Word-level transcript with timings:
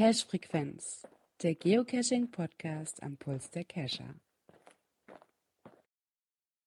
Cache 0.00 0.24
Frequenz, 0.30 1.06
der 1.42 1.54
Geocaching 1.54 2.30
Podcast 2.30 3.02
am 3.02 3.18
Puls 3.18 3.50
der 3.50 3.64
Cacher. 3.64 4.14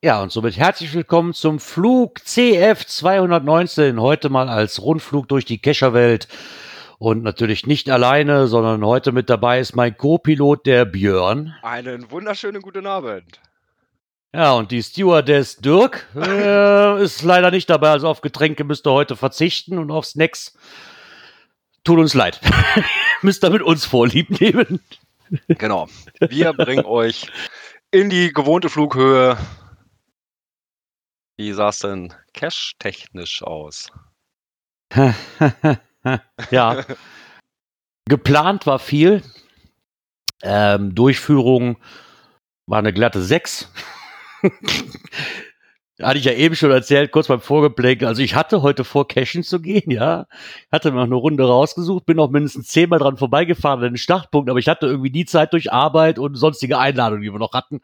Ja, 0.03 0.21
und 0.21 0.31
somit 0.31 0.55
herzlich 0.55 0.93
willkommen 0.93 1.33
zum 1.33 1.59
Flug 1.59 2.19
CF 2.19 2.85
219. 2.85 3.99
Heute 3.99 4.29
mal 4.29 4.49
als 4.49 4.83
Rundflug 4.83 5.27
durch 5.29 5.45
die 5.45 5.57
Cacherwelt. 5.57 6.27
Und 6.99 7.23
natürlich 7.23 7.65
nicht 7.65 7.89
alleine, 7.89 8.45
sondern 8.45 8.85
heute 8.85 9.11
mit 9.11 9.31
dabei 9.31 9.59
ist 9.59 9.75
mein 9.75 9.97
Co-Pilot, 9.97 10.67
der 10.67 10.85
Björn. 10.85 11.55
Einen 11.63 12.11
wunderschönen 12.11 12.61
guten 12.61 12.85
Abend. 12.85 13.41
Ja, 14.31 14.53
und 14.53 14.69
die 14.69 14.83
Stewardess 14.83 15.57
Dirk 15.57 16.07
äh, 16.15 17.01
ist 17.03 17.23
leider 17.23 17.49
nicht 17.49 17.67
dabei. 17.67 17.89
Also 17.89 18.09
auf 18.09 18.21
Getränke 18.21 18.63
müsst 18.63 18.85
ihr 18.85 18.91
heute 18.91 19.15
verzichten 19.15 19.79
und 19.79 19.89
auf 19.89 20.05
Snacks. 20.05 20.55
Tut 21.83 21.99
uns 21.99 22.13
leid. 22.13 22.39
müsst 23.21 23.43
ihr 23.43 23.49
mit 23.49 23.61
uns 23.61 23.85
vorlieb 23.85 24.39
nehmen. 24.41 24.81
Genau. 25.47 25.87
Wir 26.19 26.53
bringen 26.53 26.85
euch 26.85 27.27
in 27.91 28.09
die 28.09 28.31
gewohnte 28.31 28.69
Flughöhe. 28.69 29.37
Wie 31.37 31.51
sah 31.53 31.69
es 31.69 31.79
denn 31.79 32.13
cash-technisch 32.33 33.41
aus? 33.41 33.91
ja. 36.51 36.85
Geplant 38.07 38.67
war 38.67 38.79
viel. 38.79 39.23
Ähm, 40.43 40.93
Durchführung 40.93 41.77
war 42.67 42.79
eine 42.79 42.93
glatte 42.93 43.21
6. 43.21 43.71
Hatte 46.03 46.19
ich 46.19 46.25
ja 46.25 46.33
eben 46.33 46.55
schon 46.55 46.71
erzählt, 46.71 47.11
kurz 47.11 47.27
beim 47.27 47.41
Vorgeplänkel. 47.41 48.07
Also 48.07 48.21
ich 48.21 48.35
hatte 48.35 48.61
heute 48.61 48.83
vor, 48.83 49.07
cashen 49.07 49.43
zu 49.43 49.61
gehen, 49.61 49.91
ja. 49.91 50.27
Hatte 50.71 50.91
mir 50.91 50.97
noch 50.97 51.05
eine 51.05 51.15
Runde 51.15 51.45
rausgesucht, 51.45 52.05
bin 52.05 52.17
noch 52.17 52.29
mindestens 52.29 52.67
zehnmal 52.67 52.99
dran 52.99 53.17
vorbeigefahren 53.17 53.83
an 53.83 53.93
den 53.93 53.97
Startpunkt, 53.97 54.49
aber 54.49 54.59
ich 54.59 54.67
hatte 54.67 54.85
irgendwie 54.87 55.11
die 55.11 55.25
Zeit 55.25 55.53
durch 55.53 55.71
Arbeit 55.71 56.19
und 56.19 56.35
sonstige 56.35 56.77
Einladungen, 56.77 57.23
die 57.23 57.31
wir 57.31 57.39
noch 57.39 57.53
hatten, 57.53 57.81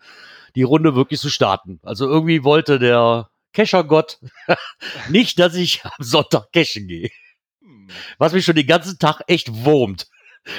die 0.55 0.63
Runde 0.63 0.95
wirklich 0.95 1.19
zu 1.19 1.29
starten. 1.29 1.79
Also 1.83 2.07
irgendwie 2.07 2.43
wollte 2.43 2.79
der 2.79 3.29
Keschergott 3.53 4.19
nicht, 5.09 5.39
dass 5.39 5.55
ich 5.55 5.83
am 5.85 5.91
Sonntag 6.03 6.51
cashen 6.51 6.87
gehe. 6.87 7.09
Was 8.17 8.33
mich 8.33 8.45
schon 8.45 8.55
den 8.55 8.67
ganzen 8.67 8.99
Tag 8.99 9.21
echt 9.27 9.65
wurmt. 9.65 10.07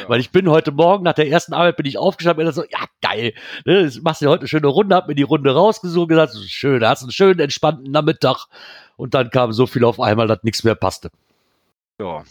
Ja. 0.03 0.09
Weil 0.09 0.21
ich 0.21 0.31
bin 0.31 0.49
heute 0.49 0.73
Morgen 0.73 1.05
nach 1.05 1.15
der 1.15 1.29
ersten 1.29 1.53
Arbeit 1.53 1.77
bin 1.77 1.87
ich 1.87 1.99
aufgestanden 1.99 2.47
und 2.47 2.53
so, 2.53 2.63
ja 2.63 2.85
geil, 3.03 3.35
ne, 3.65 3.91
machst 4.03 4.23
du 4.23 4.29
heute 4.29 4.43
eine 4.43 4.49
schöne 4.49 4.67
Runde, 4.67 4.95
hab 4.95 5.09
mir 5.09 5.15
die 5.15 5.23
Runde 5.23 5.53
rausgesucht 5.53 6.03
und 6.03 6.09
gesagt, 6.09 6.35
schön, 6.47 6.85
hast 6.85 7.03
einen 7.03 7.13
schönen 7.13 7.41
entspannten 7.41 7.91
Nachmittag 7.91 8.47
und 8.97 9.15
dann 9.15 9.31
kam 9.31 9.53
so 9.53 9.67
viel 9.67 9.85
auf 9.85 10.01
einmal, 10.01 10.27
dass 10.27 10.43
nichts 10.43 10.65
mehr 10.65 10.75
passte. 10.75 11.11
Ja. 11.99 12.25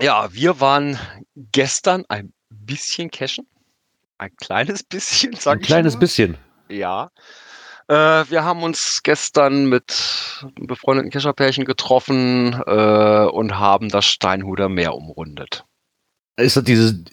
Ja, 0.00 0.32
wir 0.32 0.60
waren 0.60 0.98
gestern 1.36 2.04
ein 2.08 2.32
bisschen 2.50 3.10
cashen. 3.10 3.46
Ein 4.18 4.34
kleines 4.36 4.82
bisschen, 4.82 5.34
sag 5.34 5.54
ein 5.54 5.58
ich. 5.60 5.64
Ein 5.64 5.66
kleines 5.66 5.98
bisschen. 5.98 6.38
Ja. 6.68 7.10
Äh, 7.88 7.94
wir 8.30 8.44
haben 8.44 8.62
uns 8.62 9.02
gestern 9.02 9.66
mit 9.66 10.46
befreundeten 10.60 11.10
Kescherpärchen 11.10 11.64
getroffen 11.64 12.54
äh, 12.66 13.26
und 13.26 13.58
haben 13.58 13.88
das 13.88 14.06
Steinhuder 14.06 14.68
Meer 14.68 14.94
umrundet. 14.94 15.64
Ist 16.36 16.56
das 16.56 16.64
diese, 16.64 17.04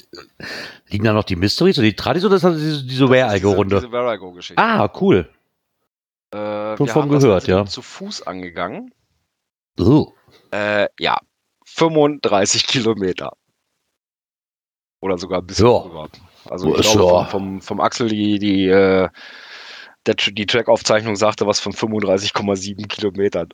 liegen 0.88 1.04
da 1.04 1.14
noch 1.14 1.26
die 1.26 1.36
Mysteries 1.36 1.78
oder 1.78 1.86
die 1.86 1.96
Tradis 1.96 2.24
oder 2.24 2.38
ist 2.38 2.44
das 2.44 2.56
diese, 2.56 2.84
diese 2.86 3.10
Where-I-Go-Runde? 3.10 3.78
Diese 3.78 3.92
Where-I-Go-Geschichte. 3.92 4.62
Ah, 4.62 4.92
cool. 5.02 5.30
Äh, 6.32 6.78
Schon 6.78 6.88
von 6.88 7.10
gehört, 7.10 7.48
ja. 7.48 7.66
zu 7.66 7.82
Fuß 7.82 8.28
angegangen. 8.28 8.94
Oh. 9.80 10.14
Äh, 10.52 10.88
ja, 11.00 11.18
35 11.66 12.68
Kilometer. 12.68 13.34
Oder 15.02 15.18
sogar 15.18 15.42
ein 15.42 15.48
bisschen 15.48 15.68
ja. 15.68 15.80
drüber. 15.80 16.10
Also 16.46 16.76
ich 16.78 16.92
glaube, 16.92 17.30
vom, 17.30 17.60
vom, 17.60 17.62
vom 17.62 17.82
Axel 17.82 18.10
die, 18.10 18.40
die, 18.40 18.68
äh, 18.68 19.10
der, 20.06 20.16
die 20.16 20.46
Track-Aufzeichnung 20.46 21.16
sagte 21.16 21.46
was 21.46 21.60
von 21.60 21.74
35,7 21.74 22.88
Kilometern. 22.88 23.50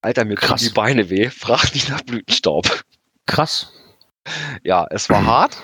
Alter, 0.00 0.24
mir 0.24 0.36
tun 0.36 0.56
die 0.58 0.70
Beine 0.70 1.10
weh. 1.10 1.30
Frag 1.30 1.72
nicht 1.74 1.88
nach 1.88 2.02
Blütenstaub. 2.02 2.84
Krass. 3.26 3.72
Ja, 4.62 4.86
es 4.90 5.08
war 5.08 5.24
hart. 5.26 5.58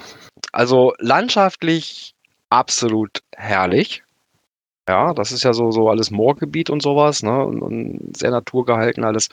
Also 0.53 0.95
landschaftlich 0.99 2.15
absolut 2.51 3.23
herrlich. 3.37 4.03
Ja, 4.89 5.13
das 5.13 5.33
ist 5.33 5.45
ja 5.45 5.53
so, 5.53 5.71
so 5.71 5.91
alles 5.91 6.11
Moorgebiet 6.11 6.71
und 6.71 6.83
sowas, 6.83 7.23
ne? 7.23 7.45
Und, 7.45 7.61
und 7.61 8.17
sehr 8.17 8.31
naturgehalten 8.31 9.05
alles. 9.05 9.29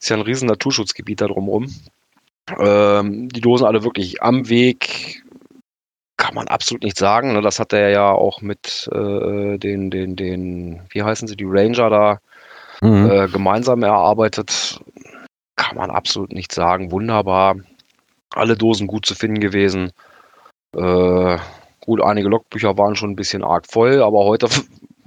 Ist 0.00 0.08
ja 0.08 0.16
ein 0.16 0.22
riesen 0.22 0.48
Naturschutzgebiet 0.48 1.20
da 1.20 1.28
drumherum. 1.28 1.72
Ähm, 2.58 3.28
die 3.28 3.40
Dosen 3.40 3.66
alle 3.66 3.84
wirklich 3.84 4.22
am 4.22 4.48
Weg. 4.48 5.22
Kann 6.16 6.34
man 6.34 6.48
absolut 6.48 6.82
nicht 6.82 6.96
sagen. 6.96 7.34
Ne? 7.34 7.42
Das 7.42 7.58
hat 7.58 7.72
er 7.72 7.90
ja 7.90 8.10
auch 8.10 8.40
mit 8.40 8.88
äh, 8.92 9.58
den, 9.58 9.90
den, 9.90 10.16
den, 10.16 10.80
wie 10.90 11.02
heißen 11.02 11.28
sie, 11.28 11.36
die 11.36 11.46
Ranger 11.46 11.90
da 11.90 12.18
mhm. 12.80 13.10
äh, 13.10 13.28
gemeinsam 13.28 13.82
erarbeitet. 13.82 14.80
Kann 15.56 15.76
man 15.76 15.90
absolut 15.90 16.32
nicht 16.32 16.52
sagen. 16.52 16.90
Wunderbar 16.90 17.56
alle 18.36 18.56
Dosen 18.56 18.86
gut 18.86 19.06
zu 19.06 19.14
finden 19.14 19.40
gewesen. 19.40 19.92
Äh, 20.76 21.38
gut, 21.80 22.02
einige 22.02 22.28
Logbücher 22.28 22.78
waren 22.78 22.96
schon 22.96 23.10
ein 23.10 23.16
bisschen 23.16 23.44
arg 23.44 23.66
voll, 23.70 24.02
aber 24.02 24.24
heute 24.24 24.48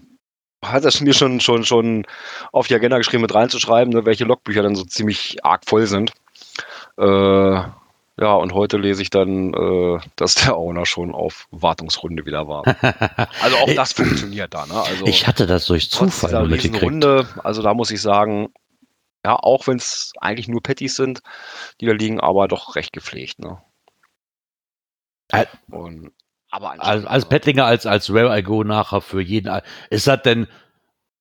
hat 0.63 0.85
es 0.85 1.01
mir 1.01 1.13
schon, 1.13 1.39
schon, 1.39 1.63
schon 1.65 2.05
auf 2.51 2.67
die 2.67 2.75
Agenda 2.75 2.97
geschrieben, 2.97 3.21
mit 3.21 3.33
reinzuschreiben, 3.33 3.93
ne, 3.93 4.05
welche 4.05 4.25
Logbücher 4.25 4.63
dann 4.63 4.75
so 4.75 4.83
ziemlich 4.83 5.43
arg 5.43 5.63
voll 5.65 5.87
sind. 5.87 6.11
Äh, 6.97 7.61
ja, 8.17 8.33
und 8.33 8.53
heute 8.53 8.77
lese 8.77 9.01
ich 9.01 9.09
dann, 9.09 9.53
äh, 9.53 9.99
dass 10.15 10.35
der 10.35 10.57
Owner 10.57 10.85
schon 10.85 11.13
auf 11.13 11.47
Wartungsrunde 11.51 12.25
wieder 12.25 12.47
war. 12.47 12.63
Also 13.41 13.57
auch 13.57 13.73
das 13.75 13.93
funktioniert 13.93 14.53
da. 14.53 14.65
Ne? 14.65 14.73
Also 14.73 15.05
ich 15.05 15.27
hatte 15.27 15.45
das 15.45 15.65
durch 15.65 15.91
Zufall 15.91 16.47
mitgekriegt. 16.47 16.83
Runde, 16.83 17.27
also 17.43 17.61
da 17.61 17.73
muss 17.73 17.91
ich 17.91 18.01
sagen, 18.01 18.49
ja, 19.25 19.35
auch 19.35 19.65
wenn 19.65 19.77
es 19.77 20.13
eigentlich 20.21 20.47
nur 20.47 20.61
Patties 20.61 20.95
sind, 20.95 21.21
die 21.81 21.87
da 21.87 21.93
liegen, 21.93 22.19
aber 22.19 22.47
doch 22.47 22.75
recht 22.75 22.93
gepflegt. 22.93 23.39
Ne? 23.39 23.57
Und, 25.71 26.11
aber 26.51 26.79
als, 26.79 27.05
als 27.05 27.27
Pettlinger, 27.27 27.65
als, 27.65 27.87
als 27.87 28.13
Where 28.13 28.37
I 28.37 28.43
Go 28.43 28.63
nachher 28.63 29.01
für 29.01 29.21
jeden. 29.21 29.51
Ist 29.89 30.05
das 30.05 30.21
denn 30.21 30.47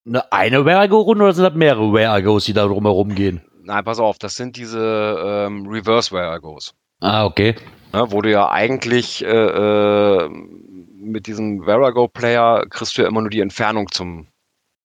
eine, 0.07 0.31
eine 0.31 0.67
Where 0.67 0.85
I 0.85 0.89
Go 0.89 1.01
Runde 1.01 1.25
oder 1.25 1.33
sind 1.33 1.45
das 1.45 1.55
mehrere 1.55 1.95
Where 1.95 2.19
I 2.19 2.23
Goes, 2.23 2.45
die 2.45 2.53
da 2.53 2.67
drumherum 2.67 3.15
gehen? 3.15 3.41
Nein, 3.63 3.83
pass 3.83 3.99
auf, 3.99 4.19
das 4.19 4.35
sind 4.35 4.59
diese 4.59 5.47
ähm, 5.47 5.67
Reverse 5.67 6.13
Where 6.13 6.37
I 6.37 6.41
Goes. 6.41 6.75
Ah, 7.01 7.25
okay. 7.25 7.55
Ja, 7.95 8.13
wo 8.13 8.21
du 8.21 8.31
ja 8.31 8.51
eigentlich 8.51 9.25
äh, 9.25 9.29
äh, 9.29 10.29
mit 10.29 11.27
diesem 11.27 11.65
Where 11.65 11.89
I 11.89 11.93
Go 11.95 12.07
Player 12.07 12.67
kriegst 12.69 12.99
du 12.99 13.03
ja 13.03 13.09
immer 13.09 13.23
nur 13.23 13.31
die 13.31 13.41
Entfernung 13.41 13.91
zum, 13.91 14.29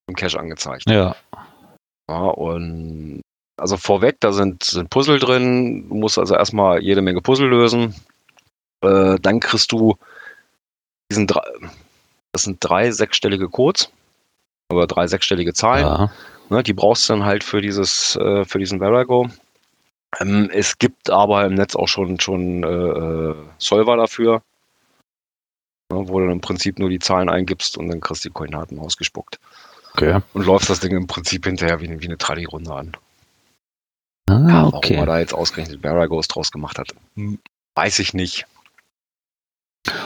zum 0.05 0.15
Cache 0.15 0.39
angezeigt. 0.39 0.89
Ja. 0.89 1.17
Ja, 2.09 2.25
und 2.25 3.21
also 3.55 3.77
vorweg, 3.77 4.17
da 4.19 4.31
sind, 4.31 4.63
sind 4.63 4.89
Puzzle 4.89 5.19
drin. 5.19 5.87
Du 5.87 5.95
musst 5.95 6.17
also 6.17 6.33
erstmal 6.33 6.81
jede 6.81 7.03
Menge 7.03 7.21
Puzzle 7.21 7.47
lösen. 7.47 7.93
Äh, 8.81 9.19
dann 9.21 9.39
kriegst 9.39 9.71
du 9.71 9.95
diesen 11.11 11.27
drei, 11.27 11.43
das 12.31 12.43
sind 12.43 12.57
drei 12.61 12.89
sechsstellige 12.89 13.47
Codes 13.47 13.91
oder 14.71 14.87
drei 14.87 15.05
sechsstellige 15.05 15.53
Zahlen. 15.53 15.85
Ja. 15.85 16.11
Ne, 16.49 16.63
die 16.63 16.73
brauchst 16.73 17.07
du 17.07 17.13
dann 17.13 17.25
halt 17.25 17.43
für 17.43 17.61
dieses, 17.61 18.15
äh, 18.15 18.43
für 18.43 18.57
diesen 18.57 18.79
Verago. 18.79 19.29
Ähm, 20.19 20.49
es 20.51 20.79
gibt 20.79 21.11
aber 21.11 21.45
im 21.45 21.53
Netz 21.53 21.75
auch 21.75 21.87
schon, 21.87 22.19
schon 22.19 22.63
äh, 22.63 23.35
Solver 23.59 23.97
dafür, 23.97 24.41
ne, 25.91 26.07
wo 26.07 26.19
du 26.19 26.25
dann 26.25 26.33
im 26.33 26.41
Prinzip 26.41 26.79
nur 26.79 26.89
die 26.89 26.97
Zahlen 26.97 27.29
eingibst 27.29 27.77
und 27.77 27.89
dann 27.89 27.99
kriegst 27.99 28.25
du 28.25 28.29
die 28.29 28.33
Koordinaten 28.33 28.79
ausgespuckt. 28.79 29.39
Okay. 29.93 30.19
Und 30.33 30.45
läufst 30.45 30.69
das 30.69 30.79
Ding 30.79 30.95
im 30.95 31.07
Prinzip 31.07 31.45
hinterher 31.45 31.81
wie, 31.81 31.99
wie 31.99 32.05
eine 32.05 32.17
Tralli-Runde 32.17 32.73
an. 32.73 32.91
Ah, 34.29 34.45
ja, 34.47 34.67
okay. 34.67 34.95
Warum 34.95 34.97
er 34.97 35.05
da 35.05 35.19
jetzt 35.19 35.33
ausgerechnet 35.33 35.81
Baragos 35.81 36.27
draus 36.27 36.51
gemacht 36.51 36.77
hat, 36.77 36.93
hm, 37.15 37.39
weiß 37.75 37.99
ich 37.99 38.13
nicht. 38.13 38.45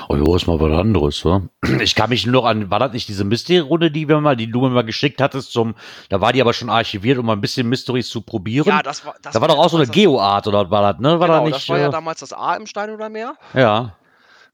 Oh 0.08 0.16
jo, 0.16 0.36
ist 0.36 0.48
mal 0.48 0.60
was 0.60 0.72
anderes, 0.72 1.26
wa? 1.26 1.42
Ich 1.82 1.96
kann 1.96 2.10
mich 2.10 2.26
nur 2.26 2.44
noch 2.44 2.46
an, 2.46 2.70
war 2.70 2.80
das 2.80 2.94
nicht 2.94 3.10
diese 3.10 3.24
Mystery-Runde, 3.24 3.92
die 3.92 4.08
wir 4.08 4.22
mal, 4.22 4.36
die 4.36 4.50
du 4.50 4.62
mir 4.62 4.70
mal 4.70 4.84
geschickt 4.84 5.20
hattest 5.20 5.52
zum, 5.52 5.76
da 6.10 6.22
war 6.22 6.32
die 6.32 6.42
aber 6.42 6.54
schon 6.54 6.70
archiviert, 6.70 7.18
um 7.18 7.26
mal 7.26 7.34
ein 7.34 7.42
bisschen 7.42 7.68
Mysteries 7.68 8.08
zu 8.08 8.22
probieren. 8.22 8.68
Ja, 8.68 8.84
das 8.84 9.06
war, 9.06 9.16
das 9.22 9.34
da 9.34 9.42
war, 9.42 9.50
war 9.50 9.56
doch 9.56 9.64
auch 9.64 9.70
so 9.70 9.78
eine 9.78 9.88
Geo-Art, 9.88 10.48
oder 10.48 10.70
war 10.70 10.94
das, 10.94 11.02
ne? 11.02 11.20
War 11.20 11.28
genau, 11.28 11.40
da 11.40 11.46
nicht, 11.46 11.56
das 11.56 11.70
war 11.70 11.80
ja 11.80 11.88
äh, 11.88 11.92
damals 11.92 12.20
das 12.20 12.34
A 12.34 12.56
im 12.56 12.68
Stein 12.68 12.92
oder 12.92 13.10
mehr. 13.10 13.36
Ja. 13.54 13.96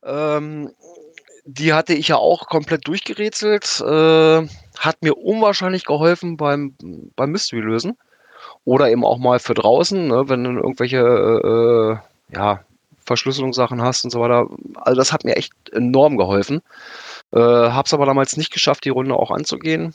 Ähm, 0.03 0.71
die 1.45 1.73
hatte 1.73 1.93
ich 1.93 2.07
ja 2.07 2.15
auch 2.15 2.47
komplett 2.47 2.87
durchgerätselt. 2.87 3.81
Äh, 3.81 4.47
hat 4.79 5.03
mir 5.03 5.17
unwahrscheinlich 5.17 5.83
geholfen 5.83 6.37
beim, 6.37 6.73
beim 7.15 7.31
Mystery-Lösen. 7.31 7.97
Oder 8.63 8.89
eben 8.89 9.05
auch 9.05 9.17
mal 9.17 9.39
für 9.39 9.53
draußen, 9.53 10.07
ne, 10.07 10.29
wenn 10.29 10.43
du 10.43 10.51
irgendwelche 10.51 10.99
äh, 10.99 12.35
ja, 12.35 12.61
Verschlüsselungssachen 13.05 13.81
hast 13.81 14.05
und 14.05 14.11
so 14.11 14.21
weiter. 14.21 14.47
Also 14.75 14.97
das 14.97 15.11
hat 15.11 15.25
mir 15.25 15.35
echt 15.35 15.51
enorm 15.71 16.17
geholfen. 16.17 16.61
Äh, 17.31 17.39
hab's 17.39 17.93
aber 17.93 18.05
damals 18.05 18.37
nicht 18.37 18.51
geschafft, 18.51 18.85
die 18.85 18.89
Runde 18.89 19.15
auch 19.15 19.31
anzugehen. 19.31 19.93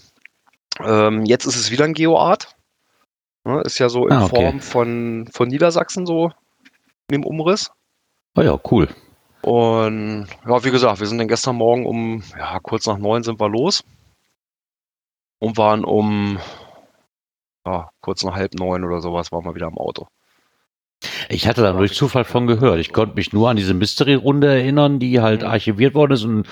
Ähm, 0.80 1.24
jetzt 1.24 1.46
ist 1.46 1.56
es 1.56 1.70
wieder 1.70 1.84
ein 1.84 1.94
GeoArt. 1.94 2.54
Ne, 3.44 3.62
ist 3.62 3.78
ja 3.78 3.88
so 3.88 4.06
in 4.06 4.12
ah, 4.12 4.24
okay. 4.24 4.36
Form 4.36 4.60
von, 4.60 5.28
von 5.32 5.48
Niedersachsen 5.48 6.06
so 6.06 6.30
im 7.10 7.24
Umriss. 7.24 7.70
Oh 8.36 8.42
ja, 8.42 8.58
cool. 8.70 8.88
Und 9.42 10.26
ja, 10.46 10.64
wie 10.64 10.70
gesagt, 10.70 11.00
wir 11.00 11.06
sind 11.06 11.18
dann 11.18 11.28
gestern 11.28 11.56
Morgen 11.56 11.86
um, 11.86 12.22
ja, 12.38 12.58
kurz 12.60 12.86
nach 12.86 12.98
neun 12.98 13.22
sind 13.22 13.40
wir 13.40 13.48
los 13.48 13.84
und 15.44 15.56
waren 15.56 15.84
um, 15.84 16.38
ja, 17.66 17.88
kurz 18.00 18.24
nach 18.24 18.34
halb 18.34 18.54
neun 18.54 18.84
oder 18.84 19.00
sowas, 19.00 19.32
waren 19.32 19.44
wir 19.44 19.54
wieder 19.54 19.68
im 19.68 19.78
Auto. 19.78 20.06
Ich 21.28 21.46
hatte 21.46 21.62
da 21.62 21.72
durch 21.72 21.92
Zufall 21.94 22.24
von 22.24 22.46
gehört. 22.46 22.78
Ich 22.78 22.92
konnte 22.92 23.14
mich 23.16 23.32
nur 23.32 23.50
an 23.50 23.56
diese 23.56 23.74
Mystery-Runde 23.74 24.46
erinnern, 24.48 24.98
die 24.98 25.20
halt 25.20 25.42
Mhm. 25.42 25.48
archiviert 25.48 25.94
worden 25.94 26.12
ist. 26.12 26.24
Und 26.24 26.46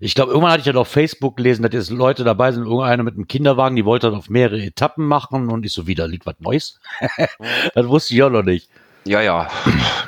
ich 0.00 0.14
glaube, 0.14 0.30
irgendwann 0.30 0.52
hatte 0.52 0.60
ich 0.60 0.66
ja 0.74 0.80
auf 0.80 0.88
Facebook 0.88 1.36
gelesen, 1.36 1.62
dass 1.62 1.72
jetzt 1.74 1.90
Leute 1.90 2.24
dabei 2.24 2.52
sind, 2.52 2.64
irgendeiner 2.64 3.02
mit 3.02 3.14
einem 3.14 3.28
Kinderwagen, 3.28 3.76
die 3.76 3.84
wollte 3.84 4.08
das 4.10 4.18
auf 4.18 4.30
mehrere 4.30 4.62
Etappen 4.62 5.04
machen. 5.06 5.50
Und 5.50 5.66
ich 5.66 5.72
so, 5.74 5.86
wieder 5.86 6.08
liegt 6.08 6.24
was 6.24 6.36
Neues. 6.38 6.80
das 7.74 7.88
wusste 7.88 8.14
ich 8.14 8.22
auch 8.22 8.30
noch 8.30 8.42
nicht. 8.42 8.70
Ja, 9.04 9.20
ja. 9.20 9.48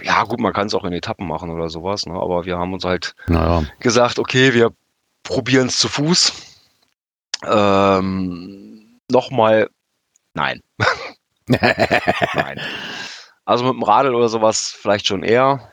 Ja, 0.03 0.25
gut, 0.25 0.41
man 0.41 0.53
kann 0.55 0.67
es 0.69 0.75
auch 0.75 0.85
in 0.85 0.93
Etappen 0.93 1.27
machen 1.27 1.51
oder 1.51 1.69
sowas, 1.69 2.07
ne? 2.07 2.15
aber 2.15 2.45
wir 2.47 2.59
haben 2.59 2.73
uns 2.73 2.85
halt 2.85 3.15
Naja. 3.27 3.65
gesagt, 3.81 4.19
okay, 4.19 4.53
wir 4.55 4.71
probieren 5.23 5.67
es 5.69 5.79
zu 5.79 5.89
Fuß. 5.89 6.33
Ähm, 7.45 9.01
Nochmal, 9.11 9.69
nein, 10.35 10.61
nein. 11.47 12.61
Also 13.45 13.65
mit 13.65 13.75
dem 13.75 13.83
Radl 13.83 14.15
oder 14.15 14.29
sowas 14.29 14.75
vielleicht 14.81 15.07
schon 15.07 15.23
eher, 15.23 15.73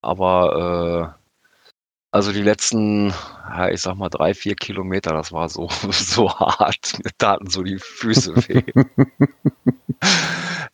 aber 0.00 1.14
äh, 1.14 1.18
also 2.10 2.32
die 2.32 2.42
letzten, 2.42 3.10
ja, 3.50 3.68
ich 3.68 3.82
sag 3.82 3.96
mal 3.96 4.08
drei, 4.08 4.32
vier 4.32 4.54
Kilometer, 4.54 5.12
das 5.12 5.32
war 5.32 5.48
so, 5.48 5.68
so 5.90 6.30
hart. 6.30 6.98
Mir 7.04 7.10
taten 7.18 7.50
so 7.50 7.62
die 7.62 7.78
Füße 7.78 8.36
weh. 8.48 8.62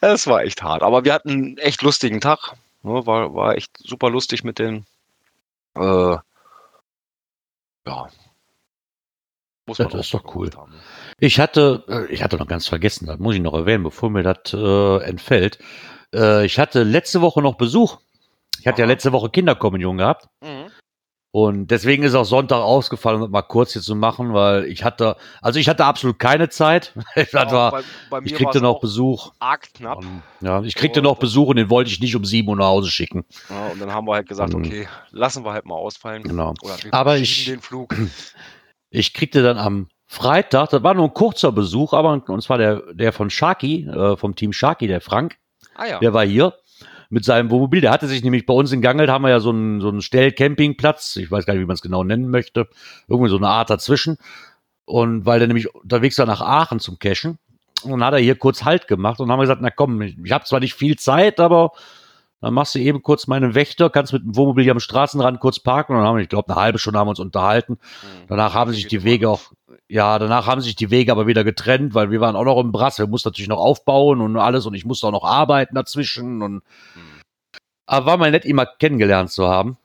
Es 0.00 0.26
war 0.26 0.42
echt 0.42 0.62
hart. 0.62 0.82
Aber 0.82 1.04
wir 1.04 1.14
hatten 1.14 1.30
einen 1.30 1.58
echt 1.58 1.80
lustigen 1.82 2.20
Tag. 2.20 2.54
Ne, 2.82 3.06
war, 3.06 3.34
war 3.34 3.54
echt 3.56 3.72
super 3.78 4.10
lustig 4.10 4.44
mit 4.44 4.58
den. 4.58 4.84
Äh, 5.76 6.16
ja. 7.86 8.08
Muss 9.66 9.78
Ja, 9.78 9.84
man 9.86 9.92
das 9.96 10.06
ist 10.06 10.14
doch 10.14 10.34
cool. 10.34 10.50
haben. 10.56 10.74
Ich 11.18 11.40
hatte, 11.40 11.84
äh, 11.88 12.12
ich 12.12 12.22
hatte 12.22 12.36
noch 12.36 12.46
ganz 12.46 12.68
vergessen, 12.68 13.06
das 13.06 13.18
muss 13.18 13.34
ich 13.34 13.40
noch 13.40 13.54
erwähnen, 13.54 13.82
bevor 13.82 14.10
mir 14.10 14.22
das 14.22 14.52
äh, 14.52 15.02
entfällt. 15.04 15.58
Äh, 16.14 16.44
ich 16.44 16.58
hatte 16.58 16.82
letzte 16.82 17.22
Woche 17.22 17.40
noch 17.40 17.54
Besuch. 17.56 17.98
Ich 18.60 18.66
hatte 18.66 18.80
ja 18.82 18.84
Aha. 18.86 18.92
letzte 18.92 19.12
Woche 19.12 19.30
Kinderkommunion 19.30 19.96
gehabt. 19.98 20.28
Und 21.30 21.66
deswegen 21.72 22.04
ist 22.04 22.14
auch 22.14 22.24
Sonntag 22.24 22.58
ausgefallen, 22.62 23.20
um 23.22 23.30
mal 23.30 23.42
kurz 23.42 23.72
hier 23.72 23.82
zu 23.82 23.96
machen, 23.96 24.32
weil 24.34 24.66
ich 24.66 24.84
hatte, 24.84 25.16
also 25.42 25.58
ich 25.58 25.68
hatte 25.68 25.84
absolut 25.84 26.18
keine 26.20 26.48
Zeit. 26.48 26.92
das 27.16 27.32
Ja, 27.32 27.50
war, 27.50 27.70
bei, 27.72 27.82
bei 28.10 28.20
ich 28.24 28.34
kriegte 28.34 28.60
noch 28.60 28.78
Besuch. 28.80 29.32
arg 29.40 29.72
knapp. 29.74 29.98
Und, 29.98 30.22
ja, 30.42 30.62
ich 30.62 30.74
kriegte 30.76 31.00
Und- 31.00 31.04
noch 31.04 31.18
Besuch 31.18 31.48
und 31.48 31.56
den 31.56 31.70
wollte 31.70 31.90
ich 31.90 31.98
nicht 32.00 32.14
um 32.14 32.24
7 32.24 32.48
Uhr 32.48 32.56
nach 32.56 32.66
Hause 32.66 32.88
schicken. 32.90 33.24
Ja, 33.50 33.66
und 33.68 33.80
dann 33.80 33.92
haben 33.92 34.06
wir 34.06 34.14
halt 34.14 34.28
gesagt, 34.28 34.52
Mhm. 34.52 34.64
okay, 34.64 34.88
lassen 35.10 35.44
wir 35.44 35.52
halt 35.52 35.64
mal 35.64 35.74
ausfallen. 35.74 36.22
Genau. 36.22 36.54
Aber 36.92 37.16
ich- 37.16 37.46
den 37.46 37.60
Flug. 37.62 37.94
Ich 38.94 39.12
kriegte 39.12 39.42
dann 39.42 39.58
am 39.58 39.88
Freitag, 40.06 40.70
das 40.70 40.82
war 40.82 40.94
nur 40.94 41.06
ein 41.06 41.14
kurzer 41.14 41.50
Besuch, 41.52 41.92
aber 41.92 42.22
und 42.28 42.42
zwar 42.42 42.58
der, 42.58 42.82
der 42.92 43.12
von 43.12 43.30
Sharky, 43.30 43.86
äh, 43.88 44.16
vom 44.16 44.36
Team 44.36 44.52
Sharky, 44.52 44.86
der 44.86 45.00
Frank, 45.00 45.36
Ah 45.74 45.86
ja. 45.86 45.98
der 45.98 46.12
war 46.14 46.24
hier 46.24 46.54
mit 47.10 47.24
seinem 47.24 47.50
Wohnmobil. 47.50 47.80
Der 47.80 47.90
hatte 47.90 48.06
sich 48.06 48.22
nämlich 48.22 48.46
bei 48.46 48.54
uns 48.54 48.70
in 48.72 48.82
Gangelt, 48.82 49.10
haben 49.10 49.22
wir 49.22 49.30
ja 49.30 49.40
so 49.40 49.50
einen, 49.50 49.80
so 49.80 49.88
einen 49.88 50.02
Stellcampingplatz, 50.02 51.16
ich 51.16 51.30
weiß 51.30 51.46
gar 51.46 51.54
nicht, 51.54 51.62
wie 51.62 51.66
man 51.66 51.74
es 51.74 51.82
genau 51.82 52.04
nennen 52.04 52.28
möchte, 52.28 52.68
irgendwie 53.08 53.30
so 53.30 53.36
eine 53.36 53.48
Art 53.48 53.70
dazwischen. 53.70 54.18
Und 54.84 55.26
weil 55.26 55.38
der 55.38 55.48
nämlich 55.48 55.74
unterwegs 55.74 56.18
war 56.18 56.26
nach 56.26 56.40
Aachen 56.40 56.78
zum 56.78 56.98
Cashen, 56.98 57.38
und 57.82 57.90
dann 57.90 58.04
hat 58.04 58.14
er 58.14 58.20
hier 58.20 58.36
kurz 58.36 58.64
Halt 58.64 58.88
gemacht 58.88 59.20
und 59.20 59.30
haben 59.30 59.38
wir 59.38 59.44
gesagt, 59.44 59.60
na 59.60 59.70
komm, 59.70 60.00
ich 60.00 60.32
habe 60.32 60.44
zwar 60.44 60.60
nicht 60.60 60.74
viel 60.74 60.96
Zeit, 60.96 61.38
aber 61.40 61.72
dann 62.44 62.52
machst 62.52 62.74
du 62.74 62.78
eben 62.78 63.02
kurz 63.02 63.26
meinen 63.26 63.54
Wächter, 63.54 63.88
kannst 63.88 64.12
mit 64.12 64.22
dem 64.22 64.36
Wohnmobil 64.36 64.64
hier 64.64 64.72
am 64.72 64.80
Straßenrand 64.80 65.40
kurz 65.40 65.60
parken 65.60 65.92
und 65.94 66.00
dann 66.00 66.06
haben 66.06 66.16
wir, 66.16 66.22
ich 66.22 66.28
glaube, 66.28 66.52
eine 66.52 66.60
halbe 66.60 66.78
Stunde 66.78 66.98
haben 66.98 67.06
wir 67.06 67.10
uns 67.10 67.18
unterhalten. 67.18 67.72
Mhm. 67.72 68.26
Danach 68.28 68.52
haben 68.52 68.72
sich 68.74 68.86
die 68.86 69.02
Wege 69.02 69.30
auch, 69.30 69.40
ja, 69.88 70.18
danach 70.18 70.46
haben 70.46 70.60
sich 70.60 70.76
die 70.76 70.90
Wege 70.90 71.10
aber 71.10 71.26
wieder 71.26 71.42
getrennt, 71.42 71.94
weil 71.94 72.10
wir 72.10 72.20
waren 72.20 72.36
auch 72.36 72.44
noch 72.44 72.60
im 72.60 72.70
Brass. 72.70 72.98
Wir 72.98 73.06
mussten 73.06 73.30
natürlich 73.30 73.48
noch 73.48 73.60
aufbauen 73.60 74.20
und 74.20 74.36
alles 74.36 74.66
und 74.66 74.74
ich 74.74 74.84
musste 74.84 75.06
auch 75.06 75.12
noch 75.12 75.24
arbeiten 75.24 75.74
dazwischen 75.74 76.42
und, 76.42 76.52
Mhm. 76.56 77.20
aber 77.86 78.04
war 78.04 78.16
mal 78.18 78.30
nett, 78.30 78.44
ihn 78.44 78.56
mal 78.56 78.68
kennengelernt 78.78 79.30
zu 79.30 79.48
haben. 79.48 79.78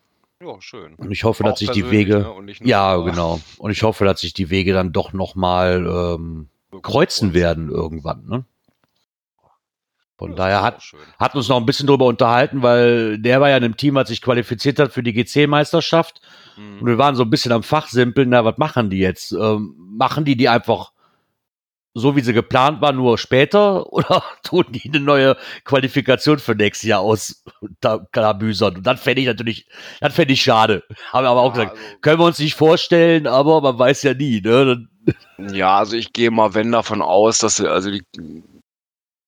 Ja, 0.43 0.59
schön. 0.59 0.95
Und 0.95 1.11
ich 1.11 1.23
hoffe, 1.23 1.45
Auch 1.45 1.51
dass 1.51 1.59
sich 1.59 1.71
die 1.71 1.89
Wege, 1.89 2.29
ne, 2.43 2.53
ja, 2.61 2.97
genau. 2.97 3.39
Und 3.57 3.71
ich 3.71 3.83
hoffe, 3.83 4.03
dass 4.03 4.19
sich 4.19 4.33
die 4.33 4.49
Wege 4.49 4.73
dann 4.73 4.91
doch 4.91 5.13
nochmal 5.13 5.85
ähm, 5.87 6.49
kreuzen 6.81 7.33
werden 7.33 7.69
irgendwann, 7.69 8.25
ne? 8.25 8.43
Von 10.19 10.35
daher 10.35 10.57
das 10.57 10.65
hat, 10.65 10.75
auch 10.75 11.19
hat 11.19 11.35
uns 11.35 11.47
noch 11.49 11.57
ein 11.57 11.65
bisschen 11.65 11.87
drüber 11.87 12.05
unterhalten, 12.05 12.61
weil 12.61 13.17
der 13.17 13.41
war 13.41 13.49
ja 13.49 13.57
in 13.57 13.63
einem 13.63 13.77
Team, 13.77 13.95
was 13.95 14.09
sich 14.09 14.21
qualifiziert 14.21 14.77
hat 14.77 14.91
für 14.91 15.01
die 15.01 15.13
GC-Meisterschaft. 15.13 16.21
Mhm. 16.57 16.81
Und 16.81 16.87
wir 16.87 16.97
waren 16.97 17.15
so 17.15 17.23
ein 17.23 17.29
bisschen 17.29 17.51
am 17.53 17.63
Fachsimpeln, 17.63 18.29
na, 18.29 18.43
was 18.45 18.57
machen 18.57 18.89
die 18.89 18.99
jetzt? 18.99 19.31
Ähm, 19.31 19.75
machen 19.97 20.25
die 20.25 20.35
die 20.35 20.49
einfach 20.49 20.91
so, 21.95 22.15
wie 22.15 22.21
sie 22.21 22.33
geplant 22.33 22.81
war, 22.81 22.91
nur 22.91 23.17
später? 23.17 23.91
Oder 23.93 24.21
tun 24.43 24.65
die 24.69 24.87
eine 24.89 24.99
neue 24.99 25.37
Qualifikation 25.63 26.37
für 26.39 26.53
nächstes 26.55 26.87
Jahr 26.87 26.99
aus 27.01 27.43
da- 27.81 28.05
klabüsern? 28.11 28.75
Und 28.77 28.83
dann 28.87 28.97
fände 28.97 29.21
ich 29.21 29.27
natürlich, 29.27 29.67
das 30.01 30.13
fände 30.13 30.33
ich 30.33 30.41
schade. 30.41 30.83
Haben 31.11 31.23
wir 31.25 31.29
aber 31.29 31.41
auch 31.41 31.55
Ja, 31.57 31.63
gesagt, 31.63 31.77
also- 31.77 31.97
können 32.01 32.19
wir 32.19 32.25
uns 32.25 32.39
nicht 32.39 32.55
vorstellen, 32.55 33.25
aber 33.25 33.61
man 33.61 33.79
weiß 33.79 34.03
ja 34.03 34.13
nie, 34.13 34.41
ne? 34.41 34.85
Ja, 35.53 35.77
also 35.79 35.95
ich 35.95 36.13
gehe 36.13 36.29
mal, 36.29 36.53
wenn 36.53 36.71
davon 36.71 37.01
aus, 37.01 37.39
dass 37.39 37.55
sie, 37.55 37.67
also 37.67 37.89
die, 37.89 38.03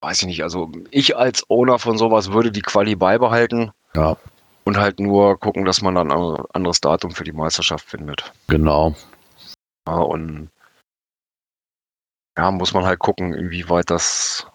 weiß 0.02 0.22
ich 0.22 0.28
nicht, 0.28 0.44
also 0.44 0.72
ich 0.90 1.16
als 1.16 1.50
Owner 1.50 1.80
von 1.80 1.98
sowas 1.98 2.32
würde 2.32 2.52
die 2.52 2.62
Quali 2.62 2.96
beibehalten 2.96 3.72
ja, 3.96 4.18
und 4.66 4.78
halt 4.78 5.00
nur 5.00 5.40
gucken, 5.40 5.66
dass 5.66 5.82
man 5.82 5.96
dann 5.96 6.12
ein 6.12 6.38
anderes 6.54 6.82
Datum 6.82 7.12
für 7.12 7.24
die 7.24 7.32
Meisterschaft 7.32 7.88
findet. 7.90 8.32
genau. 8.48 8.96
Ja, 9.88 9.96
und 9.96 10.50
ja, 12.38 12.52
muss 12.52 12.74
man 12.74 12.86
halt 12.86 13.00
gucken, 13.00 13.34
inwieweit 13.34 13.90
das 13.90 14.48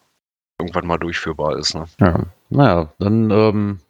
irgendwann 0.58 0.86
mal 0.86 0.98
durchführbar 0.98 1.58
ist. 1.58 1.74
Ne? 1.74 1.86
Ja. 2.00 2.20
Naja, 2.48 2.92
dann, 2.98 3.30
ähm, 3.30 3.80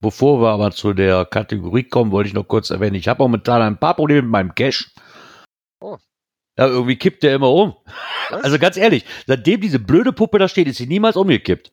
bevor 0.00 0.40
wir 0.40 0.48
aber 0.48 0.70
zu 0.70 0.92
der 0.92 1.24
Kategorie 1.24 1.84
kommen, 1.84 2.10
wollte 2.10 2.28
ich 2.28 2.34
noch 2.34 2.48
kurz 2.48 2.70
erwähnen, 2.70 2.96
ich 2.96 3.08
habe 3.08 3.22
momentan 3.22 3.62
ein 3.62 3.78
paar 3.78 3.94
Probleme 3.94 4.22
mit 4.22 4.30
meinem 4.30 4.54
Cash. 4.54 4.92
Oh. 5.80 5.98
Ja, 6.58 6.66
irgendwie 6.66 6.96
kippt 6.96 7.22
der 7.22 7.36
immer 7.36 7.52
um. 7.52 7.76
Was? 8.30 8.42
Also 8.42 8.58
ganz 8.58 8.76
ehrlich, 8.76 9.04
seitdem 9.26 9.60
diese 9.60 9.78
blöde 9.78 10.12
Puppe 10.12 10.38
da 10.38 10.48
steht, 10.48 10.66
ist 10.66 10.78
sie 10.78 10.88
niemals 10.88 11.16
umgekippt. 11.16 11.72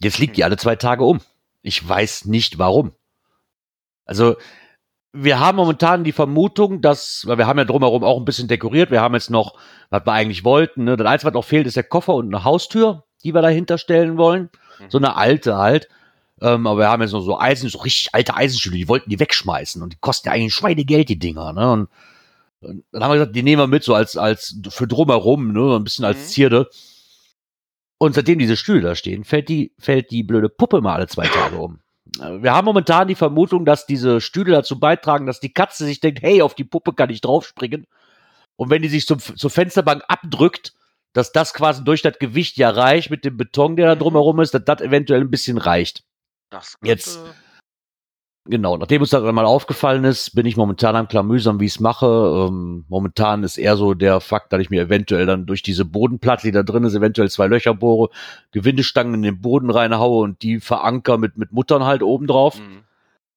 Jetzt 0.00 0.18
liegt 0.18 0.38
die 0.38 0.44
alle 0.44 0.56
zwei 0.56 0.74
Tage 0.74 1.04
um. 1.04 1.20
Ich 1.60 1.86
weiß 1.86 2.24
nicht 2.24 2.58
warum. 2.58 2.92
Also, 4.06 4.36
wir 5.12 5.38
haben 5.38 5.56
momentan 5.56 6.02
die 6.02 6.12
Vermutung, 6.12 6.80
dass, 6.80 7.26
weil 7.26 7.36
wir 7.36 7.46
haben 7.46 7.58
ja 7.58 7.64
drumherum 7.64 8.04
auch 8.04 8.18
ein 8.18 8.24
bisschen 8.24 8.48
dekoriert, 8.48 8.90
wir 8.90 9.02
haben 9.02 9.14
jetzt 9.14 9.30
noch, 9.30 9.58
was 9.90 10.06
wir 10.06 10.12
eigentlich 10.12 10.44
wollten, 10.44 10.84
ne? 10.84 10.96
Das 10.96 11.06
Einzige, 11.06 11.28
was 11.28 11.34
noch 11.34 11.44
fehlt, 11.44 11.66
ist 11.66 11.76
der 11.76 11.82
Koffer 11.82 12.14
und 12.14 12.34
eine 12.34 12.44
Haustür, 12.44 13.04
die 13.22 13.34
wir 13.34 13.42
dahinter 13.42 13.76
stellen 13.76 14.16
wollen. 14.16 14.48
So 14.88 14.96
eine 14.98 15.16
alte 15.16 15.56
halt. 15.56 15.88
Ähm, 16.40 16.66
aber 16.66 16.80
wir 16.80 16.88
haben 16.88 17.02
jetzt 17.02 17.12
noch 17.12 17.20
so 17.20 17.38
Eisen, 17.38 17.68
so 17.68 17.78
richtig 17.78 18.14
alte 18.14 18.34
Eisenstühle, 18.34 18.76
die 18.76 18.88
wollten 18.88 19.10
die 19.10 19.20
wegschmeißen 19.20 19.82
und 19.82 19.92
die 19.92 19.98
kosten 20.00 20.28
ja 20.28 20.34
eigentlich 20.34 20.46
ein 20.46 20.50
Schweinegeld, 20.50 21.08
die 21.08 21.18
Dinger, 21.18 21.52
ne? 21.52 21.70
Und, 21.70 21.88
und 22.60 22.84
dann 22.92 23.02
haben 23.04 23.10
wir 23.10 23.18
gesagt, 23.18 23.36
die 23.36 23.42
nehmen 23.42 23.62
wir 23.62 23.66
mit, 23.66 23.84
so 23.84 23.94
als, 23.94 24.16
als 24.16 24.60
für 24.68 24.86
drumherum, 24.88 25.52
ne? 25.52 25.76
Ein 25.76 25.84
bisschen 25.84 26.04
als 26.04 26.18
Mhm. 26.18 26.24
Zierde. 26.24 26.70
Und 27.98 28.14
seitdem 28.14 28.38
diese 28.38 28.56
Stühle 28.56 28.80
da 28.82 28.94
stehen, 28.94 29.24
fällt 29.24 29.48
die, 29.48 29.72
fällt 29.78 30.10
die 30.10 30.22
blöde 30.22 30.48
Puppe 30.48 30.80
mal 30.80 30.94
alle 30.94 31.08
zwei 31.08 31.26
Tage 31.26 31.56
um. 31.56 31.80
Äh, 32.20 32.42
Wir 32.42 32.52
haben 32.52 32.64
momentan 32.64 33.08
die 33.08 33.14
Vermutung, 33.16 33.64
dass 33.64 33.86
diese 33.86 34.20
Stühle 34.20 34.52
dazu 34.52 34.78
beitragen, 34.78 35.26
dass 35.26 35.40
die 35.40 35.52
Katze 35.52 35.84
sich 35.84 36.00
denkt, 36.00 36.22
hey, 36.22 36.42
auf 36.42 36.54
die 36.54 36.64
Puppe 36.64 36.92
kann 36.92 37.10
ich 37.10 37.20
draufspringen. 37.20 37.86
Und 38.56 38.70
wenn 38.70 38.82
die 38.82 38.88
sich 38.88 39.06
zum, 39.06 39.18
zur 39.18 39.50
Fensterbank 39.50 40.02
abdrückt, 40.08 40.74
dass 41.12 41.32
das 41.32 41.54
quasi 41.54 41.82
durch 41.84 42.02
das 42.02 42.18
Gewicht 42.18 42.56
ja 42.56 42.70
reicht 42.70 43.10
mit 43.10 43.24
dem 43.24 43.36
Beton, 43.36 43.76
der 43.76 43.86
da 43.88 43.94
Mhm. 43.96 43.98
drumherum 44.00 44.40
ist, 44.40 44.54
dass 44.54 44.64
das 44.64 44.80
eventuell 44.80 45.20
ein 45.22 45.30
bisschen 45.30 45.58
reicht. 45.58 46.02
Das 46.50 46.76
Jetzt- 46.82 47.18
Genau, 48.50 48.78
nachdem 48.78 49.02
uns 49.02 49.10
das 49.10 49.22
einmal 49.24 49.44
aufgefallen 49.44 50.04
ist, 50.04 50.34
bin 50.34 50.46
ich 50.46 50.56
momentan 50.56 50.96
am 50.96 51.06
Klamüsern, 51.06 51.60
wie 51.60 51.66
ich 51.66 51.72
es 51.72 51.80
mache. 51.80 52.06
Ähm, 52.48 52.86
momentan 52.88 53.42
ist 53.44 53.58
eher 53.58 53.76
so 53.76 53.92
der 53.92 54.20
Fakt, 54.20 54.54
dass 54.54 54.62
ich 54.62 54.70
mir 54.70 54.80
eventuell 54.80 55.26
dann 55.26 55.44
durch 55.44 55.62
diese 55.62 55.84
Bodenplatte, 55.84 56.46
die 56.46 56.52
da 56.52 56.62
drin 56.62 56.84
ist, 56.84 56.94
eventuell 56.94 57.28
zwei 57.28 57.46
Löcher 57.46 57.74
bohre, 57.74 58.08
Gewindestangen 58.52 59.12
in 59.12 59.22
den 59.22 59.42
Boden 59.42 59.68
reinhaue 59.68 60.24
und 60.24 60.40
die 60.40 60.60
veranker 60.60 61.18
mit, 61.18 61.36
mit 61.36 61.52
Muttern 61.52 61.84
halt 61.84 62.02
oben 62.02 62.26
drauf. 62.26 62.58
Mhm. 62.58 62.84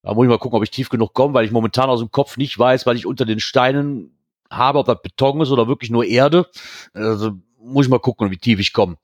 Da 0.01 0.13
muss 0.13 0.23
ich 0.23 0.29
mal 0.29 0.39
gucken, 0.39 0.55
ob 0.55 0.63
ich 0.63 0.71
tief 0.71 0.87
genug 0.87 1.13
komme, 1.13 1.33
weil 1.33 1.43
ich 1.43 1.51
momentan 1.51 1.89
aus 1.89 1.99
dem 1.99 2.11
Kopf 2.11 2.37
nicht 2.37 2.57
weiß, 2.57 2.85
weil 2.85 2.95
ich 2.95 3.05
unter 3.05 3.25
den 3.25 3.41
Steinen 3.41 4.17
habe, 4.49 4.79
ob 4.79 4.85
das 4.85 5.01
Beton 5.01 5.41
ist 5.41 5.51
oder 5.51 5.67
wirklich 5.67 5.91
nur 5.91 6.05
Erde. 6.05 6.47
Also 6.93 7.33
muss 7.59 7.85
ich 7.85 7.91
mal 7.91 7.99
gucken, 7.99 8.31
wie 8.31 8.37
tief 8.37 8.61
ich 8.61 8.71
komme. 8.71 8.95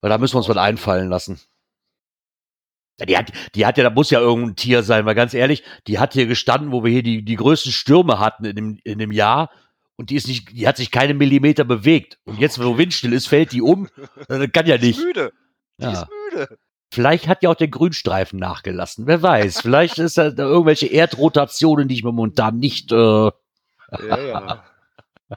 Weil 0.00 0.10
da 0.10 0.18
müssen 0.18 0.34
wir 0.34 0.38
uns 0.38 0.48
was 0.48 0.56
einfallen 0.56 1.08
lassen. 1.08 1.38
Ja, 2.98 3.06
die 3.06 3.16
hat, 3.18 3.32
die 3.54 3.66
hat 3.66 3.76
ja, 3.78 3.84
da 3.84 3.90
muss 3.90 4.10
ja 4.10 4.20
irgendein 4.20 4.56
Tier 4.56 4.82
sein, 4.82 5.04
weil 5.04 5.14
ganz 5.14 5.34
ehrlich, 5.34 5.62
die 5.86 5.98
hat 5.98 6.14
hier 6.14 6.26
gestanden, 6.26 6.72
wo 6.72 6.82
wir 6.82 6.90
hier 6.90 7.02
die, 7.02 7.22
die 7.24 7.36
größten 7.36 7.72
Stürme 7.72 8.18
hatten 8.18 8.44
in 8.46 8.56
dem, 8.56 8.78
in 8.84 8.98
dem 8.98 9.12
Jahr. 9.12 9.50
Und 9.96 10.10
die 10.10 10.16
ist 10.16 10.28
nicht, 10.28 10.50
die 10.52 10.66
hat 10.68 10.76
sich 10.76 10.90
keine 10.90 11.14
Millimeter 11.14 11.64
bewegt. 11.64 12.18
Und 12.24 12.38
jetzt, 12.38 12.62
wo 12.62 12.76
windstill 12.78 13.12
ist, 13.12 13.28
fällt 13.28 13.52
die 13.52 13.62
um. 13.62 13.88
Das 14.28 14.50
kann 14.52 14.66
ja 14.66 14.78
Die 14.78 14.90
ist 14.90 14.96
nicht. 14.98 15.06
müde. 15.06 15.32
Die 15.78 15.84
Ja. 15.84 15.92
ist 15.92 16.06
müde. 16.32 16.58
Vielleicht 16.92 17.28
hat 17.28 17.42
ja 17.42 17.50
auch 17.50 17.54
der 17.56 17.68
Grünstreifen 17.68 18.38
nachgelassen. 18.38 19.06
Wer 19.06 19.20
weiß. 19.22 19.60
Vielleicht 19.60 19.98
ist 19.98 20.16
da 20.18 20.28
irgendwelche 20.36 20.86
Erdrotationen, 20.86 21.88
die 21.88 21.96
ich 21.96 22.04
momentan 22.04 22.58
nicht. 22.58 22.92
Äh, 22.92 22.96
Ja, 22.96 23.32
ja. 24.18 24.64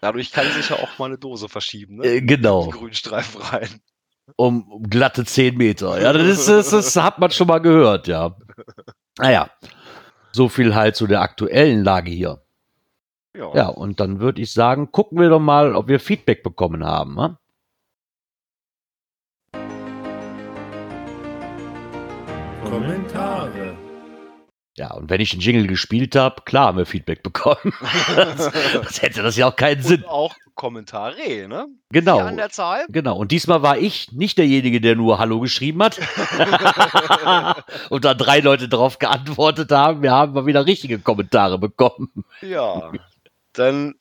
Dadurch 0.02 0.32
kann 0.32 0.46
sich 0.52 0.70
ja 0.70 0.76
auch 0.78 0.98
mal 1.00 1.06
eine 1.08 1.18
Dose 1.18 1.50
verschieben, 1.50 1.98
ne? 1.98 2.06
Äh, 2.06 2.22
genau. 2.22 2.66
Die 2.66 2.72
Grünstreifen 2.78 3.42
rein. 3.42 3.70
Um, 4.36 4.84
glatte 4.90 5.26
10 5.26 5.58
Meter. 5.58 6.02
Ja, 6.02 6.14
das, 6.14 6.24
ist, 6.24 6.50
das, 6.50 6.70
das 6.70 6.96
hat 6.96 7.20
man 7.20 7.32
schon 7.32 7.48
mal 7.48 7.60
gehört, 7.60 8.08
ja. 8.08 8.36
Naja, 9.18 9.50
so 10.32 10.50
viel 10.50 10.76
halt 10.76 10.96
zu 10.96 11.08
der 11.08 11.22
aktuellen 11.22 11.84
Lage 11.84 12.12
hier. 12.12 12.42
Ja. 13.36 13.56
Ja, 13.56 13.68
und 13.68 14.00
dann 14.00 14.20
würde 14.20 14.42
ich 14.42 14.54
sagen, 14.54 14.92
gucken 14.92 15.20
wir 15.20 15.30
doch 15.30 15.40
mal, 15.40 15.76
ob 15.76 15.88
wir 15.88 16.00
Feedback 16.00 16.44
bekommen 16.44 16.86
haben. 16.86 17.16
Ne? 17.16 17.38
Kommentare. 22.70 23.78
Ja, 24.78 24.94
und 24.94 25.10
wenn 25.10 25.20
ich 25.20 25.32
den 25.32 25.42
Jingle 25.42 25.68
gespielt 25.68 26.16
habe, 26.16 26.44
klar 26.46 26.68
haben 26.68 26.78
wir 26.78 26.86
Feedback 26.86 27.22
bekommen. 27.22 27.74
das 28.16 29.02
hätte 29.02 29.22
das 29.22 29.36
ja 29.36 29.48
auch 29.48 29.56
keinen 29.56 29.84
Sinn. 29.84 30.04
Und 30.04 30.10
auch 30.10 30.36
Kommentare, 30.60 31.48
ne? 31.48 31.68
Genau. 31.90 32.18
Hier 32.18 32.26
an 32.26 32.36
der 32.36 32.50
Zahl. 32.50 32.86
Genau, 32.90 33.16
und 33.16 33.32
diesmal 33.32 33.62
war 33.62 33.78
ich 33.78 34.12
nicht 34.12 34.38
derjenige, 34.38 34.82
der 34.82 34.98
nur 34.98 35.18
Hallo 35.18 35.40
geschrieben 35.40 35.82
hat. 35.82 35.98
und 37.90 38.04
dann 38.04 38.18
drei 38.18 38.42
Leute 38.42 38.68
darauf 38.68 39.00
geantwortet 39.00 39.72
haben. 39.72 40.02
Wir 40.02 40.12
haben 40.12 40.34
mal 40.34 40.46
wieder 40.46 40.66
richtige 40.66 41.00
Kommentare 41.00 41.58
bekommen. 41.60 42.26
Ja. 42.42 42.92
Dann 43.54 43.96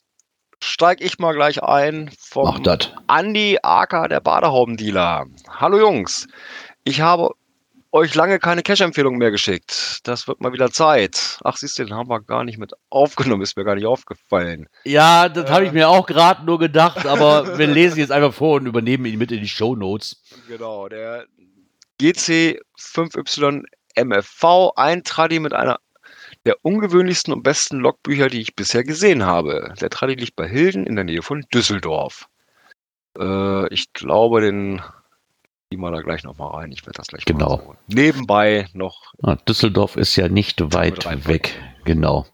steig 0.61 1.01
ich 1.01 1.21
mal 1.21 1.33
gleich 1.33 1.63
ein 1.63 2.11
vom. 2.19 2.61
Andi 3.07 3.59
Aka, 3.63 4.09
der 4.09 4.19
Badehaubendealer. 4.19 5.27
Hallo 5.49 5.79
Jungs, 5.79 6.27
ich 6.83 7.01
habe 7.01 7.35
euch 7.93 8.15
lange 8.15 8.39
keine 8.39 8.63
Cash-Empfehlung 8.63 9.17
mehr 9.17 9.31
geschickt. 9.31 10.01
Das 10.05 10.29
wird 10.29 10.41
mal 10.41 10.53
wieder 10.53 10.71
Zeit. 10.71 11.39
Ach, 11.45 11.57
siehst 11.57 11.79
du, 11.79 11.85
den 11.85 11.95
haben 11.95 12.09
wir 12.09 12.21
gar 12.21 12.45
nicht 12.45 12.59
mit 12.59 12.73
aufgenommen, 12.91 13.43
ist 13.43 13.57
mir 13.57 13.65
gar 13.65 13.75
nicht 13.75 13.87
aufgefallen. 13.87 14.67
Ja, 14.85 15.29
das 15.29 15.51
habe 15.51 15.65
ich 15.65 15.71
Äh. 15.71 15.75
mir 15.75 15.89
auch 15.89 16.07
gerade 16.07 16.45
nur 16.45 16.59
gedacht, 16.59 17.07
aber 17.07 17.59
wir 17.59 17.67
lesen 17.67 17.99
jetzt 17.99 18.13
einfach 18.13 18.35
vor 18.35 18.57
und 18.57 18.67
übernehmen 18.67 19.07
ihn 19.07 19.19
mit 19.19 19.33
in 19.33 19.41
die 19.41 19.49
Show 19.49 19.75
Notes. 19.75 20.23
Genau, 20.49 20.89
der 20.89 21.27
GC5Y 22.01 23.63
MFV, 23.97 24.73
ein 24.77 25.03
Traddy 25.03 25.41
mit 25.41 25.53
einer 25.53 25.79
der 26.47 26.57
ungewöhnlichsten 26.65 27.33
und 27.35 27.43
besten 27.43 27.79
Logbücher, 27.79 28.29
die 28.29 28.41
ich 28.41 28.55
bisher 28.55 28.85
gesehen 28.85 29.25
habe. 29.25 29.75
Der 29.81 29.91
Traddy 29.91 30.15
liegt 30.15 30.37
bei 30.37 30.49
Hilden 30.49 30.87
in 30.87 30.95
der 30.95 31.05
Nähe 31.05 31.23
von 31.23 31.45
Düsseldorf. 31.53 32.29
Äh, 33.19 33.73
ich 33.75 33.93
glaube, 33.93 34.41
den 34.41 34.81
ziehen 35.71 35.81
wir 35.81 35.91
da 35.91 36.01
gleich 36.01 36.25
nochmal 36.25 36.51
rein. 36.61 36.73
Ich 36.73 36.83
werde 36.87 36.97
das 36.97 37.09
gleich 37.09 37.25
Genau. 37.25 37.57
mal 37.59 37.63
so 37.67 37.77
nebenbei 37.89 38.67
noch. 38.73 39.13
Ah, 39.23 39.37
Düsseldorf 39.37 39.97
ist 39.97 40.17
ja 40.17 40.29
nicht 40.29 40.61
weit 40.75 41.05
weg. 41.27 41.61
Genau. 41.85 42.27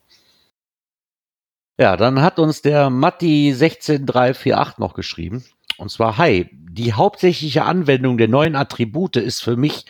Ja, 1.79 1.97
dann 1.97 2.23
hat 2.23 2.39
uns 2.39 2.63
der 2.63 2.91
Matti 2.91 3.53
16348 3.53 4.79
noch 4.79 4.95
geschrieben. 4.95 5.45
Und 5.77 5.91
zwar, 5.91 6.19
hi, 6.19 6.49
die 6.53 6.93
hauptsächliche 6.93 7.65
Anwendung 7.65 8.17
der 8.17 8.29
neuen 8.29 8.55
Attribute 8.55 9.17
ist 9.17 9.43
für 9.43 9.57
mich 9.57 9.85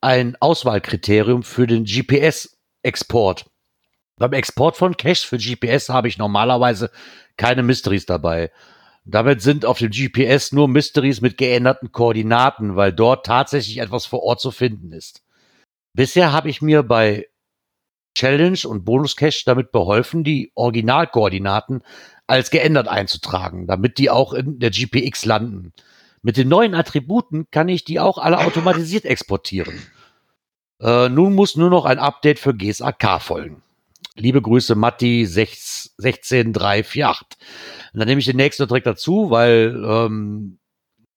ein 0.00 0.36
Auswahlkriterium 0.40 1.42
für 1.42 1.66
den 1.66 1.84
GPS-Export. 1.84 3.46
Beim 4.16 4.32
Export 4.34 4.76
von 4.76 4.96
Cache 4.96 5.26
für 5.26 5.38
GPS 5.38 5.88
habe 5.88 6.06
ich 6.06 6.18
normalerweise 6.18 6.90
keine 7.36 7.64
Mysteries 7.64 8.06
dabei. 8.06 8.52
Damit 9.04 9.42
sind 9.42 9.64
auf 9.64 9.78
dem 9.78 9.90
GPS 9.90 10.52
nur 10.52 10.68
Mysteries 10.68 11.20
mit 11.20 11.36
geänderten 11.36 11.90
Koordinaten, 11.90 12.76
weil 12.76 12.92
dort 12.92 13.26
tatsächlich 13.26 13.78
etwas 13.78 14.06
vor 14.06 14.22
Ort 14.22 14.40
zu 14.40 14.50
finden 14.50 14.92
ist. 14.92 15.22
Bisher 15.92 16.32
habe 16.32 16.48
ich 16.48 16.62
mir 16.62 16.82
bei 16.82 17.26
Challenge 18.14 18.58
und 18.66 18.84
Bonus 18.84 19.16
Cache 19.16 19.42
damit 19.44 19.72
beholfen, 19.72 20.22
die 20.22 20.52
Originalkoordinaten 20.54 21.82
als 22.26 22.50
geändert 22.50 22.88
einzutragen, 22.88 23.66
damit 23.66 23.98
die 23.98 24.10
auch 24.10 24.32
in 24.32 24.58
der 24.58 24.70
GPX 24.70 25.24
landen. 25.24 25.72
Mit 26.22 26.36
den 26.36 26.48
neuen 26.48 26.74
Attributen 26.74 27.50
kann 27.50 27.68
ich 27.68 27.84
die 27.84 27.98
auch 27.98 28.18
alle 28.18 28.38
automatisiert 28.38 29.04
exportieren. 29.04 29.82
Äh, 30.80 31.08
nun 31.08 31.34
muss 31.34 31.56
nur 31.56 31.70
noch 31.70 31.84
ein 31.84 31.98
Update 31.98 32.38
für 32.38 32.54
GSAK 32.54 33.20
folgen. 33.20 33.62
Liebe 34.16 34.42
Grüße, 34.42 34.74
Matti 34.74 35.24
6 35.26 35.94
16348. 35.98 37.38
Und 37.94 37.98
dann 37.98 38.08
nehme 38.08 38.18
ich 38.20 38.26
den 38.26 38.36
nächsten 38.36 38.66
direkt 38.66 38.86
dazu, 38.86 39.30
weil 39.30 39.82
ähm, 39.86 40.58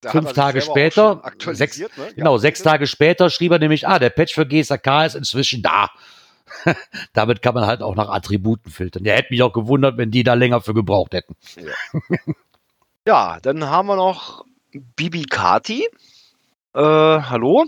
Da 0.02 0.12
Fünf 0.12 0.34
Tage 0.34 0.62
später, 0.62 1.24
aktualisiert, 1.26 1.98
ne? 1.98 2.06
Ja, 2.08 2.14
Genau, 2.14 2.38
sechs 2.38 2.60
bitte. 2.60 2.70
Tage 2.70 2.88
später 2.88 3.30
schrieb 3.30 3.52
er 3.52 3.60
nämlich, 3.60 3.88
ah, 3.88 4.00
der 4.00 4.12
Patch 4.12 4.34
für 4.34 4.46
GSAK 4.46 5.06
ist 5.06 5.16
inzwischen 5.16 5.62
da. 5.62 5.90
Damit 7.14 7.42
kann 7.42 7.56
man 7.56 7.66
halt 7.66 7.82
auch 7.82 7.96
nach 7.96 8.10
Attributen 8.10 8.72
filtern. 8.72 9.04
Der 9.04 9.16
hätte 9.18 9.30
mich 9.32 9.42
auch 9.42 9.52
gewundert, 9.54 9.98
wenn 9.98 10.12
die 10.12 10.24
da 10.24 10.36
länger 10.36 10.62
für 10.62 10.74
gebraucht 10.74 11.14
hätten. 11.14 11.36
Ja, 13.08 13.40
dann 13.42 13.66
haben 13.66 13.88
wir 13.88 13.96
noch 13.96 14.46
Bibi 14.96 15.24
Kati. 15.24 15.88
Äh, 16.74 16.80
hallo. 16.82 17.66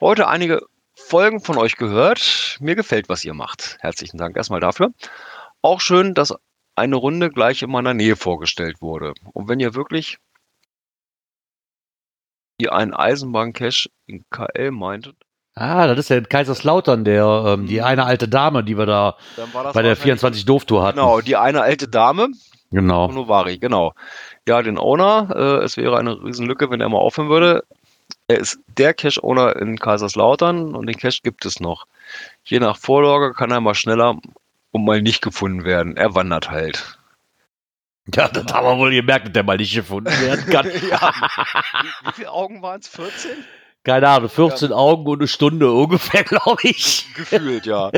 Heute 0.00 0.28
einige 0.28 0.62
Folgen 1.08 1.40
von 1.40 1.56
euch 1.56 1.76
gehört. 1.76 2.56
Mir 2.60 2.74
gefällt, 2.74 3.08
was 3.08 3.24
ihr 3.24 3.32
macht. 3.34 3.76
Herzlichen 3.80 4.18
Dank 4.18 4.36
erstmal 4.36 4.58
dafür. 4.60 4.90
Auch 5.62 5.80
schön, 5.80 6.14
dass 6.14 6.34
eine 6.74 6.96
Runde 6.96 7.30
gleich 7.30 7.62
in 7.62 7.70
meiner 7.70 7.94
Nähe 7.94 8.16
vorgestellt 8.16 8.80
wurde. 8.82 9.14
Und 9.32 9.48
wenn 9.48 9.60
ihr 9.60 9.74
wirklich 9.74 10.18
ihr 12.58 12.72
einen 12.72 12.92
Eisenbahncache 12.92 13.88
in 14.06 14.24
KL 14.30 14.70
meintet, 14.72 15.16
Ah, 15.58 15.86
das 15.86 15.98
ist 16.00 16.10
ja 16.10 16.16
in 16.18 16.28
Kaiserslautern, 16.28 17.04
der, 17.06 17.24
ähm, 17.46 17.66
die 17.66 17.80
eine 17.80 18.04
alte 18.04 18.28
Dame, 18.28 18.62
die 18.62 18.76
wir 18.76 18.84
da 18.84 19.16
bei 19.36 19.44
der 19.46 19.54
wahrscheinlich- 19.64 19.98
24 20.00 20.44
Doof-Tour 20.44 20.82
hatten. 20.82 20.98
Genau, 20.98 21.22
die 21.22 21.36
eine 21.36 21.62
alte 21.62 21.88
Dame, 21.88 22.28
Genau. 22.70 23.08
Novari, 23.10 23.56
genau. 23.56 23.94
Ja, 24.46 24.60
den 24.60 24.76
Owner, 24.76 25.30
äh, 25.34 25.64
es 25.64 25.78
wäre 25.78 25.96
eine 25.96 26.22
Riesenlücke, 26.22 26.68
wenn 26.68 26.82
er 26.82 26.90
mal 26.90 26.98
aufhören 26.98 27.30
würde. 27.30 27.64
Er 28.28 28.38
ist 28.38 28.58
der 28.66 28.92
Cache-Owner 28.92 29.56
in 29.56 29.78
Kaiserslautern 29.78 30.74
und 30.74 30.86
den 30.86 30.96
Cache 30.96 31.20
gibt 31.22 31.44
es 31.44 31.60
noch. 31.60 31.86
Je 32.44 32.58
nach 32.58 32.76
Vorlage 32.76 33.34
kann 33.34 33.52
er 33.52 33.60
mal 33.60 33.74
schneller 33.74 34.18
und 34.72 34.84
mal 34.84 35.00
nicht 35.00 35.22
gefunden 35.22 35.64
werden. 35.64 35.96
Er 35.96 36.14
wandert 36.14 36.50
halt. 36.50 36.98
Ja, 38.14 38.28
das 38.28 38.52
haben 38.52 38.66
wir 38.66 38.78
wohl 38.78 38.90
gemerkt, 38.90 39.26
dass 39.26 39.32
der 39.32 39.42
mal 39.44 39.56
nicht 39.56 39.74
gefunden 39.74 40.10
werden 40.20 40.46
kann. 40.46 40.66
ja. 40.90 41.12
Wie, 41.82 42.08
wie 42.08 42.12
viele 42.14 42.30
Augen 42.30 42.62
waren 42.62 42.80
es? 42.80 42.88
14? 42.88 43.30
Keine 43.84 44.08
Ahnung, 44.08 44.28
14 44.28 44.72
Augen 44.72 45.06
und 45.06 45.20
eine 45.20 45.28
Stunde 45.28 45.70
ungefähr, 45.70 46.24
glaube 46.24 46.62
ich. 46.62 47.06
Gefühlt, 47.14 47.66
ja. 47.66 47.92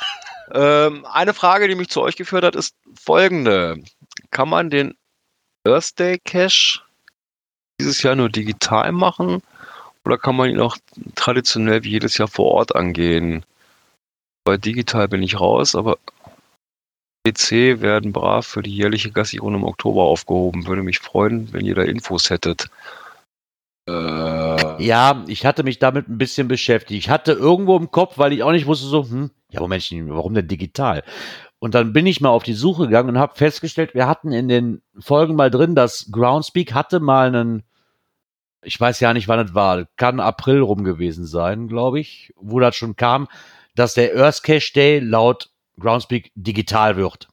ähm, 0.52 1.04
eine 1.04 1.34
Frage, 1.34 1.68
die 1.68 1.74
mich 1.74 1.90
zu 1.90 2.00
euch 2.00 2.16
geführt 2.16 2.44
hat, 2.44 2.56
ist 2.56 2.74
folgende. 2.98 3.82
Kann 4.30 4.48
man 4.48 4.70
den 4.70 4.94
Earth 5.66 5.98
Day 5.98 6.18
Cache 6.18 6.80
dieses 7.78 8.02
Jahr 8.02 8.16
nur 8.16 8.30
digital 8.30 8.92
machen 8.92 9.42
oder 10.04 10.18
kann 10.18 10.36
man 10.36 10.50
ihn 10.50 10.60
auch 10.60 10.76
traditionell 11.14 11.84
wie 11.84 11.90
jedes 11.90 12.18
Jahr 12.18 12.28
vor 12.28 12.46
Ort 12.52 12.74
angehen? 12.74 13.44
Bei 14.44 14.56
digital 14.56 15.08
bin 15.08 15.22
ich 15.22 15.40
raus, 15.40 15.74
aber 15.74 15.98
PC 17.26 17.80
werden 17.80 18.12
brav 18.12 18.46
für 18.46 18.62
die 18.62 18.74
jährliche 18.74 19.10
Gassi-Runde 19.10 19.58
im 19.58 19.64
Oktober 19.64 20.02
aufgehoben. 20.02 20.66
Würde 20.66 20.82
mich 20.82 20.98
freuen, 20.98 21.52
wenn 21.52 21.64
ihr 21.64 21.74
da 21.74 21.82
Infos 21.82 22.28
hättet. 22.28 22.68
Äh, 23.88 24.84
Ja, 24.84 25.24
ich 25.26 25.46
hatte 25.46 25.62
mich 25.62 25.78
damit 25.78 26.08
ein 26.08 26.18
bisschen 26.18 26.48
beschäftigt. 26.48 26.98
Ich 26.98 27.08
hatte 27.08 27.32
irgendwo 27.32 27.76
im 27.76 27.90
Kopf, 27.90 28.18
weil 28.18 28.34
ich 28.34 28.42
auch 28.42 28.52
nicht 28.52 28.66
wusste, 28.66 28.86
so, 28.86 29.04
hm, 29.04 29.30
ja, 29.50 29.60
Moment, 29.60 29.90
warum 30.08 30.34
denn 30.34 30.48
digital? 30.48 31.02
Und 31.58 31.74
dann 31.74 31.94
bin 31.94 32.06
ich 32.06 32.20
mal 32.20 32.28
auf 32.28 32.42
die 32.42 32.52
Suche 32.52 32.84
gegangen 32.86 33.10
und 33.10 33.18
habe 33.18 33.36
festgestellt, 33.36 33.94
wir 33.94 34.06
hatten 34.06 34.32
in 34.32 34.48
den 34.48 34.82
Folgen 34.98 35.34
mal 35.34 35.50
drin, 35.50 35.74
dass 35.74 36.10
Groundspeak 36.12 36.74
hatte 36.74 37.00
mal 37.00 37.28
einen, 37.28 37.62
ich 38.64 38.80
weiß 38.80 39.00
ja 39.00 39.12
nicht, 39.12 39.28
wann 39.28 39.40
es 39.40 39.54
war, 39.54 39.86
kann 39.96 40.20
April 40.20 40.60
rum 40.60 40.84
gewesen 40.84 41.26
sein, 41.26 41.68
glaube 41.68 42.00
ich, 42.00 42.32
wo 42.36 42.60
das 42.60 42.76
schon 42.76 42.96
kam, 42.96 43.28
dass 43.74 43.94
der 43.94 44.16
Earth 44.16 44.42
Cache 44.42 44.72
Day 44.74 44.98
laut 44.98 45.50
Groundspeak 45.78 46.30
digital 46.34 46.96
wird. 46.96 47.28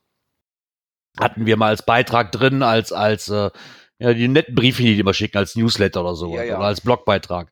Hatten 1.20 1.46
wir 1.46 1.58
mal 1.58 1.68
als 1.68 1.86
Beitrag 1.86 2.32
drin, 2.32 2.64
als, 2.64 2.92
als, 2.92 3.30
äh, 3.30 3.52
ja, 4.00 4.14
die 4.14 4.28
netten 4.28 4.56
Briefe, 4.56 4.82
die 4.82 4.96
die 4.96 5.00
immer 5.00 5.14
schicken, 5.14 5.38
als 5.38 5.56
Newsletter 5.56 6.02
oder 6.02 6.16
so, 6.16 6.36
Ja, 6.36 6.44
ja. 6.44 6.58
oder 6.58 6.66
als 6.66 6.82
Blogbeitrag. 6.82 7.52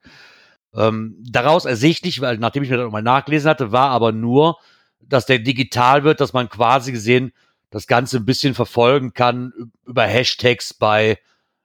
Ähm, 0.74 1.17
daraus 1.29 1.65
ersichtlich, 1.65 2.21
weil 2.21 2.38
nachdem 2.38 2.63
ich 2.63 2.69
mir 2.69 2.77
das 2.77 2.86
nochmal 2.86 3.03
nachgelesen 3.03 3.50
hatte, 3.50 3.71
war 3.71 3.89
aber 3.89 4.12
nur, 4.12 4.57
dass 5.00 5.25
der 5.25 5.39
digital 5.39 6.03
wird, 6.03 6.21
dass 6.21 6.33
man 6.33 6.50
quasi 6.50 6.91
gesehen 6.91 7.33
das 7.69 7.88
Ganze 7.88 8.17
ein 8.17 8.25
bisschen 8.25 8.53
verfolgen 8.55 9.13
kann 9.13 9.53
über 9.86 10.03
Hashtags 10.03 10.74
bei 10.74 11.17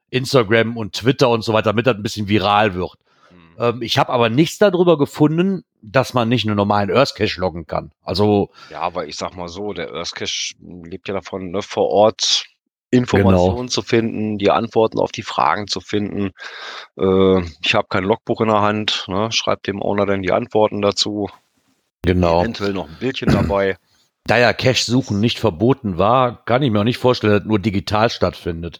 Instagram 0.09 0.77
und 0.77 0.93
Twitter 0.93 1.29
und 1.29 1.43
so 1.43 1.53
weiter, 1.53 1.71
damit 1.71 1.87
das 1.87 1.95
ein 1.95 2.03
bisschen 2.03 2.27
viral 2.27 2.73
wird. 2.75 2.93
hm. 3.29 3.37
Ähm, 3.59 3.81
ich 3.81 3.97
habe 3.97 4.11
aber 4.11 4.29
nichts 4.29 4.57
darüber 4.57 4.97
gefunden, 4.97 5.63
dass 5.81 6.13
man 6.13 6.29
nicht 6.29 6.45
einen 6.45 6.55
normalen 6.55 6.91
Earth 6.91 7.15
Cache 7.15 7.39
loggen 7.39 7.67
kann. 7.67 7.91
Also 8.03 8.49
Ja, 8.69 8.81
aber 8.81 9.07
ich 9.07 9.15
sag 9.15 9.35
mal 9.35 9.47
so, 9.47 9.73
der 9.73 9.91
Earth 9.93 10.15
Cache 10.15 10.55
lebt 10.61 11.07
ja 11.07 11.13
davon, 11.13 11.51
ne, 11.51 11.61
vor 11.61 11.89
Ort 11.89 12.45
Informationen 12.91 13.69
zu 13.69 13.81
finden, 13.81 14.37
die 14.37 14.51
Antworten 14.51 14.99
auf 14.99 15.11
die 15.11 15.23
Fragen 15.23 15.67
zu 15.67 15.81
finden. 15.81 16.31
Äh, 16.97 17.41
ich 17.61 17.75
habe 17.75 17.87
kein 17.89 18.03
Logbuch 18.03 18.41
in 18.41 18.47
der 18.47 18.61
Hand, 18.61 19.05
ne? 19.07 19.31
schreibt 19.31 19.67
dem 19.67 19.81
Owner 19.81 20.05
dann 20.05 20.21
die 20.21 20.31
Antworten 20.31 20.81
dazu. 20.81 21.29
Genau. 22.03 22.41
Eventuell 22.41 22.73
noch 22.73 22.87
ein 22.87 22.97
Bildchen 22.99 23.31
dabei. 23.31 23.77
Da 24.27 24.37
ja 24.37 24.53
Cache-Suchen 24.53 25.19
nicht 25.19 25.39
verboten 25.39 25.97
war, 25.97 26.43
kann 26.45 26.63
ich 26.63 26.71
mir 26.71 26.79
auch 26.79 26.85
nicht 26.85 26.97
vorstellen, 26.97 27.33
dass 27.33 27.45
nur 27.45 27.59
digital 27.59 28.09
stattfindet. 28.09 28.79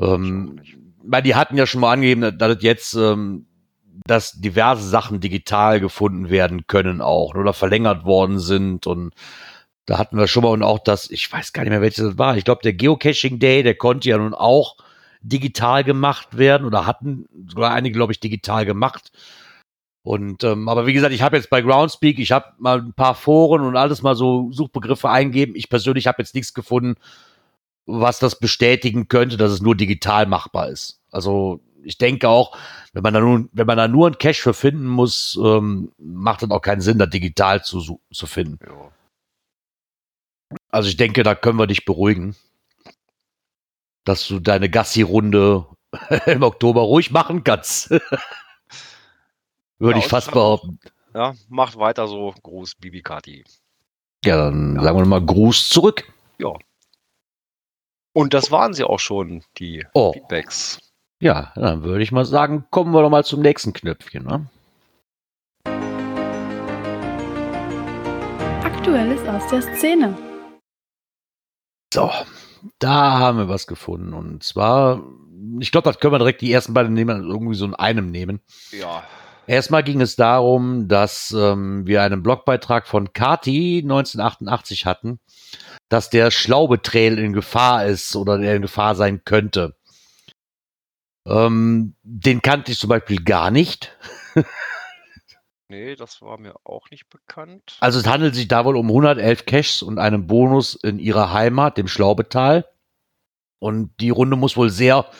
Ähm, 0.00 0.60
weil 1.02 1.22
die 1.22 1.34
hatten 1.34 1.56
ja 1.56 1.66
schon 1.66 1.80
mal 1.80 1.92
angegeben, 1.92 2.38
dass 2.38 2.62
jetzt, 2.62 2.94
ähm, 2.94 3.46
dass 4.06 4.32
diverse 4.40 4.88
Sachen 4.88 5.20
digital 5.20 5.80
gefunden 5.80 6.30
werden 6.30 6.66
können 6.66 7.00
auch 7.00 7.34
oder 7.34 7.52
verlängert 7.52 8.04
worden 8.04 8.38
sind 8.38 8.86
und 8.86 9.14
da 9.86 9.98
hatten 9.98 10.16
wir 10.16 10.28
schon 10.28 10.44
mal 10.44 10.50
und 10.50 10.62
auch 10.62 10.78
das, 10.78 11.10
ich 11.10 11.30
weiß 11.30 11.52
gar 11.52 11.62
nicht 11.62 11.70
mehr, 11.70 11.80
welches 11.80 12.04
das 12.04 12.18
war. 12.18 12.36
Ich 12.36 12.44
glaube, 12.44 12.62
der 12.62 12.74
Geocaching 12.74 13.40
Day, 13.40 13.62
der 13.62 13.74
konnte 13.74 14.08
ja 14.08 14.18
nun 14.18 14.34
auch 14.34 14.76
digital 15.20 15.84
gemacht 15.84 16.38
werden 16.38 16.66
oder 16.66 16.86
hatten 16.86 17.26
sogar 17.48 17.72
einige, 17.72 17.96
glaube 17.96 18.12
ich, 18.12 18.20
digital 18.20 18.64
gemacht. 18.64 19.10
Und 20.02 20.44
ähm, 20.44 20.68
aber 20.68 20.86
wie 20.86 20.92
gesagt, 20.92 21.12
ich 21.12 21.22
habe 21.22 21.36
jetzt 21.36 21.50
bei 21.50 21.60
Groundspeak, 21.60 22.18
ich 22.18 22.32
habe 22.32 22.54
mal 22.58 22.78
ein 22.78 22.94
paar 22.94 23.14
Foren 23.14 23.62
und 23.62 23.76
alles 23.76 24.02
mal 24.02 24.14
so 24.14 24.50
Suchbegriffe 24.52 25.10
eingeben. 25.10 25.54
Ich 25.56 25.68
persönlich 25.68 26.06
habe 26.06 26.22
jetzt 26.22 26.34
nichts 26.34 26.54
gefunden, 26.54 26.94
was 27.98 28.18
das 28.18 28.38
bestätigen 28.38 29.08
könnte, 29.08 29.36
dass 29.36 29.50
es 29.52 29.60
nur 29.62 29.74
digital 29.76 30.26
machbar 30.26 30.68
ist. 30.68 31.00
Also 31.10 31.60
ich 31.82 31.98
denke 31.98 32.28
auch, 32.28 32.56
wenn 32.92 33.02
man 33.02 33.14
da 33.14 33.20
nun, 33.20 33.48
wenn 33.52 33.66
man 33.66 33.76
da 33.78 33.88
nur 33.88 34.06
einen 34.06 34.18
Cache 34.18 34.42
für 34.42 34.54
finden 34.54 34.86
muss, 34.86 35.38
ähm, 35.42 35.92
macht 35.98 36.42
es 36.42 36.50
auch 36.50 36.60
keinen 36.60 36.80
Sinn, 36.82 36.98
da 36.98 37.06
digital 37.06 37.64
zu, 37.64 38.00
zu 38.12 38.26
finden. 38.26 38.58
Ja. 38.66 38.90
Also 40.70 40.88
ich 40.88 40.96
denke, 40.96 41.22
da 41.22 41.34
können 41.34 41.58
wir 41.58 41.66
dich 41.66 41.84
beruhigen, 41.84 42.36
dass 44.04 44.26
du 44.26 44.40
deine 44.40 44.68
Gassi-Runde 44.68 45.66
im 46.26 46.42
Oktober 46.42 46.82
ruhig 46.82 47.10
machen 47.10 47.44
kannst. 47.44 47.90
Würde 49.78 49.98
Ja, 49.98 50.04
ich 50.04 50.08
fast 50.08 50.30
behaupten. 50.32 50.78
Ja, 51.14 51.34
macht 51.48 51.76
weiter 51.78 52.06
so. 52.06 52.34
Gruß, 52.42 52.74
Bibi 52.76 53.02
Kati. 53.02 53.44
Ja, 54.24 54.36
dann 54.36 54.76
Ja. 54.76 54.82
sagen 54.82 54.98
wir 54.98 55.06
mal 55.06 55.24
Gruß 55.24 55.68
zurück. 55.70 56.04
Und 58.12 58.34
das 58.34 58.50
waren 58.50 58.74
sie 58.74 58.84
auch 58.84 58.98
schon, 58.98 59.42
die 59.58 59.86
Oh, 59.94 60.12
Feedbacks. 60.12 60.78
ja, 61.20 61.52
dann 61.54 61.82
würde 61.84 62.02
ich 62.02 62.10
mal 62.12 62.24
sagen, 62.24 62.64
kommen 62.70 62.92
wir 62.92 63.02
doch 63.02 63.10
mal 63.10 63.24
zum 63.24 63.40
nächsten 63.40 63.72
Knöpfchen. 63.72 64.24
Ne? 64.24 64.46
Aktuelles 68.64 69.26
aus 69.28 69.46
der 69.50 69.62
Szene. 69.76 70.16
So, 71.92 72.10
da 72.78 73.18
haben 73.18 73.38
wir 73.38 73.48
was 73.48 73.66
gefunden. 73.66 74.12
Und 74.12 74.42
zwar, 74.42 75.02
ich 75.58 75.72
glaube, 75.72 75.88
das 75.90 75.98
können 76.00 76.12
wir 76.14 76.18
direkt 76.18 76.40
die 76.40 76.52
ersten 76.52 76.74
beiden 76.74 76.94
nehmen, 76.94 77.28
irgendwie 77.28 77.54
so 77.54 77.64
in 77.64 77.74
einem 77.74 78.10
nehmen. 78.10 78.40
Ja, 78.72 79.02
Erstmal 79.46 79.82
ging 79.82 80.00
es 80.00 80.16
darum, 80.16 80.88
dass 80.88 81.32
ähm, 81.32 81.86
wir 81.86 82.02
einen 82.02 82.22
Blogbeitrag 82.22 82.86
von 82.86 83.12
Kati 83.12 83.80
1988 83.82 84.86
hatten, 84.86 85.18
dass 85.88 86.10
der 86.10 86.30
Schlaubetrail 86.30 87.18
in 87.18 87.32
Gefahr 87.32 87.86
ist 87.86 88.14
oder 88.16 88.38
der 88.38 88.56
in 88.56 88.62
Gefahr 88.62 88.94
sein 88.94 89.24
könnte. 89.24 89.76
Ähm, 91.26 91.94
den 92.02 92.42
kannte 92.42 92.72
ich 92.72 92.78
zum 92.78 92.88
Beispiel 92.88 93.22
gar 93.22 93.50
nicht. 93.50 93.96
nee, 95.68 95.94
das 95.94 96.22
war 96.22 96.38
mir 96.38 96.54
auch 96.64 96.90
nicht 96.90 97.08
bekannt. 97.10 97.76
Also 97.80 97.98
es 97.98 98.06
handelt 98.06 98.34
sich 98.34 98.48
da 98.48 98.64
wohl 98.64 98.76
um 98.76 98.88
111 98.88 99.46
Caches 99.46 99.82
und 99.82 99.98
einen 99.98 100.26
Bonus 100.26 100.74
in 100.74 100.98
ihrer 100.98 101.32
Heimat, 101.32 101.76
dem 101.76 101.88
Schlaubetal. 101.88 102.66
Und 103.58 103.92
die 104.00 104.10
Runde 104.10 104.36
muss 104.36 104.56
wohl 104.56 104.70
sehr 104.70 105.10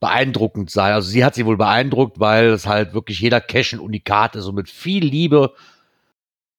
beeindruckend 0.00 0.70
sein. 0.70 0.92
Also 0.92 1.08
sie 1.08 1.24
hat 1.24 1.34
sie 1.34 1.46
wohl 1.46 1.56
beeindruckt, 1.56 2.20
weil 2.20 2.46
es 2.46 2.66
halt 2.66 2.94
wirklich 2.94 3.20
jeder 3.20 3.40
Cache 3.40 3.76
ein 3.76 3.80
Unikat 3.80 4.36
ist 4.36 4.46
und 4.46 4.54
mit 4.54 4.70
viel 4.70 5.04
Liebe 5.04 5.54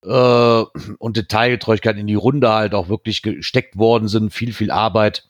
äh, 0.03 0.63
und 0.97 1.17
Detailgetreuigkeit 1.17 1.97
in 1.97 2.07
die 2.07 2.15
Runde 2.15 2.49
halt 2.49 2.73
auch 2.73 2.89
wirklich 2.89 3.21
gesteckt 3.21 3.77
worden 3.77 4.07
sind. 4.07 4.33
Viel, 4.33 4.53
viel 4.53 4.71
Arbeit. 4.71 5.25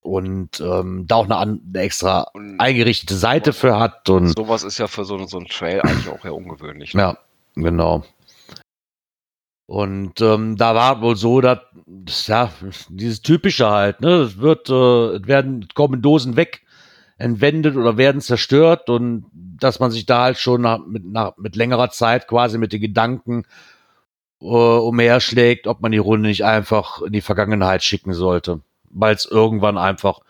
Und 0.00 0.60
ähm, 0.60 1.06
da 1.06 1.16
auch 1.16 1.24
eine, 1.24 1.38
eine 1.38 1.60
extra 1.74 2.28
Und 2.32 2.58
eingerichtete 2.58 3.14
Seite 3.14 3.52
für 3.52 3.78
hat. 3.78 4.08
Und 4.08 4.28
sowas 4.36 4.62
ist 4.62 4.78
ja 4.78 4.86
für 4.86 5.04
so, 5.04 5.18
so 5.26 5.36
einen 5.36 5.48
Trail 5.48 5.80
eigentlich 5.82 6.08
auch 6.08 6.24
eher 6.24 6.34
ungewöhnlich. 6.34 6.94
Ne? 6.94 7.02
Ja, 7.02 7.18
genau. 7.54 8.04
Und 9.66 10.20
ähm, 10.20 10.56
da 10.56 10.74
war 10.74 11.00
wohl 11.00 11.16
so, 11.16 11.40
dass 11.40 11.60
das, 11.86 12.26
ja 12.26 12.50
dieses 12.88 13.22
typische 13.22 13.70
halt, 13.70 14.00
ne, 14.00 14.16
es 14.16 14.38
wird, 14.38 14.68
äh, 14.68 15.16
es 15.16 15.26
werden 15.26 15.66
es 15.66 15.74
kommen 15.74 16.02
Dosen 16.02 16.36
weg, 16.36 16.62
entwendet 17.22 17.76
oder 17.76 17.96
werden 17.96 18.20
zerstört 18.20 18.90
und 18.90 19.24
dass 19.32 19.80
man 19.80 19.90
sich 19.90 20.06
da 20.06 20.24
halt 20.24 20.38
schon 20.38 20.60
nach, 20.60 20.80
mit, 20.86 21.04
nach, 21.04 21.36
mit 21.36 21.56
längerer 21.56 21.90
Zeit 21.90 22.26
quasi 22.26 22.58
mit 22.58 22.72
den 22.72 22.80
Gedanken 22.80 23.44
äh, 24.40 24.44
umherschlägt, 24.44 25.66
ob 25.66 25.80
man 25.80 25.92
die 25.92 25.98
Runde 25.98 26.28
nicht 26.28 26.44
einfach 26.44 27.00
in 27.02 27.12
die 27.12 27.20
Vergangenheit 27.20 27.82
schicken 27.82 28.12
sollte, 28.12 28.60
weil 28.90 29.14
es 29.14 29.24
irgendwann 29.24 29.78
einfach 29.78 30.20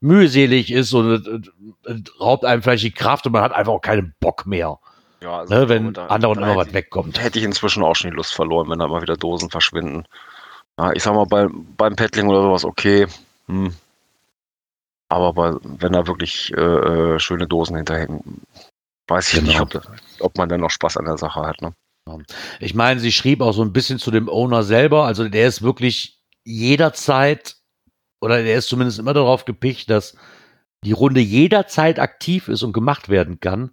mühselig 0.00 0.70
ist 0.72 0.92
und 0.92 1.10
es, 1.10 1.50
es 1.84 2.20
raubt 2.20 2.44
einem 2.44 2.62
vielleicht 2.62 2.84
die 2.84 2.92
Kraft 2.92 3.26
und 3.26 3.32
man 3.32 3.42
hat 3.42 3.52
einfach 3.52 3.72
auch 3.72 3.80
keinen 3.80 4.14
Bock 4.20 4.46
mehr 4.46 4.78
Ja, 5.20 5.38
also 5.40 5.54
ne, 5.54 5.68
wenn 5.68 5.92
da- 5.94 6.06
anderen 6.06 6.40
da 6.40 6.46
immer 6.46 6.56
was 6.56 6.72
wegkommt. 6.72 7.20
Hätte 7.20 7.38
ich 7.38 7.44
inzwischen 7.44 7.82
auch 7.82 7.96
schon 7.96 8.10
die 8.10 8.16
Lust 8.16 8.34
verloren, 8.34 8.70
wenn 8.70 8.78
da 8.78 8.86
mal 8.86 9.02
wieder 9.02 9.16
Dosen 9.16 9.50
verschwinden. 9.50 10.04
Ja, 10.78 10.92
ich 10.92 11.02
sag 11.02 11.14
mal, 11.14 11.24
bei, 11.26 11.48
beim 11.76 11.96
Paddling 11.96 12.28
oder 12.28 12.42
sowas 12.42 12.64
okay. 12.64 13.06
Hm. 13.48 13.72
Aber 15.08 15.32
bei, 15.32 15.52
wenn 15.62 15.92
da 15.92 16.06
wirklich 16.06 16.52
äh, 16.56 16.60
äh, 16.60 17.18
schöne 17.18 17.46
Dosen 17.46 17.76
hinterhängen, 17.76 18.42
weiß 19.08 19.32
ich 19.32 19.40
Genau. 19.40 19.64
nicht, 19.64 19.76
ob, 19.76 19.86
ob 20.20 20.38
man 20.38 20.48
dann 20.48 20.60
noch 20.60 20.70
Spaß 20.70 20.96
an 20.96 21.04
der 21.04 21.18
Sache 21.18 21.42
hat. 21.42 21.62
Ne? 21.62 21.72
Ich 22.60 22.74
meine, 22.74 23.00
sie 23.00 23.12
schrieb 23.12 23.40
auch 23.40 23.52
so 23.52 23.62
ein 23.62 23.72
bisschen 23.72 23.98
zu 23.98 24.10
dem 24.10 24.28
Owner 24.28 24.62
selber. 24.62 25.04
Also 25.04 25.28
der 25.28 25.46
ist 25.46 25.62
wirklich 25.62 26.20
jederzeit, 26.44 27.56
oder 28.20 28.42
der 28.42 28.56
ist 28.56 28.68
zumindest 28.68 28.98
immer 28.98 29.14
darauf 29.14 29.44
gepicht, 29.44 29.90
dass 29.90 30.16
die 30.84 30.92
Runde 30.92 31.20
jederzeit 31.20 31.98
aktiv 31.98 32.48
ist 32.48 32.62
und 32.62 32.72
gemacht 32.72 33.08
werden 33.08 33.40
kann. 33.40 33.70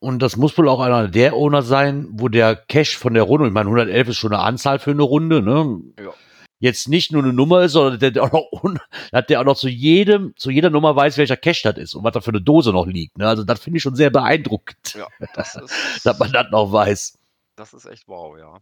Und 0.00 0.20
das 0.20 0.36
muss 0.36 0.56
wohl 0.58 0.68
auch 0.68 0.80
einer 0.80 1.08
der 1.08 1.34
Owner 1.34 1.62
sein, 1.62 2.08
wo 2.10 2.28
der 2.28 2.56
Cash 2.56 2.96
von 2.96 3.14
der 3.14 3.22
Runde, 3.22 3.46
ich 3.46 3.52
meine, 3.52 3.68
111 3.68 4.08
ist 4.08 4.16
schon 4.18 4.34
eine 4.34 4.42
Anzahl 4.42 4.78
für 4.78 4.90
eine 4.90 5.02
Runde, 5.02 5.40
ne? 5.42 5.80
Ja. 5.98 6.12
Jetzt 6.60 6.88
nicht 6.88 7.12
nur 7.12 7.22
eine 7.22 7.32
Nummer 7.32 7.62
ist, 7.62 7.72
sondern 7.72 7.98
der, 7.98 8.10
der 8.12 8.22
auch 8.22 8.32
noch, 8.62 8.80
hat 9.12 9.28
der 9.28 9.40
auch 9.40 9.44
noch 9.44 9.56
zu 9.56 9.68
jedem, 9.68 10.34
zu 10.36 10.50
jeder 10.50 10.70
Nummer 10.70 10.96
weiß, 10.96 11.18
welcher 11.18 11.36
Cash 11.36 11.62
das 11.62 11.76
ist 11.76 11.94
und 11.94 12.04
was 12.04 12.12
da 12.14 12.20
für 12.20 12.30
eine 12.30 12.40
Dose 12.40 12.72
noch 12.72 12.86
liegt. 12.86 13.18
Ne? 13.18 13.28
Also 13.28 13.44
das 13.44 13.60
finde 13.60 13.76
ich 13.78 13.82
schon 13.82 13.96
sehr 13.96 14.10
beeindruckend, 14.10 14.94
Ja, 14.94 15.08
das 15.34 15.54
ist, 15.96 16.06
dass 16.06 16.18
man 16.18 16.32
das 16.32 16.46
noch 16.50 16.72
weiß. 16.72 17.18
das 17.56 17.74
ist 17.74 17.86
echt 17.86 18.04
wow, 18.08 18.38
ja. 18.38 18.58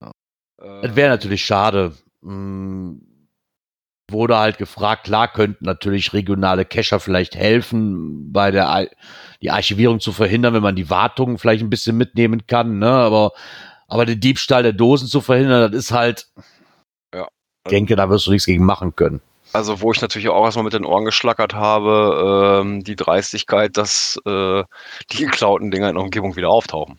Ja. 0.00 0.12
Äh, 0.62 0.86
Es 0.86 0.96
wäre 0.96 1.10
natürlich 1.10 1.44
schade. 1.44 1.92
Hm, 2.22 3.02
wurde 4.08 4.38
halt 4.38 4.56
gefragt, 4.56 5.04
klar 5.04 5.30
könnten 5.32 5.64
natürlich 5.64 6.12
regionale 6.12 6.64
Cacher 6.64 7.00
vielleicht 7.00 7.34
helfen, 7.34 8.32
bei 8.32 8.52
der 8.52 8.88
die 9.42 9.50
Archivierung 9.50 9.98
zu 9.98 10.12
verhindern, 10.12 10.54
wenn 10.54 10.62
man 10.62 10.76
die 10.76 10.88
Wartung 10.90 11.38
vielleicht 11.38 11.62
ein 11.64 11.70
bisschen 11.70 11.96
mitnehmen 11.96 12.46
kann, 12.46 12.78
ne? 12.78 12.88
Aber, 12.88 13.32
aber 13.88 14.06
den 14.06 14.20
Diebstahl 14.20 14.62
der 14.62 14.72
Dosen 14.74 15.08
zu 15.08 15.20
verhindern, 15.20 15.72
das 15.72 15.78
ist 15.86 15.90
halt, 15.92 16.28
denke, 17.66 17.96
da 17.96 18.08
wirst 18.10 18.26
du 18.26 18.30
nichts 18.30 18.46
gegen 18.46 18.64
machen 18.64 18.94
können. 18.96 19.20
Also, 19.52 19.80
wo 19.80 19.92
ich 19.92 20.00
natürlich 20.00 20.28
auch 20.28 20.44
erstmal 20.44 20.64
mit 20.64 20.72
den 20.74 20.84
Ohren 20.84 21.04
geschlackert 21.04 21.54
habe, 21.54 22.60
ähm, 22.62 22.82
die 22.84 22.96
Dreistigkeit, 22.96 23.76
dass 23.76 24.20
äh, 24.26 24.64
die 25.12 25.16
geklauten 25.24 25.70
Dinger 25.70 25.88
in 25.88 25.94
der 25.94 26.04
Umgebung 26.04 26.36
wieder 26.36 26.50
auftauchen. 26.50 26.98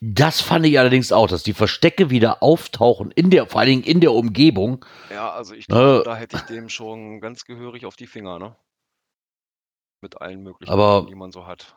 Das 0.00 0.40
fand 0.40 0.66
ich 0.66 0.78
allerdings 0.78 1.10
auch, 1.12 1.26
dass 1.28 1.42
die 1.42 1.54
Verstecke 1.54 2.10
wieder 2.10 2.42
auftauchen 2.42 3.10
in 3.10 3.30
der, 3.30 3.46
vor 3.46 3.60
allen 3.60 3.70
Dingen 3.70 3.82
in 3.84 4.00
der 4.00 4.12
Umgebung. 4.12 4.84
Ja, 5.12 5.30
also 5.32 5.54
ich 5.54 5.64
Äh. 5.64 5.72
glaube, 5.72 6.02
da 6.04 6.16
hätte 6.16 6.36
ich 6.36 6.42
dem 6.42 6.68
schon 6.68 7.20
ganz 7.20 7.44
gehörig 7.44 7.86
auf 7.86 7.96
die 7.96 8.06
Finger, 8.06 8.38
ne? 8.38 8.54
Mit 10.02 10.20
allen 10.20 10.42
möglichen, 10.42 10.72
Aber- 10.72 11.06
die 11.08 11.14
man 11.14 11.30
so 11.32 11.46
hat. 11.46 11.74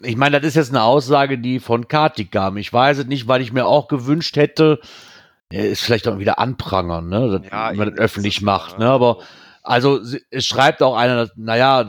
Ich 0.00 0.16
meine, 0.16 0.38
das 0.40 0.46
ist 0.48 0.54
jetzt 0.54 0.70
eine 0.70 0.84
Aussage, 0.84 1.38
die 1.38 1.58
von 1.58 1.88
Kati 1.88 2.26
kam. 2.26 2.56
Ich 2.56 2.72
weiß 2.72 2.98
es 2.98 3.06
nicht, 3.06 3.26
weil 3.26 3.40
ich 3.40 3.52
mir 3.52 3.66
auch 3.66 3.88
gewünscht 3.88 4.36
hätte, 4.36 4.80
ist 5.50 5.82
vielleicht 5.82 6.08
auch 6.08 6.18
wieder 6.18 6.38
anprangern, 6.38 7.08
ne? 7.08 7.40
dass 7.40 7.50
man 7.50 7.74
eben, 7.74 7.96
das 7.96 7.98
öffentlich 7.98 8.42
macht, 8.42 8.72
ja, 8.74 8.78
ne? 8.78 8.90
Aber 8.90 9.18
also 9.62 10.00
es 10.30 10.46
schreibt 10.46 10.82
auch 10.82 10.96
einer, 10.96 11.30
naja, 11.36 11.86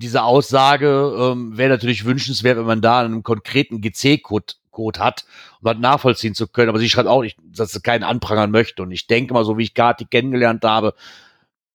diese 0.00 0.22
Aussage 0.22 1.14
ähm, 1.18 1.56
wäre 1.56 1.70
natürlich 1.70 2.04
wünschenswert, 2.04 2.56
wenn 2.56 2.66
man 2.66 2.80
da 2.80 3.00
einen 3.00 3.22
konkreten 3.22 3.80
GC-Code 3.80 4.54
Code 4.78 5.00
hat, 5.00 5.24
um 5.60 5.66
das 5.66 5.78
nachvollziehen 5.78 6.34
zu 6.36 6.46
können. 6.46 6.68
Aber 6.68 6.78
sie 6.78 6.88
schreibt 6.88 7.08
auch 7.08 7.22
nicht, 7.22 7.36
dass 7.42 7.72
sie 7.72 7.80
keinen 7.80 8.04
anprangern 8.04 8.52
möchte. 8.52 8.82
Und 8.84 8.92
ich 8.92 9.08
denke 9.08 9.34
mal, 9.34 9.44
so 9.44 9.58
wie 9.58 9.64
ich 9.64 9.74
Kati 9.74 10.04
kennengelernt 10.04 10.64
habe, 10.64 10.94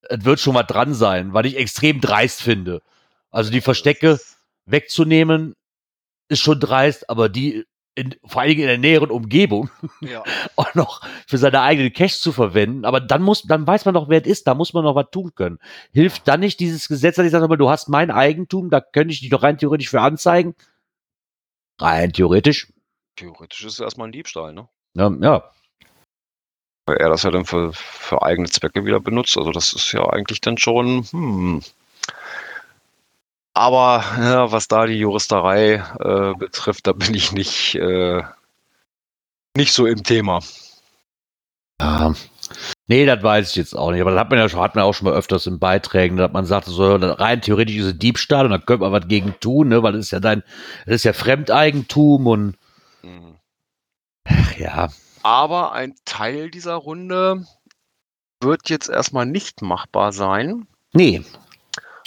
es 0.03 0.23
wird 0.23 0.39
schon 0.39 0.53
mal 0.53 0.63
dran 0.63 0.93
sein, 0.93 1.33
weil 1.33 1.45
ich 1.45 1.57
extrem 1.57 1.99
dreist 1.99 2.41
finde. 2.41 2.81
Also 3.29 3.51
die 3.51 3.59
Verstecke 3.59 4.19
wegzunehmen 4.65 5.53
ist 6.29 6.39
schon 6.39 6.61
dreist, 6.61 7.09
aber 7.09 7.27
die 7.27 7.65
in, 7.95 8.15
vor 8.25 8.41
allen 8.41 8.49
Dingen 8.49 8.61
in 8.61 8.67
der 8.67 8.77
näheren 8.77 9.11
Umgebung, 9.11 9.69
Ja. 10.01 10.23
auch 10.55 10.73
noch 10.73 11.01
für 11.27 11.37
seine 11.37 11.61
eigenen 11.61 11.93
Cash 11.93 12.19
zu 12.19 12.31
verwenden. 12.31 12.85
Aber 12.85 12.99
dann 12.99 13.21
muss, 13.21 13.43
dann 13.43 13.67
weiß 13.67 13.85
man 13.85 13.93
doch, 13.93 14.09
wer 14.09 14.21
es 14.21 14.27
ist. 14.27 14.47
Da 14.47 14.55
muss 14.55 14.73
man 14.73 14.83
noch 14.83 14.95
was 14.95 15.11
tun 15.11 15.33
können. 15.35 15.59
Hilft 15.91 16.27
dann 16.27 16.39
nicht 16.39 16.59
dieses 16.59 16.87
Gesetz, 16.87 17.15
dass 17.15 17.25
ich 17.25 17.31
sage, 17.31 17.57
du 17.57 17.69
hast 17.69 17.89
mein 17.89 18.11
Eigentum, 18.11 18.69
da 18.69 18.81
könnte 18.81 19.13
ich 19.13 19.19
dich 19.19 19.29
doch 19.29 19.43
rein 19.43 19.57
theoretisch 19.57 19.89
für 19.89 20.01
anzeigen? 20.01 20.55
Rein 21.79 22.13
theoretisch. 22.13 22.71
Theoretisch 23.15 23.63
ist 23.63 23.73
es 23.73 23.79
erstmal 23.79 24.07
ein 24.07 24.11
Diebstahl, 24.11 24.53
ne? 24.53 24.67
Ja, 24.95 25.11
ja. 25.21 25.51
Weil 26.85 26.97
er 26.97 27.09
das 27.09 27.23
ja 27.23 27.31
dann 27.31 27.45
für, 27.45 27.71
für 27.73 28.23
eigene 28.23 28.49
Zwecke 28.49 28.85
wieder 28.85 28.99
benutzt. 28.99 29.37
Also 29.37 29.51
das 29.51 29.73
ist 29.73 29.91
ja 29.91 30.05
eigentlich 30.09 30.41
dann 30.41 30.57
schon, 30.57 31.03
hm. 31.03 31.61
Aber 33.53 34.03
ja, 34.19 34.51
was 34.51 34.67
da 34.67 34.85
die 34.85 34.97
Juristerei 34.97 35.83
äh, 35.99 36.33
betrifft, 36.35 36.87
da 36.87 36.93
bin 36.93 37.13
ich 37.13 37.31
nicht, 37.31 37.75
äh, 37.75 38.23
nicht 39.55 39.73
so 39.73 39.85
im 39.85 40.03
Thema. 40.03 40.39
Ja. 41.79 42.13
Nee, 42.87 43.05
das 43.05 43.23
weiß 43.23 43.49
ich 43.51 43.55
jetzt 43.55 43.75
auch 43.75 43.91
nicht. 43.91 44.01
Aber 44.01 44.11
das 44.11 44.19
hat 44.19 44.29
man 44.29 44.39
ja 44.39 44.49
schon, 44.49 44.59
hat 44.59 44.75
man 44.75 44.83
auch 44.83 44.93
schon 44.93 45.05
mal 45.05 45.13
öfters 45.13 45.47
in 45.47 45.59
Beiträgen, 45.59 46.17
dass 46.17 46.31
man 46.31 46.45
sagte, 46.45 46.71
so 46.71 46.95
rein 46.95 47.41
theoretisch 47.41 47.77
ist 47.77 47.85
es 47.85 47.97
Diebstahl 47.97 48.45
und 48.45 48.51
da 48.51 48.57
könnte 48.57 48.83
man 48.83 48.91
was 48.91 49.07
gegen 49.07 49.35
tun, 49.39 49.69
ne? 49.69 49.83
Weil 49.83 49.93
das 49.93 50.01
ist 50.05 50.11
ja 50.11 50.19
dein, 50.19 50.43
das 50.85 50.95
ist 50.95 51.03
ja 51.05 51.13
Fremdeigentum 51.13 52.27
und 52.27 52.57
Mhm. 53.03 53.35
ach 54.25 54.55
ja. 54.57 54.89
Aber 55.23 55.73
ein 55.73 55.95
Teil 56.05 56.49
dieser 56.49 56.75
Runde 56.75 57.45
wird 58.41 58.69
jetzt 58.69 58.89
erstmal 58.89 59.25
nicht 59.25 59.61
machbar 59.61 60.11
sein. 60.13 60.67
Nee. 60.93 61.23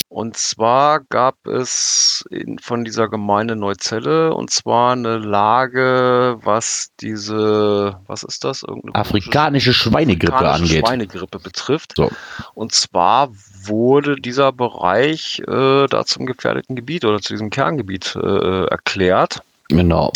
Und 0.08 0.36
zwar 0.36 1.00
gab 1.00 1.46
es 1.46 2.24
in, 2.30 2.60
von 2.60 2.84
dieser 2.84 3.08
Gemeinde 3.08 3.56
Neuzelle 3.56 4.32
und 4.32 4.50
zwar 4.50 4.92
eine 4.92 5.18
Lage, 5.18 6.38
was 6.42 6.92
diese, 7.00 7.98
was 8.06 8.22
ist 8.22 8.44
das? 8.44 8.62
Irgendeine 8.62 8.94
Afrikanische 8.94 9.72
Schweinegrippe 9.72 10.32
afrikanische 10.36 10.74
angeht. 10.74 10.86
Schweinegrippe 10.86 11.38
betrifft. 11.40 11.94
So. 11.96 12.10
Und 12.54 12.72
zwar 12.72 13.30
wurde 13.64 14.14
dieser 14.16 14.52
Bereich 14.52 15.40
äh, 15.40 15.86
da 15.86 16.04
zum 16.04 16.26
gefährdeten 16.26 16.76
Gebiet 16.76 17.04
oder 17.04 17.20
zu 17.20 17.32
diesem 17.32 17.50
Kerngebiet 17.50 18.14
äh, 18.14 18.66
erklärt. 18.66 19.42
Genau. 19.68 20.12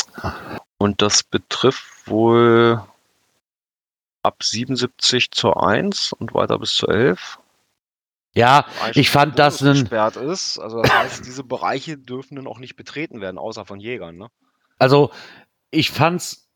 Und 0.79 1.03
das 1.03 1.25
betrifft 1.25 1.85
wohl 2.07 2.81
ab 4.23 4.43
77 4.43 5.33
zur 5.33 5.67
1 5.67 6.13
und 6.13 6.33
weiter 6.33 6.59
bis 6.61 6.75
zur 6.75 6.91
11. 6.91 7.39
Ja, 8.35 8.67
ich 8.95 9.11
fand 9.11 9.39
das 9.39 9.63
ein, 9.63 9.73
gesperrt 9.73 10.17
ist. 10.17 10.59
Also 10.59 10.83
das 10.83 10.93
heißt, 10.93 11.27
diese 11.27 11.43
Bereiche 11.43 11.99
dürfen 11.99 12.37
dann 12.37 12.47
auch 12.47 12.59
nicht 12.59 12.77
betreten 12.77 13.21
werden, 13.21 13.39
außer 13.39 13.65
von 13.65 13.81
Jägern. 13.81 14.17
Ne? 14.17 14.29
also 14.81 15.11
ich 15.71 15.91
fand's, 15.91 16.49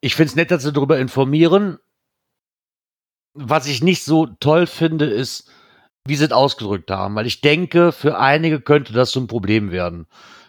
ich 0.00 0.16
find's 0.16 0.34
nett, 0.34 0.50
dass 0.50 0.64
sie 0.64 0.72
darüber 0.72 0.98
informieren. 0.98 1.78
Was 3.34 3.66
ich 3.66 3.82
nicht 3.82 4.02
so 4.02 4.26
toll 4.26 4.66
finde, 4.66 5.06
ist, 5.06 5.50
wie 6.06 6.16
sie 6.16 6.24
es 6.24 6.32
ausgedrückt 6.32 6.90
haben, 6.90 7.14
weil 7.14 7.26
ich 7.26 7.42
denke, 7.42 7.92
für 7.92 8.18
einige 8.18 8.60
könnte 8.60 8.92
das 8.92 9.10
so 9.10 9.20
ein 9.20 9.26
Problem 9.26 9.70
werden. 9.70 10.06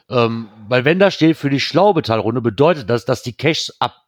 Ähm, 0.10 0.48
weil 0.70 0.86
wenn 0.86 1.00
da 1.00 1.12
steht 1.12 1.36
für 1.36 1.50
die 1.50 1.60
Schlaubetalrunde, 1.60 2.42
bedeutet 2.42 2.90
das, 2.90 3.06
dass 3.06 3.24
die 3.24 3.34
Caches 3.34 3.76
ab 3.80 4.06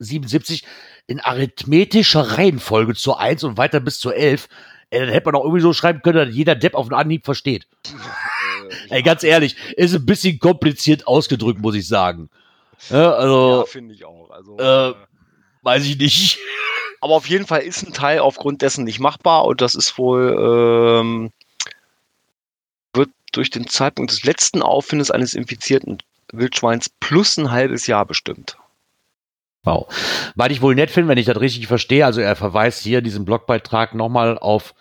77 0.00 0.64
in 1.06 1.20
arithmetischer 1.20 2.36
Reihenfolge 2.36 2.94
zur 2.94 3.20
1 3.20 3.44
und 3.44 3.56
weiter 3.56 3.78
bis 3.78 4.00
zur 4.00 4.16
11, 4.16 4.48
äh, 4.90 5.00
dann 5.00 5.08
hätte 5.08 5.26
man 5.26 5.34
auch 5.36 5.44
irgendwie 5.44 5.62
so 5.62 5.72
schreiben 5.72 6.02
können, 6.02 6.26
dass 6.26 6.34
jeder 6.34 6.54
Depp 6.54 6.74
auf 6.74 6.88
den 6.88 6.94
Anhieb 6.94 7.24
versteht. 7.24 7.66
Ey, 8.90 9.02
ganz 9.02 9.22
ehrlich, 9.22 9.56
ist 9.76 9.94
ein 9.94 10.06
bisschen 10.06 10.38
kompliziert 10.38 11.06
ausgedrückt, 11.06 11.60
muss 11.60 11.74
ich 11.74 11.86
sagen. 11.86 12.30
Ja, 12.90 13.12
also, 13.12 13.60
ja, 13.60 13.64
finde 13.64 13.94
ich 13.94 14.04
auch. 14.04 14.30
Also, 14.30 14.58
äh, 14.58 14.90
äh, 14.90 14.94
weiß 15.62 15.84
ich 15.86 15.98
nicht. 15.98 16.38
aber 17.00 17.14
auf 17.14 17.28
jeden 17.28 17.46
Fall 17.46 17.62
ist 17.62 17.82
ein 17.82 17.92
Teil 17.92 18.20
aufgrund 18.20 18.62
dessen 18.62 18.84
nicht 18.84 19.00
machbar 19.00 19.44
und 19.44 19.60
das 19.60 19.74
ist 19.74 19.98
wohl, 19.98 20.36
ähm, 20.38 21.32
wird 22.92 23.10
durch 23.32 23.50
den 23.50 23.66
Zeitpunkt 23.66 24.12
des 24.12 24.24
letzten 24.24 24.62
Auffindes 24.62 25.10
eines 25.10 25.34
infizierten 25.34 25.98
Wildschweins 26.32 26.88
plus 26.88 27.36
ein 27.36 27.50
halbes 27.50 27.86
Jahr 27.86 28.04
bestimmt. 28.04 28.56
Wow. 29.66 29.88
Was 30.36 30.50
ich 30.50 30.62
wohl 30.62 30.76
nett 30.76 30.92
finde, 30.92 31.08
wenn 31.08 31.18
ich 31.18 31.26
das 31.26 31.40
richtig 31.40 31.66
verstehe, 31.66 32.06
also 32.06 32.20
er 32.20 32.36
verweist 32.36 32.84
hier 32.84 32.98
in 32.98 33.04
diesem 33.04 33.24
Blogbeitrag 33.24 33.94
nochmal 33.96 34.38
auf 34.38 34.74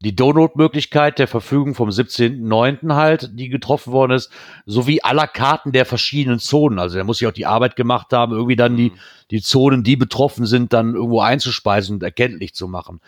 die 0.00 0.16
Download-Möglichkeit 0.16 1.20
der 1.20 1.28
Verfügung 1.28 1.76
vom 1.76 1.88
17.09. 1.88 2.94
halt, 2.94 3.30
die 3.38 3.48
getroffen 3.48 3.92
worden 3.92 4.12
ist, 4.12 4.30
sowie 4.66 5.00
aller 5.00 5.28
Karten 5.28 5.70
der 5.70 5.86
verschiedenen 5.86 6.40
Zonen. 6.40 6.80
Also 6.80 6.98
er 6.98 7.04
muss 7.04 7.18
sich 7.18 7.28
auch 7.28 7.32
die 7.32 7.46
Arbeit 7.46 7.76
gemacht 7.76 8.12
haben, 8.12 8.32
irgendwie 8.32 8.56
dann 8.56 8.76
die, 8.76 8.92
die 9.30 9.40
Zonen, 9.40 9.84
die 9.84 9.96
betroffen 9.96 10.44
sind, 10.44 10.72
dann 10.72 10.94
irgendwo 10.94 11.20
einzuspeisen 11.20 11.94
und 11.94 12.02
erkenntlich 12.02 12.52
zu 12.52 12.66
machen. 12.66 13.00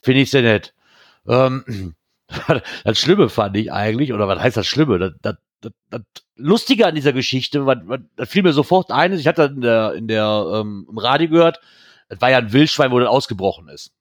Finde 0.00 0.22
ich 0.22 0.30
sehr 0.30 0.42
nett. 0.42 0.72
Ähm, 1.28 1.94
das 2.84 2.98
Schlimme 2.98 3.28
fand 3.28 3.56
ich 3.58 3.70
eigentlich, 3.70 4.14
oder 4.14 4.26
was 4.26 4.40
heißt 4.40 4.56
das 4.56 4.66
Schlimme? 4.66 4.98
Das, 4.98 5.12
das, 5.20 5.36
das, 5.62 5.72
das 5.90 6.02
Lustige 6.36 6.86
an 6.86 6.94
dieser 6.94 7.12
Geschichte, 7.12 7.64
was, 7.66 7.78
was, 7.84 8.00
das 8.16 8.28
fiel 8.28 8.42
mir 8.42 8.52
sofort 8.52 8.90
ein, 8.90 9.12
ich 9.12 9.26
hatte 9.26 9.44
in 9.44 9.60
der, 9.60 9.94
in 9.94 10.08
der, 10.08 10.46
ähm, 10.54 10.86
im 10.90 10.98
Radio 10.98 11.28
gehört, 11.28 11.60
das 12.08 12.20
war 12.20 12.30
ja 12.30 12.38
ein 12.38 12.52
Wildschwein, 12.52 12.90
wo 12.90 12.98
das 12.98 13.08
ausgebrochen 13.08 13.68
ist. 13.68 13.92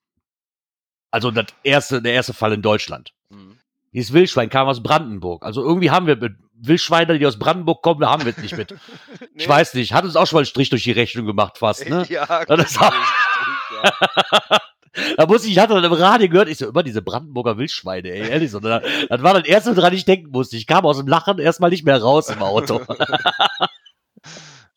Also 1.11 1.31
das 1.31 1.47
erste, 1.63 2.01
der 2.01 2.13
erste 2.13 2.33
Fall 2.33 2.53
in 2.53 2.61
Deutschland. 2.61 3.13
Mhm. 3.29 3.57
Dieses 3.93 4.13
Wildschwein 4.13 4.49
kam 4.49 4.67
aus 4.67 4.81
Brandenburg. 4.81 5.43
Also 5.43 5.63
irgendwie 5.63 5.91
haben 5.91 6.07
wir 6.07 6.15
mit 6.15 6.35
Wildschweinen, 6.53 7.19
die 7.19 7.25
aus 7.25 7.37
Brandenburg 7.39 7.81
kommen, 7.81 8.01
da 8.01 8.09
haben 8.09 8.23
wir 8.23 8.31
es 8.31 8.37
nicht 8.37 8.57
mit. 8.57 8.75
Ich 9.35 9.47
weiß 9.47 9.73
nicht, 9.73 9.93
hat 9.93 10.03
uns 10.03 10.15
auch 10.15 10.27
schon 10.27 10.37
mal 10.37 10.41
einen 10.41 10.45
Strich 10.45 10.69
durch 10.69 10.83
die 10.83 10.91
Rechnung 10.91 11.25
gemacht 11.25 11.57
fast, 11.57 11.89
ne? 11.89 12.05
Ja, 12.09 12.45
Das 12.45 12.75
ja. 12.75 12.91
Da 15.15 15.25
muss 15.25 15.45
ich, 15.45 15.51
ich 15.51 15.59
hatte 15.59 15.73
dann 15.73 15.83
im 15.83 15.93
Radio 15.93 16.27
gehört, 16.27 16.49
ich 16.49 16.57
so, 16.57 16.67
immer 16.67 16.83
diese 16.83 17.01
Brandenburger 17.01 17.57
Wildschweine, 17.57 18.09
ey, 18.09 18.29
ehrlich 18.29 18.51
so. 18.51 18.59
Das, 18.59 18.83
war 19.09 19.33
das 19.33 19.47
erste, 19.47 19.75
woran 19.77 19.93
ich 19.93 20.03
denken 20.03 20.31
musste. 20.31 20.57
Ich 20.57 20.67
kam 20.67 20.85
aus 20.85 20.97
dem 20.97 21.07
Lachen 21.07 21.39
erstmal 21.39 21.69
nicht 21.69 21.85
mehr 21.85 22.01
raus 22.01 22.29
im 22.29 22.41
Auto. 22.41 22.81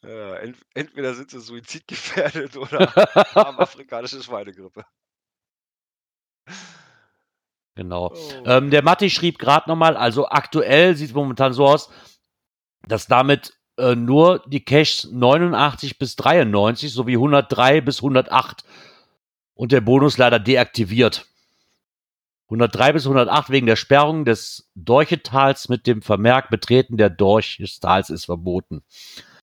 Ja, 0.07 0.35
ent 0.35 0.59
entweder 0.75 1.15
sind 1.15 1.31
sie 1.31 1.41
suizidgefährdet 1.41 2.57
oder 2.59 2.93
haben 3.35 3.59
afrikanische 3.59 4.23
Schweinegrippe. 4.23 4.85
genau. 7.75 8.13
Oh. 8.15 8.43
Ähm, 8.45 8.71
der 8.71 8.83
Matti 8.83 9.09
schrieb 9.09 9.39
gerade 9.39 9.69
nochmal, 9.69 9.97
also 9.97 10.29
aktuell 10.29 10.95
sieht 10.95 11.09
es 11.09 11.15
momentan 11.15 11.55
so 11.55 11.67
aus, 11.67 11.91
dass 12.87 13.07
damit 13.07 13.55
äh, 13.79 13.95
nur 13.95 14.45
die 14.47 14.65
Caches 14.65 15.09
89 15.11 15.99
bis 15.99 16.17
93 16.17 16.93
sowie 16.93 17.15
103 17.15 17.81
bis 17.81 17.99
108 17.99 18.63
und 19.55 19.73
der 19.73 19.81
Bonus 19.81 20.19
leider 20.19 20.39
deaktiviert. 20.39 21.27
103 22.51 22.93
bis 22.93 23.05
108 23.07 23.51
wegen 23.51 23.67
der 23.67 23.77
Sperrung 23.77 24.25
des 24.25 24.69
Dorchetals 24.75 25.69
mit 25.69 25.87
dem 25.87 26.03
Vermerk 26.03 26.51
Betreten 26.51 26.97
der 26.97 27.11
Dorch 27.11 27.57
des 27.59 27.81
Tals 27.81 28.11
ist 28.11 28.27
verboten. 28.27 28.83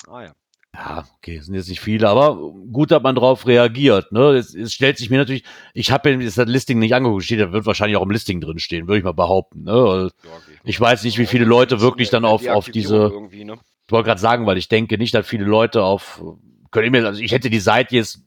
ah 0.08 0.24
ja. 0.24 0.32
Ja, 0.74 1.06
okay, 1.17 1.38
sind 1.41 1.54
jetzt 1.56 1.67
nicht 1.67 1.82
viele, 1.82 2.08
aber 2.08 2.38
gut, 2.71 2.91
dass 2.91 3.04
man 3.04 3.13
drauf 3.13 3.45
reagiert. 3.45 4.13
Ne? 4.13 4.36
Es, 4.38 4.56
es 4.56 4.71
stellt 4.71 4.97
sich 4.97 5.10
mir 5.10 5.17
natürlich, 5.17 5.43
ich 5.74 5.91
habe 5.91 6.15
mir 6.15 6.24
das 6.24 6.38
Listing 6.38 6.80
nicht 6.80 6.95
angeguckt, 6.95 7.26
steht, 7.26 7.41
da 7.41 7.52
wird 7.52 7.65
wahrscheinlich 7.65 7.97
auch 7.97 8.04
im 8.04 8.10
Listing 8.12 8.39
drin 8.39 8.58
stehen, 8.58 8.88
würde 8.88 9.00
ich 9.00 9.04
mal 9.04 9.12
behaupten. 9.12 9.63
Ne? 9.63 10.10
Geh 10.24 10.30
Ich 10.63 10.80
weiß 10.80 11.04
nicht, 11.04 11.17
wie 11.17 11.26
viele. 11.26 11.43
Leute 11.43 11.82
wirklich 11.82 12.10
dann 12.10 12.24
auf- 12.24 12.41
auf 12.56 12.69
diese- 12.69 13.10
ne? 13.43 13.60
Ich 13.86 13.91
wollte 13.91 14.08
gerade 14.08 14.21
sagen, 14.21 14.45
weil 14.45 14.58
ich 14.58 14.69
denke 14.69 14.97
nicht, 14.97 15.13
dass 15.13 15.28
viele 15.28 15.43
Leute 15.43 15.84
auf, 15.84 16.24
können 16.71 16.86
ich 16.86 16.91
mir, 16.93 17.06
also 17.06 17.19
ich 17.21 17.34
hätte 17.34 17.50
die 17.50 17.60
Seite 17.60 17.93
jetzt 17.97 18.21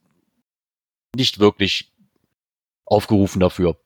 nicht 1.14 1.38
wirklich 1.38 1.92
aufgerufen 2.84 3.40
dafür. 3.40 3.76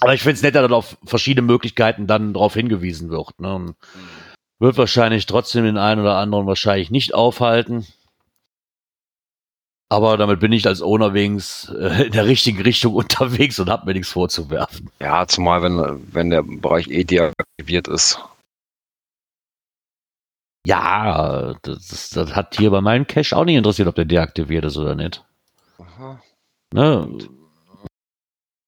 Aber 0.00 0.14
ich 0.14 0.22
finde 0.22 0.34
es 0.34 0.42
netter, 0.42 0.62
dass 0.62 0.72
auf 0.72 0.98
verschiedene 1.04 1.46
Möglichkeiten 1.46 2.06
dann 2.06 2.34
darauf 2.34 2.54
hingewiesen 2.54 3.10
wird. 3.10 3.40
Ne? 3.40 3.74
Wird 4.58 4.76
wahrscheinlich 4.76 5.26
trotzdem 5.26 5.64
den 5.64 5.78
einen 5.78 6.00
oder 6.00 6.16
anderen 6.16 6.46
wahrscheinlich 6.46 6.90
nicht 6.90 7.14
aufhalten. 7.14 7.86
Aber 9.88 10.16
damit 10.16 10.40
bin 10.40 10.52
ich 10.52 10.66
als 10.66 10.82
Owner 10.82 11.14
wenigstens 11.14 11.74
äh, 11.76 12.06
in 12.06 12.12
der 12.12 12.26
richtigen 12.26 12.60
Richtung 12.60 12.94
unterwegs 12.94 13.58
und 13.58 13.70
habe 13.70 13.86
mir 13.86 13.94
nichts 13.94 14.10
vorzuwerfen. 14.10 14.90
Ja, 15.00 15.26
zumal 15.26 15.62
wenn, 15.62 16.12
wenn 16.12 16.30
der 16.30 16.42
Bereich 16.42 16.88
eh 16.88 17.04
deaktiviert 17.04 17.88
ist. 17.88 18.18
Ja, 20.66 21.54
das, 21.62 21.86
das, 21.86 22.10
das 22.10 22.34
hat 22.34 22.56
hier 22.56 22.70
bei 22.70 22.80
meinem 22.80 23.06
Cache 23.06 23.36
auch 23.36 23.44
nicht 23.44 23.56
interessiert, 23.56 23.86
ob 23.86 23.94
der 23.94 24.04
deaktiviert 24.04 24.64
ist 24.64 24.76
oder 24.76 24.96
nicht. 24.96 25.24
Aha. 25.78 26.20
Ne? 26.76 27.08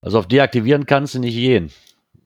Also 0.03 0.18
auf 0.18 0.27
deaktivieren 0.27 0.87
kannst 0.87 1.14
du 1.14 1.18
nicht 1.18 1.35
gehen. 1.35 1.71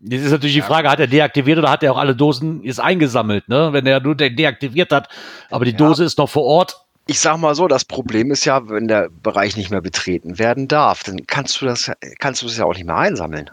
Jetzt 0.01 0.25
ist 0.25 0.31
natürlich 0.33 0.55
die 0.55 0.61
Ja. 0.61 0.67
Frage, 0.67 0.91
hat 0.91 1.01
er 1.01 1.07
deaktiviert 1.07 1.59
oder 1.59 1.71
hat 1.71 1.83
er 1.83 1.93
auch 1.93 1.99
alle 1.99 2.15
Dosen 2.17 2.63
jetzt 2.65 2.81
eingesammelt, 2.81 3.49
ne? 3.49 3.73
Wenn 3.73 3.87
er 3.87 4.01
nur 4.01 4.15
de- 4.17 4.31
deaktiviert 4.35 4.93
hat, 4.93 5.09
aber 5.51 5.65
die 5.65 5.71
Ja. 5.73 5.77
Dose 5.77 6.05
ist 6.05 6.19
noch 6.19 6.29
vor 6.29 6.45
Ort. 6.45 6.77
Ich 7.07 7.19
sag 7.21 7.37
mal 7.39 7.55
so, 7.55 7.67
das 7.69 7.85
Problem 7.85 8.31
ist 8.31 8.45
ja, 8.45 8.69
wenn 8.69 8.89
der 8.89 9.09
Bereich 9.11 9.57
nicht 9.57 9.71
mehr 9.71 9.81
betreten 9.81 10.39
werden 10.39 10.69
darf, 10.69 11.03
dann 11.05 11.27
kannst 11.27 11.61
du 11.61 11.67
das, 11.67 11.91
kannst 12.21 12.43
du 12.43 12.47
das 12.47 12.57
ja 12.57 12.65
auch 12.65 12.75
nicht 12.75 12.85
mehr 12.87 12.97
einsammeln. 12.97 13.51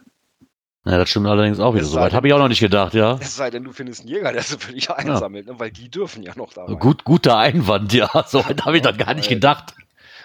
Ja, 0.86 0.98
das 0.98 1.10
stimmt 1.10 1.28
allerdings 1.28 1.60
auch 1.60 1.74
wieder. 1.74 1.84
Es 1.84 1.90
So 1.90 1.96
sei 1.96 2.02
weit 2.02 2.12
denn- 2.12 2.18
habe 2.18 2.28
ich 2.28 2.34
auch 2.34 2.40
noch 2.40 2.48
nicht 2.48 2.60
gedacht, 2.62 2.94
ja. 2.94 3.18
Es 3.20 3.36
sei 3.36 3.50
denn, 3.50 3.64
du 3.64 3.72
findest 3.72 4.02
einen 4.02 4.10
Jäger, 4.10 4.32
der 4.34 4.42
so 4.44 4.58
für 4.58 4.74
dich 4.74 4.90
einsammelt, 4.90 5.48
ne? 5.48 5.54
weil 5.60 5.72
die 5.72 5.90
dürfen 5.90 6.24
ja 6.24 6.34
noch 6.36 6.54
da. 6.54 6.66
Gut, 6.66 7.04
guter 7.04 7.38
Einwand, 7.38 7.94
ja. 7.94 8.10
So 8.28 8.40
weit 8.46 8.66
habe 8.66 8.78
ich 8.78 8.84
Ja, 8.84 8.92
doch 8.92 8.98
gar 8.98 9.14
nicht 9.14 9.30
gedacht. 9.30 9.74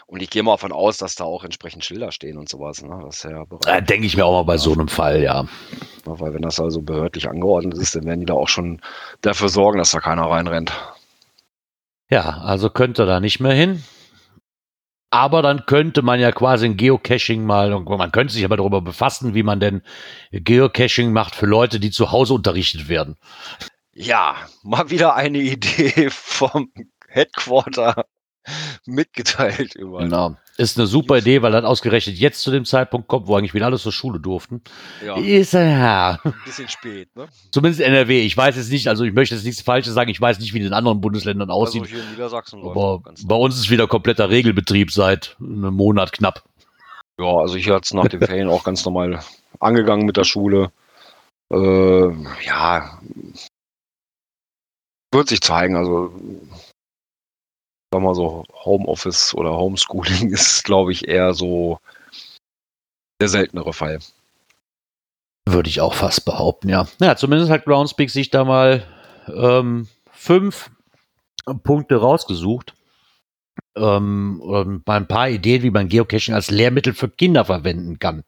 Und 0.07 0.23
ich 0.23 0.31
gehe 0.31 0.43
mal 0.43 0.53
davon 0.53 0.73
aus, 0.73 0.99
dass 0.99 1.15
da 1.15 1.25
auch 1.25 1.45
entsprechend 1.45 1.85
Schilder 1.85 2.13
stehen 2.13 2.39
und 2.39 2.49
sowas. 2.49 2.83
Ne? 2.83 3.01
Das 3.05 3.17
ist 3.17 3.25
ja 3.25 3.45
Äh, 3.67 3.81
bereit. 3.83 3.91
Denke 3.91 4.07
ich 4.07 4.17
mir 4.17 4.25
auch 4.27 4.33
mal 4.33 4.45
bei 4.45 4.59
so 4.59 4.73
einem 4.73 4.89
Fall, 4.89 5.23
ja. 5.23 5.47
Weil 6.05 6.35
wenn 6.35 6.43
das 6.43 6.61
also 6.61 6.83
behördlich 6.83 7.29
angeordnet 7.29 7.79
ist, 7.79 7.95
dann 7.97 8.05
werden 8.05 8.21
die 8.21 8.27
da 8.27 8.35
auch 8.35 8.49
schon 8.49 8.81
dafür 9.23 9.49
sorgen, 9.49 9.79
dass 9.79 9.91
da 9.93 10.01
keiner 10.01 10.31
reinrennt. 10.31 10.73
Ja, 12.11 12.39
also 12.43 12.71
könnte 12.71 13.07
da 13.07 13.21
nicht 13.21 13.41
mehr 13.41 13.53
hin. 13.55 13.83
Aber 15.11 15.43
dann 15.43 15.65
könnte 15.67 16.03
man 16.03 16.19
ja 16.21 16.33
quasi 16.33 16.67
ein 16.67 16.77
Geocaching 16.77 17.45
mal, 17.45 17.71
man 17.81 18.13
könnte 18.13 18.33
sich 18.35 18.45
aber 18.45 18.57
darüber 18.57 18.81
befassen, 18.83 19.35
wie 19.35 19.45
man 19.45 19.61
denn 19.61 19.83
Geocaching 20.33 21.13
macht 21.13 21.37
für 21.37 21.47
Leute, 21.47 21.79
die 21.81 21.91
zu 21.93 22.11
Hause 22.11 22.35
unterrichtet 22.35 22.89
werden. 22.89 23.17
Ja, 23.93 24.37
mal 24.63 24.91
wieder 24.91 25.15
eine 25.15 25.39
Idee 25.39 26.09
vom 26.11 26.73
Headquarter 27.09 28.07
mitgeteilt 28.87 29.75
über. 29.75 30.01
Genau. 30.01 30.37
Ist 30.57 30.79
eine 30.79 30.87
super 30.87 31.19
Idee, 31.19 31.43
weil 31.43 31.53
das 31.53 31.65
ausgerechnet 31.65 32.17
jetzt 32.17 32.41
zu 32.43 32.51
dem 32.51 32.65
Zeitpunkt 32.65 33.09
kommt, 33.09 33.27
wo 33.27 33.37
eigentlich 33.37 33.55
wieder 33.55 33.67
alle 33.67 33.79
zur 33.79 33.93
Schule 33.93 34.21
durften. 34.21 34.63
Ja, 35.05 35.17
Ist 35.17 35.55
ja, 35.55 36.21
ein 36.23 36.35
bisschen 36.45 36.69
spät, 36.69 37.09
ne? 37.17 37.27
zumindest 37.51 37.81
NRW. 37.81 38.21
Ich 38.21 38.37
weiß 38.37 38.57
jetzt 38.57 38.71
nicht, 38.71 38.89
also 38.89 39.05
ich 39.05 39.13
möchte 39.13 39.35
jetzt 39.35 39.45
nichts 39.45 39.63
Falsches 39.63 39.95
sagen, 39.95 40.11
ich 40.11 40.21
weiß 40.21 40.39
nicht, 40.39 40.55
wie 40.55 40.61
es 40.61 40.67
in 40.67 40.73
anderen 40.73 41.01
Bundesländern 41.01 41.51
aussieht. 41.51 41.83
Also 41.83 41.95
hier 41.95 42.05
in 42.05 42.11
Niedersachsen 42.11 42.63
aber 42.63 43.03
bei 43.25 43.35
uns 43.35 43.57
ist 43.59 43.71
wieder 43.71 43.87
kompletter 43.87 44.31
Regelbetrieb 44.31 44.93
seit 44.93 45.37
einem 45.41 45.75
Monat 45.75 46.13
knapp. 46.13 46.45
Ja, 47.19 47.37
also 47.37 47.57
hier 47.57 47.75
hat's 47.75 47.95
nach 47.95 48.09
den 48.09 48.21
Ferien 48.21 48.49
auch 48.49 48.65
ganz 48.65 48.85
normal 48.85 49.21
angegangen 49.61 50.07
mit 50.07 50.17
der 50.17 50.25
Schule. 50.25 50.71
Äh, 51.53 52.09
ja, 52.45 52.99
wird 55.15 55.29
sich 55.29 55.41
zeigen. 55.41 55.77
Also, 55.77 56.13
sag 57.95 58.03
mal 58.03 58.15
so, 58.17 58.45
Homeoffice 58.53 59.35
oder 59.35 59.57
Homeschooling 59.57 60.31
ist, 60.33 60.65
glaube 60.65 60.91
ich, 60.91 61.07
eher 61.07 61.33
so 61.33 61.79
der 63.21 63.29
seltenere 63.29 63.73
Fall. 63.73 64.01
Würde 65.47 65.69
ich 65.69 65.81
auch 65.81 65.95
fast 65.95 66.25
behaupten, 66.25 66.69
ja. 66.69 66.89
Ja, 67.01 67.15
zumindest 67.15 67.53
hat 67.53 67.67
Groundspeak 67.67 68.11
sich 68.11 68.31
da 68.31 68.45
mal 68.45 68.85
ähm, 69.29 69.87
fünf 70.11 70.71
Punkte 71.63 71.97
rausgesucht. 71.97 72.75
Ähm, 73.77 74.39
mal 74.85 74.97
ein 74.97 75.07
paar 75.07 75.29
Ideen, 75.29 75.63
wie 75.63 75.71
man 75.71 75.89
Geocaching 75.89 76.35
als 76.35 76.51
Lehrmittel 76.51 76.95
für 76.95 77.09
Kinder 77.09 77.45
verwenden 77.45 78.01
kann. 78.01 78.25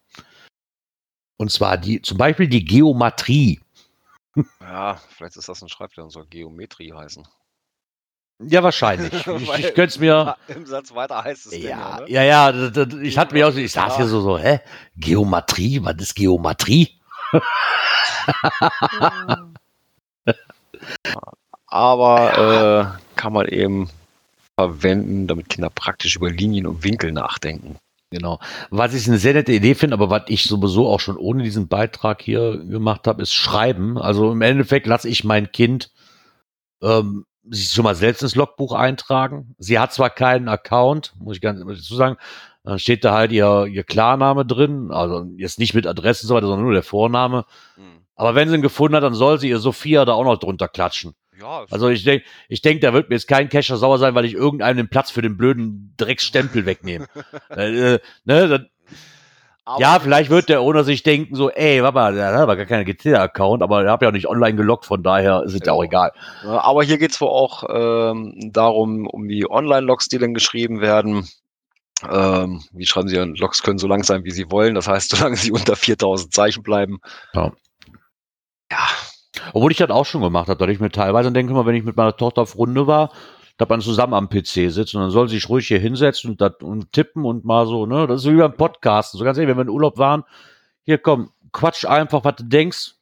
Und 1.39 1.51
zwar 1.51 1.77
die, 1.77 2.01
zum 2.03 2.19
Beispiel 2.19 2.47
die 2.47 2.65
Geometrie. 2.65 3.61
Ja, 4.61 5.01
vielleicht 5.09 5.37
ist 5.37 5.49
das 5.49 5.63
ein 5.63 5.69
Schreibfehler 5.69 6.05
und 6.05 6.11
soll 6.11 6.27
Geometrie 6.27 6.93
heißen. 6.93 7.27
Ja, 8.43 8.63
wahrscheinlich. 8.63 9.13
Ich, 9.27 9.49
ich 9.59 9.65
könnte 9.75 9.85
es 9.85 9.99
mir. 9.99 10.37
Im 10.49 10.67
Satz 10.67 10.95
weiter 10.95 11.25
heißt 11.25 11.47
es 11.47 11.57
Ja, 11.63 12.01
ne? 12.01 12.11
ja, 12.11 12.23
ja, 12.23 12.53
d- 12.53 12.87
d- 12.87 13.01
ich 13.03 13.17
hatte 13.19 13.35
mir 13.35 13.49
auch, 13.49 13.55
ich 13.55 13.73
saß 13.73 13.93
Ja. 13.95 13.97
hier 13.99 14.07
so, 14.07 14.21
so, 14.21 14.39
hä? 14.39 14.61
Geometrie? 14.97 15.81
Was 15.83 15.97
ist 15.99 16.15
Geometrie? 16.15 16.91
Aber 21.67 22.95
äh, 22.97 23.17
kann 23.17 23.33
man 23.33 23.47
eben 23.49 23.89
verwenden, 24.59 25.27
damit 25.27 25.49
Kinder 25.49 25.71
praktisch 25.71 26.17
über 26.17 26.31
Linien 26.31 26.67
und 26.67 26.85
Winkel 26.85 27.13
nachdenken. 27.13 27.77
Genau. 28.11 28.39
Was 28.71 28.95
ich 28.95 29.09
eine 29.09 29.19
sehr 29.19 29.35
nette 29.35 29.53
Idee 29.53 29.75
finde, 29.75 29.95
aber 29.95 30.11
was 30.11 30.23
ich 30.29 30.45
sowieso 30.45 30.89
auch 30.89 31.01
schon 31.01 31.17
ohne 31.17 31.43
diesen 31.43 31.67
Beitrag 31.69 32.23
hier 32.23 32.57
gemacht 32.59 33.07
habe, 33.09 33.21
ist 33.23 33.35
Schreiben. 33.35 33.99
Also 33.99 34.31
im 34.33 34.43
Endeffekt 34.43 34.87
lasse 34.87 35.09
ich 35.09 35.25
mein 35.25 35.51
Kind 35.51 35.91
ähm, 36.83 37.25
sich 37.51 37.71
schon 37.71 37.85
mal 37.85 37.95
selbst 37.95 38.23
ins 38.23 38.35
Logbuch 38.35 38.73
eintragen. 38.73 39.55
Sie 39.59 39.79
hat 39.79 39.93
zwar 39.93 40.11
keinen 40.11 40.49
Account, 40.49 41.15
muss 41.19 41.37
ich 41.37 41.43
ganz 41.43 41.61
ehrlich 41.61 41.79
dazu 41.79 41.97
sagen. 41.97 42.17
Dann 42.65 42.79
steht 42.79 43.05
da 43.05 43.15
halt 43.15 43.31
ihr, 43.31 43.67
ihr 43.67 43.85
Klarname 43.85 44.45
drin, 44.45 44.91
also 44.91 45.25
jetzt 45.37 45.59
nicht 45.59 45.75
mit 45.75 45.87
Adresse 45.87 46.25
und 46.25 46.29
so 46.29 46.35
weiter, 46.35 46.49
sondern 46.49 46.65
nur 46.65 46.73
der 46.73 46.83
Vorname. 46.83 47.45
Aber 48.17 48.35
wenn 48.35 48.49
sie 48.49 48.57
ihn 48.57 48.63
gefunden 48.63 48.97
hat, 48.97 49.05
dann 49.05 49.15
soll 49.15 49.39
sie 49.39 49.49
ihr 49.49 49.59
Sophia 49.59 50.05
da 50.05 50.15
auch 50.15 50.25
noch 50.25 50.39
drunter 50.39 50.69
klatschen. 50.69 51.15
Ja, 51.39 51.67
Also 51.71 51.91
ich 51.91 52.03
denke, 52.03 52.25
ich 52.49 52.63
denk, 52.63 52.81
da 52.81 52.95
wird 52.95 53.11
mir 53.11 53.17
jetzt 53.17 53.29
kein 53.29 53.51
Cacher 53.51 53.77
sauer 53.77 53.99
sein, 53.99 54.15
weil 54.15 54.25
ich 54.25 54.33
irgendeinem 54.33 54.79
den 54.79 54.89
Platz 54.89 55.11
für 55.11 55.21
den 55.21 55.37
blöden 55.37 55.95
Drecksstempel 55.99 56.65
wegnehme. 56.65 57.07
äh, 57.51 57.99
ne, 58.25 58.49
dann, 58.49 58.69
aber 59.67 59.81
ja, 59.81 59.99
vielleicht 60.01 60.31
wird 60.31 60.49
der 60.49 60.63
Owner 60.63 60.85
sich 60.85 61.03
denken 61.03 61.35
so, 61.35 61.51
ey, 61.51 61.83
Papa, 61.83 62.13
der 62.13 62.29
hat 62.29 62.35
aber 62.35 62.57
gar 62.57 62.67
keinen 62.67 62.85
GT-Account, 62.85 63.63
aber 63.63 63.85
er 63.85 63.93
hat 63.93 64.01
ja 64.03 64.09
auch 64.09 64.13
nicht 64.13 64.29
online 64.29 64.55
gelockt, 64.57 64.87
von 64.87 65.03
daher 65.03 65.43
ist 65.43 65.55
es 65.55 65.61
ja 65.67 65.73
auch 65.73 65.83
Ja. 65.83 65.89
egal. 65.89 66.13
Ja, 66.45 66.63
Aber 66.65 66.83
hier 66.85 66.99
geht's 66.99 67.21
wohl 67.21 67.29
auch 67.29 67.65
ähm, 67.69 68.51
darum, 68.53 69.07
um 69.07 69.29
die 69.29 69.51
Online-Logs, 69.51 70.09
die 70.09 70.19
dann 70.19 70.33
geschrieben 70.35 70.81
werden. 70.81 71.29
Ähm, 72.11 72.63
wie 72.73 72.87
schreiben 72.87 73.09
sie, 73.09 73.17
Logs 73.17 73.63
können 73.63 73.79
so 73.79 73.87
lang 73.89 74.05
sein, 74.05 74.25
wie 74.25 74.31
sie 74.31 74.51
wollen. 74.51 74.75
Das 74.75 74.87
heißt, 74.89 75.11
solange 75.17 75.37
sie 75.37 75.51
unter 75.51 75.77
4000 75.77 76.33
Zeichen 76.33 76.63
bleiben. 76.63 76.99
Ja. 77.35 77.53
Ja, 78.71 78.87
Obwohl 79.53 79.73
ich 79.73 79.79
das 79.79 79.91
auch 79.91 80.07
schon 80.07 80.23
gemacht 80.23 80.49
habe, 80.49 80.59
dass 80.59 80.73
ich 80.75 80.81
mir 80.81 80.91
teilweise 80.91 81.31
denke 81.33 81.53
mal, 81.53 81.67
wenn 81.67 81.75
ich 81.75 81.85
mit 81.85 81.97
meiner 81.97 82.17
Tochter 82.17 82.43
auf 82.43 82.57
Runde 82.57 82.87
war, 82.87 83.11
dass 83.57 83.69
man 83.69 83.81
zusammen 83.81 84.15
am 84.15 84.29
PC 84.29 84.71
sitzt 84.71 84.95
und 84.95 85.01
dann 85.01 85.11
soll 85.11 85.29
sie 85.29 85.37
sich 85.37 85.49
ruhig 85.49 85.67
hier 85.67 85.79
hinsetzen 85.79 86.31
und, 86.31 86.41
dat, 86.41 86.63
und 86.63 86.93
tippen 86.93 87.25
und 87.25 87.45
mal 87.45 87.67
so, 87.67 87.87
ne? 87.87 88.07
Das 88.07 88.25
ist 88.25 88.31
wie 88.31 88.37
beim 88.37 88.55
Podcasten. 88.55 89.19
So 89.19 89.25
ganz 89.25 89.39
ehrlich, 89.39 89.51
wenn 89.51 89.59
wir 89.59 89.63
in 89.63 89.71
Urlaub 89.71 89.99
waren, 89.99 90.25
hier 90.83 90.99
komm, 90.99 91.33
quatsch 91.53 91.85
einfach, 91.87 92.25
was 92.25 92.37
du 92.37 92.45
denkst 92.45 92.95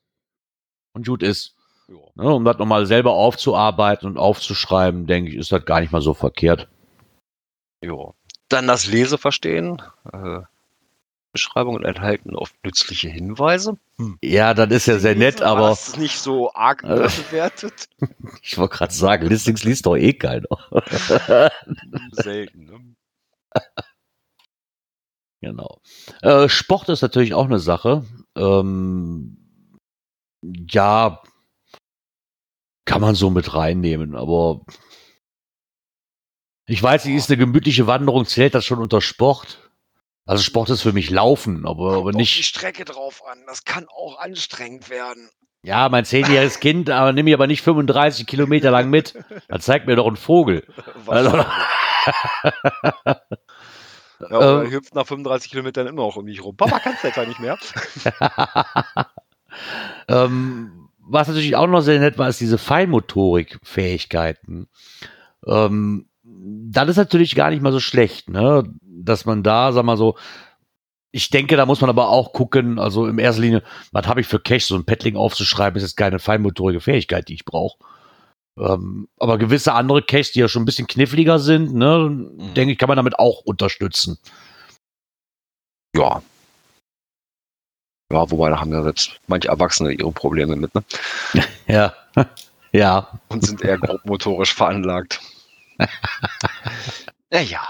und 0.93 1.07
gut 1.07 1.23
ist. 1.23 1.57
Ne? 2.15 2.33
Um 2.33 2.45
das 2.45 2.59
nochmal 2.59 2.87
selber 2.87 3.13
aufzuarbeiten 3.13 4.09
und 4.09 4.17
aufzuschreiben, 4.17 5.07
denke 5.07 5.31
ich, 5.31 5.37
ist 5.37 5.53
das 5.53 5.65
gar 5.65 5.81
nicht 5.81 5.93
mal 5.93 6.01
so 6.03 6.15
verkehrt. 6.15 6.69
ja. 7.83 8.13
Dann 8.49 8.67
das 8.67 8.87
Leseverstehen. 8.87 9.83
Äh, 10.13 10.41
Beschreibungen 11.35 11.85
enthalten 11.85 12.35
oft 12.35 12.55
nützliche 12.65 13.11
Hinweise. 13.11 13.77
Ja, 14.23 14.55
das 14.55 14.71
ist 14.71 14.87
ja 14.87 14.99
sehr 14.99 15.17
nett, 15.17 15.43
aber 15.43 15.69
Das 15.69 15.89
ist 15.89 15.99
nicht 15.99 16.19
so 16.19 16.55
arg 16.55 16.83
Äh. 16.85 17.09
bewertet. 17.29 17.89
ich 18.43 18.57
wollte 18.57 18.77
gerade 18.77 18.95
sagen, 18.95 19.27
Listings 19.27 19.65
liest 19.65 19.85
doch 19.85 19.97
eh 19.97 20.15
keiner. 20.15 20.49
Selten. 22.13 22.65
Ne? 22.65 22.95
Genau. 25.43 25.83
Äh, 26.23 26.49
Sport 26.49 26.89
ist 26.89 27.03
natürlich 27.03 27.35
auch 27.35 27.45
eine 27.45 27.59
Sache. 27.59 28.07
Ähm, 28.35 29.37
ja, 30.71 31.23
kann 32.87 33.03
man 33.03 33.15
so 33.15 33.29
mit 33.29 33.53
reinnehmen, 33.55 34.15
aber 34.17 34.63
ich 36.67 36.83
weiß 36.83 37.05
nicht, 37.05 37.17
ist 37.17 37.29
eine 37.29 37.37
gemütliche 37.37 37.87
Wanderung, 37.87 38.25
zählt 38.25 38.55
das 38.55 38.65
schon 38.65 38.79
unter 38.79 39.03
Sport? 39.03 39.64
Also 40.27 40.43
Sport 40.43 40.71
ist 40.71 40.83
für 40.83 40.93
mich 40.93 41.11
Laufen, 41.11 41.67
aber, 41.67 41.99
aber 41.99 42.13
Kommt 42.13 42.23
auf 42.23 42.33
die 42.33 42.39
nicht, 42.39 42.47
Strecke 42.47 42.85
drauf 42.85 43.23
an. 43.27 43.39
Das 43.47 43.65
kann 43.65 43.87
auch 43.89 44.19
anstrengend 44.19 44.89
werden. 44.89 45.29
ja, 45.63 45.89
mein 45.91 46.05
zehnjähriges 46.05 46.61
Kind, 46.61 46.89
aber 46.91 47.13
nimm 47.13 47.25
mich 47.25 47.35
aber 47.35 47.47
nicht 47.47 47.63
35 47.63 48.27
Kilometer 48.27 48.71
lang 48.71 48.89
mit. 48.91 49.15
Dann 49.49 49.61
zeigt 49.61 49.87
mir 49.87 49.97
doch 49.97 50.07
ein 50.07 50.17
Vogel. 50.17 50.67
Also, 51.07 51.31
Ja, 54.31 54.37
oder 54.39 54.65
Ähm. 54.65 54.71
hüpft 54.71 54.95
nach 54.95 55.07
35 55.07 55.51
Kilometern 55.51 55.87
immer 55.87 56.03
noch 56.03 56.17
um 56.17 56.25
mich 56.25 56.43
rum. 56.43 56.57
Papa 56.57 56.79
kannst 56.79 57.05
du 57.05 57.09
etwa 57.09 57.27
nicht 57.27 57.41
mehr. 57.41 57.59
ähm, 60.09 60.89
was 60.99 61.29
natürlich 61.29 61.57
auch 61.57 61.67
noch 61.67 61.83
sehr 61.83 61.99
nett 62.01 62.17
war, 62.17 62.29
ist 62.29 62.41
diese 62.41 62.57
Feinmotorik-Fähigkeiten. 62.59 64.69
Ähm, 65.47 66.09
das 66.37 66.89
ist 66.89 66.97
natürlich 66.97 67.35
gar 67.35 67.51
nicht 67.51 67.63
mal 67.63 67.73
so 67.73 67.81
schlecht, 67.81 68.29
ne? 68.29 68.65
Dass 68.83 69.25
man 69.25 69.43
da, 69.43 69.73
sag 69.73 69.85
mal 69.85 69.97
so, 69.97 70.17
ich 71.13 71.31
denke, 71.31 71.57
da 71.57 71.65
muss 71.65 71.81
man 71.81 71.91
aber 71.91 72.09
auch 72.09 72.33
gucken, 72.33 72.81
also 72.81 73.07
in 73.07 73.19
erster 73.19 73.43
Linie, 73.43 73.63
was 73.93 74.09
habe 74.09 74.21
ich 74.21 74.27
für 74.27 74.41
Cache, 74.41 74.65
so 74.67 74.75
ein 74.75 74.85
Paddling 74.85 75.17
aufzuschreiben, 75.17 75.77
ist 75.77 75.85
jetzt 75.85 75.97
keine 75.97 76.19
feinmotorige 76.19 76.81
Fähigkeit, 76.81 77.29
die 77.29 77.35
ich 77.35 77.45
brauche. 77.45 77.79
Ähm, 78.59 79.09
aber 79.19 79.39
gewisse 79.39 79.75
andere 79.75 80.03
Caches, 80.03 80.33
die 80.33 80.41
ja 80.41 80.49
schon 80.49 80.63
ein 80.63 80.67
bisschen 80.67 80.89
kniffliger 80.89 81.39
sind, 81.39 81.73
ne, 81.73 82.29
denke 82.57 82.73
ich, 82.73 82.79
kann 82.79 82.89
man 82.89 82.97
damit 82.97 83.19
auch 83.19 83.43
unterstützen. 83.45 84.19
Ja. 85.95 86.21
Ja, 88.13 88.31
wobei 88.31 88.51
da 88.51 88.61
haben 88.61 88.73
ja 88.73 88.83
selbst 88.83 89.21
manche 89.29 89.49
Erwachsene 89.49 89.93
ihre 89.93 90.11
Probleme 90.13 90.57
mit, 90.57 90.75
ne? 90.75 90.83
Ja. 91.69 91.95
ja. 92.73 93.21
Und 93.29 93.47
sind 93.47 93.63
eher 93.63 93.79
grobmotorisch 93.79 94.53
veranlagt. 94.53 95.21
Naja. 97.31 97.67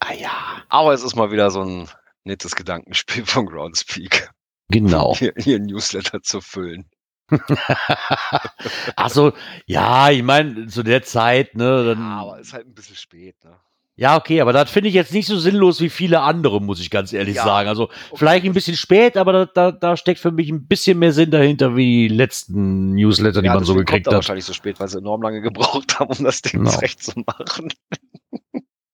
Ah 0.00 0.12
ja. 0.12 0.62
Aber 0.68 0.92
es 0.92 1.02
ist 1.02 1.16
mal 1.16 1.30
wieder 1.30 1.50
so 1.50 1.62
ein 1.62 1.88
nettes 2.24 2.54
Gedankenspiel 2.56 3.24
von 3.26 3.46
Groundspeak, 3.46 4.30
Genau. 4.68 5.16
ein 5.20 5.62
Newsletter 5.66 6.22
zu 6.22 6.40
füllen. 6.40 6.90
Ach 8.96 9.10
so, 9.10 9.32
ja, 9.66 10.10
ich 10.10 10.22
meine, 10.22 10.66
zu 10.68 10.82
der 10.82 11.02
Zeit, 11.02 11.54
ne, 11.56 11.84
dann, 11.84 11.98
Ja, 11.98 12.20
aber 12.20 12.38
ist 12.40 12.52
halt 12.52 12.66
ein 12.66 12.74
bisschen 12.74 12.96
spät, 12.96 13.36
ne? 13.44 13.58
Ja, 13.98 14.16
okay, 14.18 14.42
aber 14.42 14.52
das 14.52 14.70
finde 14.70 14.90
ich 14.90 14.94
jetzt 14.94 15.14
nicht 15.14 15.26
so 15.26 15.38
sinnlos 15.38 15.80
wie 15.80 15.88
viele 15.88 16.20
andere, 16.20 16.60
muss 16.60 16.80
ich 16.80 16.90
ganz 16.90 17.14
ehrlich 17.14 17.36
Ja. 17.36 17.44
sagen. 17.44 17.68
Also 17.68 17.88
vielleicht 18.14 18.44
ein 18.44 18.52
bisschen 18.52 18.76
spät, 18.76 19.16
aber 19.16 19.32
da, 19.32 19.46
da, 19.46 19.72
da 19.72 19.96
steckt 19.96 20.20
für 20.20 20.30
mich 20.30 20.50
ein 20.50 20.66
bisschen 20.66 20.98
mehr 20.98 21.12
Sinn 21.14 21.30
dahinter 21.30 21.76
wie 21.76 22.08
die 22.08 22.14
letzten 22.14 22.94
Newsletter, 22.94 23.40
die 23.40 23.48
man 23.48 23.64
so 23.64 23.74
gekriegt 23.74 24.04
kommt 24.04 24.08
hat. 24.08 24.14
wahrscheinlich 24.16 24.44
so 24.44 24.52
spät, 24.52 24.78
weil 24.80 24.88
sie 24.88 24.98
enorm 24.98 25.22
lange 25.22 25.40
gebraucht 25.40 25.98
haben, 25.98 26.10
um 26.14 26.24
das 26.24 26.42
Ding 26.42 26.52
Genau. 26.60 26.70
zurecht 26.70 27.02
zu 27.02 27.12
machen. 27.26 27.72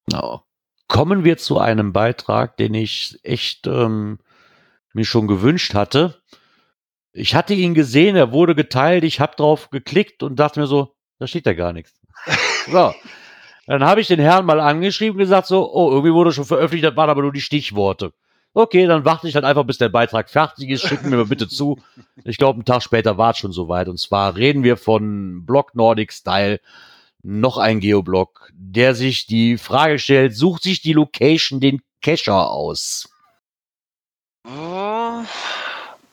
Genau. 0.07 0.45
Kommen 0.89 1.25
wir 1.25 1.37
zu 1.37 1.59
einem 1.59 1.93
Beitrag, 1.93 2.57
den 2.57 2.75
ich 2.75 3.19
echt 3.25 3.67
ähm, 3.67 4.19
mir 4.93 5.05
schon 5.05 5.27
gewünscht 5.27 5.75
hatte. 5.75 6.23
Ich 7.13 7.35
hatte 7.35 7.55
ihn 7.55 7.75
gesehen, 7.75 8.15
er 8.15 8.31
wurde 8.31 8.55
geteilt, 8.55 9.03
ich 9.05 9.19
habe 9.19 9.35
drauf 9.37 9.71
geklickt 9.71 10.23
und 10.23 10.37
dachte 10.39 10.61
mir 10.61 10.67
so, 10.67 10.95
da 11.19 11.27
steht 11.27 11.47
ja 11.47 11.55
gar 11.55 11.73
nichts. 11.73 11.93
So. 12.71 12.95
Dann 13.67 13.85
habe 13.85 14.01
ich 14.01 14.09
den 14.09 14.21
Herrn 14.21 14.45
mal 14.45 14.61
angeschrieben 14.61 15.15
und 15.15 15.19
gesagt 15.19 15.47
so, 15.47 15.73
oh, 15.73 15.91
irgendwie 15.91 16.13
wurde 16.13 16.33
schon 16.33 16.45
veröffentlicht, 16.45 16.85
das 16.85 16.97
waren 16.97 17.11
aber 17.11 17.23
nur 17.23 17.33
die 17.33 17.41
Stichworte. 17.41 18.13
Okay, 18.55 18.87
dann 18.87 19.05
warte 19.05 19.29
ich 19.29 19.35
halt 19.35 19.47
einfach, 19.47 19.65
bis 19.65 19.79
der 19.79 19.89
Beitrag 19.89 20.29
fertig 20.29 20.69
ist, 20.69 20.83
schicken 20.83 21.09
mir 21.09 21.17
mal 21.17 21.27
bitte 21.27 21.49
zu. 21.49 21.79
Ich 22.25 22.37
glaube, 22.37 22.57
einen 22.57 22.67
Tag 22.67 22.83
später 22.83 23.17
war 23.17 23.31
es 23.31 23.39
schon 23.39 23.53
soweit. 23.53 23.89
Und 23.89 23.99
zwar 23.99 24.37
reden 24.37 24.63
wir 24.63 24.77
von 24.77 25.47
Block 25.47 25.75
Nordic 25.75 26.13
Style, 26.13 26.61
noch 27.23 27.57
ein 27.57 27.81
Geoblog, 27.81 28.51
der 28.53 28.95
sich 28.95 29.27
die 29.27 29.57
Frage 29.57 29.99
stellt, 29.99 30.37
sucht 30.37 30.65
sich 30.65 30.83
die 30.83 30.93
Location 30.93 31.61
den 31.61 31.81
Cacher 32.03 32.51
aus? 32.51 33.09
Äh, 34.45 35.25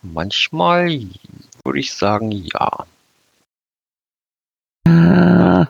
Manchmal 0.02 1.02
würde 1.66 1.80
ich 1.80 1.94
sagen, 1.94 2.32
ja. 2.32 2.86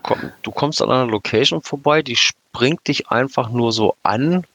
Komm, 0.03 0.31
du 0.41 0.51
kommst 0.51 0.81
an 0.81 0.91
einer 0.91 1.05
Location 1.05 1.61
vorbei, 1.61 2.01
die 2.01 2.15
springt 2.15 2.87
dich 2.87 3.09
einfach 3.09 3.49
nur 3.49 3.71
so 3.71 3.95
an. 4.03 4.35
Und 4.35 4.45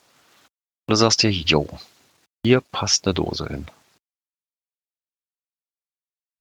du 0.88 0.94
sagst 0.94 1.22
dir, 1.22 1.30
yo, 1.30 1.68
hier 2.44 2.60
passt 2.60 3.06
eine 3.06 3.14
Dose 3.14 3.46
hin. 3.46 3.66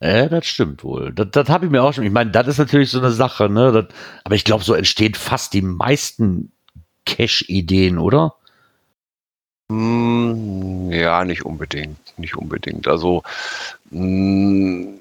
Ja, 0.03 0.27
das 0.27 0.45
stimmt 0.47 0.83
wohl. 0.83 1.13
Das, 1.13 1.31
das 1.31 1.47
habe 1.47 1.65
ich 1.65 1.71
mir 1.71 1.81
auch 1.81 1.93
schon. 1.93 2.03
Ich 2.03 2.11
meine, 2.11 2.29
das 2.29 2.47
ist 2.47 2.57
natürlich 2.57 2.91
so 2.91 2.99
eine 2.99 3.11
Sache, 3.11 3.47
ne? 3.49 3.71
Das, 3.71 3.85
aber 4.25 4.35
ich 4.35 4.43
glaube, 4.43 4.63
so 4.63 4.73
entstehen 4.73 5.13
fast 5.13 5.53
die 5.53 5.61
meisten 5.61 6.51
Cache-Ideen, 7.05 7.97
oder? 7.97 8.35
Hm, 9.71 10.91
ja, 10.91 11.23
nicht 11.23 11.45
unbedingt. 11.45 12.17
Nicht 12.17 12.35
unbedingt. 12.35 12.85
Also, 12.87 13.23
hm, 13.91 14.99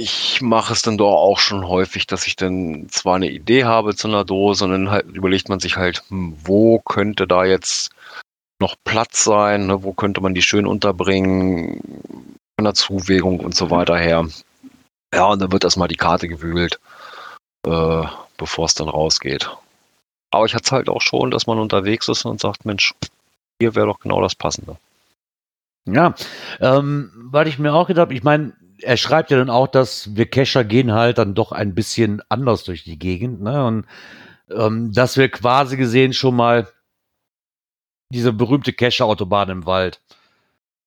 ich 0.00 0.42
mache 0.42 0.72
es 0.72 0.82
dann 0.82 0.98
doch 0.98 1.14
auch 1.14 1.38
schon 1.38 1.68
häufig, 1.68 2.06
dass 2.06 2.26
ich 2.26 2.36
dann 2.36 2.88
zwar 2.90 3.16
eine 3.16 3.30
Idee 3.30 3.64
habe 3.64 3.94
zu 3.94 4.08
einer 4.08 4.24
Dose 4.24 4.64
und 4.64 4.72
dann 4.72 4.90
halt 4.90 5.06
überlegt 5.06 5.48
man 5.48 5.60
sich 5.60 5.76
halt, 5.76 6.02
hm, 6.08 6.36
wo 6.42 6.80
könnte 6.80 7.26
da 7.26 7.44
jetzt 7.44 7.90
noch 8.60 8.76
Platz 8.84 9.24
sein, 9.24 9.66
ne? 9.66 9.82
wo 9.82 9.92
könnte 9.92 10.20
man 10.20 10.34
die 10.34 10.42
schön 10.42 10.66
unterbringen, 10.66 11.80
von 12.56 12.64
der 12.64 12.74
Zuwägung 12.74 13.40
und 13.40 13.54
so 13.54 13.70
weiter 13.70 13.96
her. 13.96 14.28
Ja, 15.14 15.26
und 15.26 15.40
dann 15.40 15.52
wird 15.52 15.64
erstmal 15.64 15.88
die 15.88 15.96
Karte 15.96 16.28
gewühlt, 16.28 16.80
äh, 17.66 18.04
bevor 18.36 18.66
es 18.66 18.74
dann 18.74 18.88
rausgeht. 18.88 19.50
Aber 20.30 20.46
ich 20.46 20.54
hatte 20.54 20.64
es 20.64 20.72
halt 20.72 20.88
auch 20.88 21.02
schon, 21.02 21.30
dass 21.30 21.46
man 21.46 21.58
unterwegs 21.58 22.08
ist 22.08 22.24
und 22.24 22.40
sagt, 22.40 22.64
Mensch, 22.64 22.94
hier 23.60 23.74
wäre 23.74 23.86
doch 23.86 24.00
genau 24.00 24.20
das 24.20 24.34
Passende. 24.34 24.76
Ja, 25.86 26.14
ähm, 26.60 27.12
weil 27.14 27.46
ich 27.46 27.58
mir 27.58 27.74
auch 27.74 27.86
gedacht 27.86 28.02
habe, 28.02 28.14
ich 28.14 28.22
meine, 28.22 28.54
er 28.84 28.96
schreibt 28.96 29.30
ja 29.30 29.38
dann 29.38 29.50
auch, 29.50 29.66
dass 29.66 30.14
wir 30.16 30.26
Cacher 30.26 30.64
gehen 30.64 30.92
halt 30.92 31.18
dann 31.18 31.34
doch 31.34 31.52
ein 31.52 31.74
bisschen 31.74 32.22
anders 32.28 32.64
durch 32.64 32.84
die 32.84 32.98
Gegend, 32.98 33.40
ne? 33.40 33.64
Und 33.64 33.86
ähm, 34.50 34.92
dass 34.92 35.16
wir 35.16 35.28
quasi 35.30 35.76
gesehen 35.76 36.12
schon 36.12 36.36
mal 36.36 36.68
diese 38.10 38.32
berühmte 38.32 38.72
Cacher-Autobahn 38.72 39.48
im 39.48 39.66
Wald. 39.66 40.00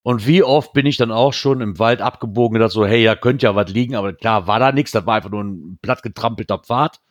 Und 0.04 0.26
wie 0.26 0.44
oft 0.44 0.72
bin 0.74 0.86
ich 0.86 0.98
dann 0.98 1.12
auch 1.12 1.34
schon 1.34 1.60
im 1.60 1.80
Wald 1.80 2.02
abgebogen 2.02 2.56
und 2.56 2.62
dachte 2.62 2.74
so, 2.74 2.86
hey, 2.86 3.04
da 3.04 3.16
könnte 3.16 3.46
ja 3.46 3.56
was 3.56 3.70
liegen, 3.70 3.96
aber 3.96 4.14
klar, 4.14 4.48
war 4.48 4.60
da 4.60 4.72
nichts, 4.72 4.92
das 4.92 5.06
war 5.06 5.16
einfach 5.16 5.32
nur 5.32 5.44
ein 5.44 5.80
platt 5.82 6.04
getrampelter 6.04 6.60
Pfad. 6.60 7.02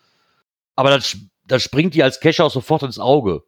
Aber 0.76 0.90
das, 0.90 1.18
das 1.44 1.62
springt 1.62 1.94
dir 1.94 2.04
als 2.04 2.20
Cacher 2.20 2.46
auch 2.46 2.50
sofort 2.50 2.84
ins 2.84 2.98
Auge. 2.98 3.42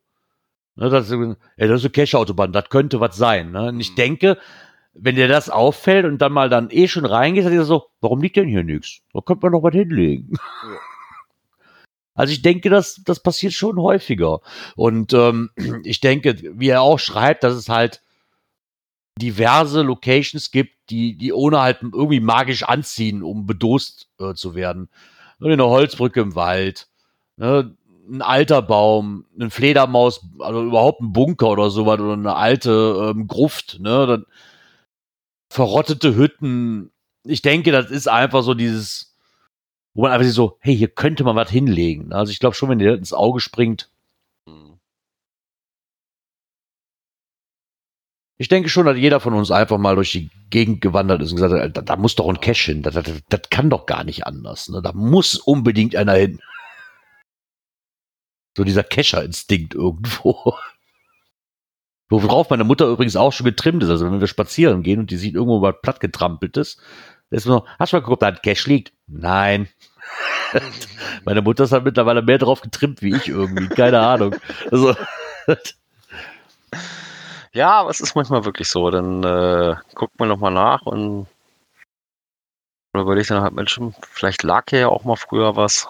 Ne, 0.76 0.90
das, 0.90 1.10
ist, 1.10 1.36
ey, 1.56 1.68
das 1.68 1.80
ist 1.80 1.84
eine 1.84 1.90
Cache-Autobahn, 1.90 2.52
das 2.52 2.68
könnte 2.68 3.00
was 3.00 3.16
sein. 3.16 3.52
Ne? 3.52 3.68
Und 3.68 3.80
ich 3.80 3.94
denke, 3.94 4.38
wenn 5.00 5.16
dir 5.16 5.28
das 5.28 5.48
auffällt 5.50 6.04
und 6.04 6.18
dann 6.18 6.32
mal 6.32 6.48
dann 6.48 6.68
eh 6.70 6.88
schon 6.88 7.04
reingehst, 7.04 7.46
dann 7.46 7.52
ist 7.52 7.60
er 7.60 7.64
so, 7.64 7.86
warum 8.00 8.20
liegt 8.20 8.36
denn 8.36 8.48
hier 8.48 8.64
nichts? 8.64 9.00
Da 9.12 9.20
könnte 9.20 9.46
man 9.46 9.52
noch 9.52 9.62
was 9.62 9.74
hinlegen. 9.74 10.32
Also 12.14 12.32
ich 12.32 12.42
denke, 12.42 12.68
das, 12.68 13.00
das 13.04 13.20
passiert 13.20 13.52
schon 13.52 13.80
häufiger. 13.80 14.40
Und 14.74 15.12
ähm, 15.12 15.50
ich 15.84 16.00
denke, 16.00 16.36
wie 16.58 16.68
er 16.68 16.82
auch 16.82 16.98
schreibt, 16.98 17.44
dass 17.44 17.54
es 17.54 17.68
halt 17.68 18.02
diverse 19.22 19.82
Locations 19.82 20.50
gibt, 20.50 20.72
die, 20.90 21.16
die 21.16 21.32
ohne 21.32 21.60
halt 21.60 21.78
irgendwie 21.82 22.18
magisch 22.18 22.64
anziehen, 22.64 23.22
um 23.22 23.46
bedost 23.46 24.08
äh, 24.18 24.34
zu 24.34 24.56
werden. 24.56 24.88
Eine 25.40 25.64
Holzbrücke 25.64 26.20
im 26.20 26.34
Wald, 26.34 26.88
ne? 27.36 27.76
ein 28.10 28.22
alter 28.22 28.62
Baum, 28.62 29.26
ein 29.38 29.50
Fledermaus, 29.50 30.26
also 30.40 30.64
überhaupt 30.64 31.00
ein 31.00 31.12
Bunker 31.12 31.50
oder 31.50 31.70
sowas 31.70 32.00
oder 32.00 32.14
eine 32.14 32.34
alte 32.34 33.12
ähm, 33.14 33.28
Gruft, 33.28 33.78
ne? 33.80 34.06
Dann 34.06 34.24
verrottete 35.50 36.14
Hütten. 36.16 36.90
Ich 37.24 37.42
denke, 37.42 37.72
das 37.72 37.90
ist 37.90 38.08
einfach 38.08 38.42
so 38.42 38.54
dieses, 38.54 39.14
wo 39.94 40.02
man 40.02 40.12
einfach 40.12 40.24
sieht 40.24 40.34
so, 40.34 40.58
hey, 40.60 40.76
hier 40.76 40.88
könnte 40.88 41.24
man 41.24 41.36
was 41.36 41.50
hinlegen. 41.50 42.12
Also 42.12 42.30
ich 42.32 42.38
glaube 42.40 42.54
schon, 42.54 42.68
wenn 42.68 42.78
dir 42.78 42.90
das 42.90 42.98
ins 42.98 43.12
Auge 43.12 43.40
springt, 43.40 43.90
Hm. 44.46 44.78
ich 48.38 48.48
denke 48.48 48.68
schon, 48.68 48.86
dass 48.86 48.96
jeder 48.96 49.20
von 49.20 49.34
uns 49.34 49.50
einfach 49.50 49.78
mal 49.78 49.96
durch 49.96 50.12
die 50.12 50.30
Gegend 50.50 50.80
gewandert 50.80 51.20
ist 51.22 51.30
und 51.32 51.36
gesagt 51.36 51.52
hat, 51.52 51.76
da, 51.76 51.82
da 51.82 51.96
muss 51.96 52.14
doch 52.14 52.28
ein 52.28 52.40
Cache 52.40 52.72
hin. 52.72 52.82
Das, 52.82 52.94
das, 52.94 53.20
das 53.28 53.40
kann 53.50 53.68
doch 53.70 53.86
gar 53.86 54.04
nicht 54.04 54.26
anders. 54.26 54.68
Ne? 54.68 54.80
Da 54.80 54.92
muss 54.92 55.34
unbedingt 55.36 55.96
einer 55.96 56.14
hin. 56.14 56.40
So 58.56 58.64
dieser 58.64 58.84
Cacher-Instinkt 58.84 59.74
irgendwo. 59.74 60.54
Worauf 62.10 62.50
meine 62.50 62.64
Mutter 62.64 62.86
übrigens 62.86 63.16
auch 63.16 63.32
schon 63.32 63.44
getrimmt 63.44 63.82
ist. 63.82 63.90
Also 63.90 64.06
wenn 64.06 64.20
wir 64.20 64.26
spazieren 64.26 64.82
gehen 64.82 65.00
und 65.00 65.10
die 65.10 65.16
sieht 65.16 65.34
irgendwo 65.34 65.60
was 65.60 65.74
plattgetrampeltes, 65.82 66.78
ist 67.30 67.46
nur, 67.46 67.66
hast 67.78 67.92
du 67.92 67.96
mal 67.96 68.00
geguckt, 68.00 68.14
ob 68.14 68.20
da 68.20 68.28
ein 68.28 68.42
Cache 68.42 68.68
liegt? 68.68 68.92
Nein. 69.06 69.68
meine 71.24 71.42
Mutter 71.42 71.64
ist 71.64 71.72
halt 71.72 71.84
mittlerweile 71.84 72.22
mehr 72.22 72.38
drauf 72.38 72.62
getrimmt 72.62 73.02
wie 73.02 73.14
ich 73.14 73.28
irgendwie. 73.28 73.68
Keine 73.68 74.00
Ahnung. 74.00 74.34
Also, 74.70 74.94
Ja, 77.52 77.80
aber 77.80 77.90
es 77.90 78.00
ist 78.00 78.14
manchmal 78.14 78.44
wirklich 78.44 78.68
so. 78.68 78.90
Dann 78.90 79.24
äh, 79.24 79.74
guckt 79.94 80.18
man 80.18 80.28
nochmal 80.28 80.52
nach 80.52 80.82
und 80.82 81.26
oder 82.94 83.02
überlegt 83.02 83.30
dann 83.30 83.42
halt, 83.42 83.52
Mensch, 83.52 83.78
vielleicht 84.00 84.42
lag 84.42 84.64
hier 84.70 84.80
ja 84.80 84.88
auch 84.88 85.04
mal 85.04 85.16
früher 85.16 85.56
was. 85.56 85.88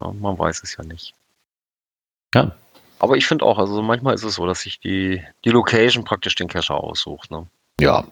Ja, 0.00 0.12
man 0.12 0.38
weiß 0.38 0.62
es 0.62 0.76
ja 0.76 0.84
nicht. 0.84 1.14
Ja. 2.34 2.54
Aber 2.98 3.16
ich 3.16 3.26
finde 3.26 3.44
auch, 3.44 3.58
also 3.58 3.82
manchmal 3.82 4.14
ist 4.14 4.24
es 4.24 4.36
so, 4.36 4.46
dass 4.46 4.60
sich 4.60 4.80
die, 4.80 5.22
die 5.44 5.50
Location 5.50 6.04
praktisch 6.04 6.34
den 6.34 6.48
Cacher 6.48 6.82
aussucht. 6.82 7.30
Ne? 7.30 7.46
Ja. 7.80 8.04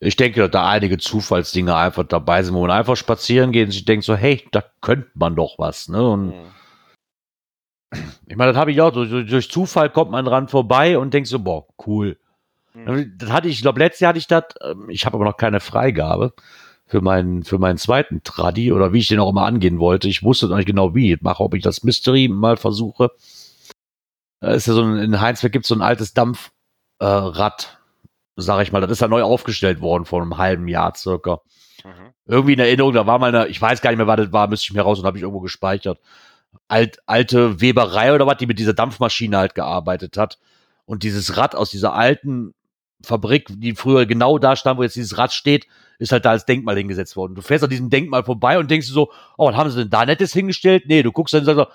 Ich 0.00 0.16
denke, 0.16 0.40
dass 0.40 0.50
da 0.50 0.68
einige 0.68 0.98
Zufallsdinge 0.98 1.74
einfach 1.76 2.04
dabei 2.04 2.42
sind, 2.42 2.54
wo 2.54 2.62
man 2.62 2.70
einfach 2.70 2.96
spazieren 2.96 3.52
geht 3.52 3.66
und 3.66 3.72
sich 3.72 3.84
denkt 3.84 4.04
so, 4.04 4.16
hey, 4.16 4.42
da 4.50 4.64
könnte 4.80 5.10
man 5.14 5.36
doch 5.36 5.58
was, 5.58 5.88
ne? 5.88 6.08
Und 6.08 6.32
ich 8.26 8.36
meine, 8.36 8.52
das 8.52 8.60
habe 8.60 8.72
ich 8.72 8.80
auch, 8.80 8.92
durch, 8.92 9.28
durch 9.28 9.50
Zufall 9.50 9.90
kommt 9.90 10.10
man 10.10 10.24
dran 10.24 10.48
vorbei 10.48 10.96
und 10.96 11.12
denkt 11.12 11.28
so, 11.28 11.38
boah, 11.40 11.66
cool. 11.86 12.16
Mhm. 12.72 13.14
Das 13.18 13.30
hatte 13.30 13.48
ich, 13.48 13.56
ich 13.56 13.62
glaube, 13.62 13.80
letztes 13.80 14.00
Jahr 14.00 14.10
hatte 14.10 14.18
ich 14.18 14.26
das, 14.26 14.44
ähm, 14.62 14.88
ich 14.88 15.04
habe 15.04 15.16
aber 15.16 15.24
noch 15.24 15.36
keine 15.36 15.60
Freigabe 15.60 16.32
für 16.86 17.00
meinen, 17.00 17.44
für 17.44 17.58
meinen 17.58 17.78
zweiten 17.78 18.22
Tradi 18.22 18.72
oder 18.72 18.92
wie 18.92 18.98
ich 18.98 19.08
den 19.08 19.20
auch 19.20 19.30
immer 19.30 19.44
angehen 19.44 19.78
wollte. 19.80 20.08
Ich 20.08 20.22
wusste 20.22 20.46
noch 20.46 20.56
nicht 20.56 20.66
genau, 20.66 20.94
wie 20.94 21.12
ich 21.12 21.20
mache, 21.20 21.42
ob 21.42 21.54
ich 21.54 21.62
das 21.62 21.82
Mystery 21.82 22.28
mal 22.28 22.56
versuche. 22.56 23.10
Da 24.40 24.52
ist 24.52 24.66
ja 24.66 24.74
so 24.74 24.82
ein, 24.82 24.98
in 24.98 25.20
Heinsberg 25.20 25.52
gibt 25.52 25.64
es 25.64 25.68
so 25.68 25.74
ein 25.74 25.82
altes 25.82 26.14
Dampfrad, 26.14 26.52
äh, 26.98 27.04
Rad, 27.04 27.78
sag 28.36 28.62
ich 28.62 28.72
mal. 28.72 28.80
Das 28.80 28.90
ist 28.90 29.00
ja 29.00 29.08
neu 29.08 29.22
aufgestellt 29.22 29.80
worden 29.80 30.06
vor 30.06 30.20
einem 30.20 30.38
halben 30.38 30.66
Jahr 30.68 30.94
circa. 30.94 31.40
Mhm. 31.84 32.12
Irgendwie 32.26 32.52
in 32.54 32.58
Erinnerung, 32.58 32.92
da 32.92 33.06
war 33.06 33.18
mal 33.18 33.34
eine, 33.34 33.48
ich 33.48 33.60
weiß 33.60 33.82
gar 33.82 33.90
nicht 33.90 33.98
mehr, 33.98 34.06
was 34.06 34.16
das 34.16 34.32
war, 34.32 34.48
müsste 34.48 34.64
ich 34.64 34.72
mir 34.72 34.82
raus 34.82 34.98
und 34.98 35.06
habe 35.06 35.18
ich 35.18 35.22
irgendwo 35.22 35.40
gespeichert. 35.40 36.00
Alt, 36.68 36.98
alte 37.06 37.60
Weberei 37.60 38.14
oder 38.14 38.26
was, 38.26 38.38
die 38.38 38.46
mit 38.46 38.58
dieser 38.58 38.72
Dampfmaschine 38.72 39.36
halt 39.36 39.54
gearbeitet 39.54 40.16
hat. 40.16 40.38
Und 40.84 41.02
dieses 41.02 41.36
Rad 41.36 41.54
aus 41.54 41.70
dieser 41.70 41.94
alten 41.94 42.54
Fabrik, 43.04 43.46
die 43.48 43.74
früher 43.74 44.06
genau 44.06 44.38
da 44.38 44.56
stand, 44.56 44.78
wo 44.78 44.82
jetzt 44.82 44.96
dieses 44.96 45.16
Rad 45.16 45.32
steht, 45.32 45.66
ist 45.98 46.12
halt 46.12 46.24
da 46.24 46.30
als 46.30 46.46
Denkmal 46.46 46.76
hingesetzt 46.76 47.16
worden. 47.16 47.34
Du 47.34 47.42
fährst 47.42 47.64
an 47.64 47.70
diesem 47.70 47.90
Denkmal 47.90 48.24
vorbei 48.24 48.58
und 48.58 48.70
denkst 48.70 48.86
so, 48.88 49.10
oh, 49.36 49.48
was 49.48 49.56
haben 49.56 49.70
sie 49.70 49.80
denn 49.80 49.90
da 49.90 50.04
Nettes 50.04 50.32
hingestellt? 50.32 50.84
Nee, 50.86 51.02
du 51.02 51.12
guckst 51.12 51.34
dann 51.34 51.40
und 51.40 51.46
sagst 51.46 51.58
so, 51.58 51.66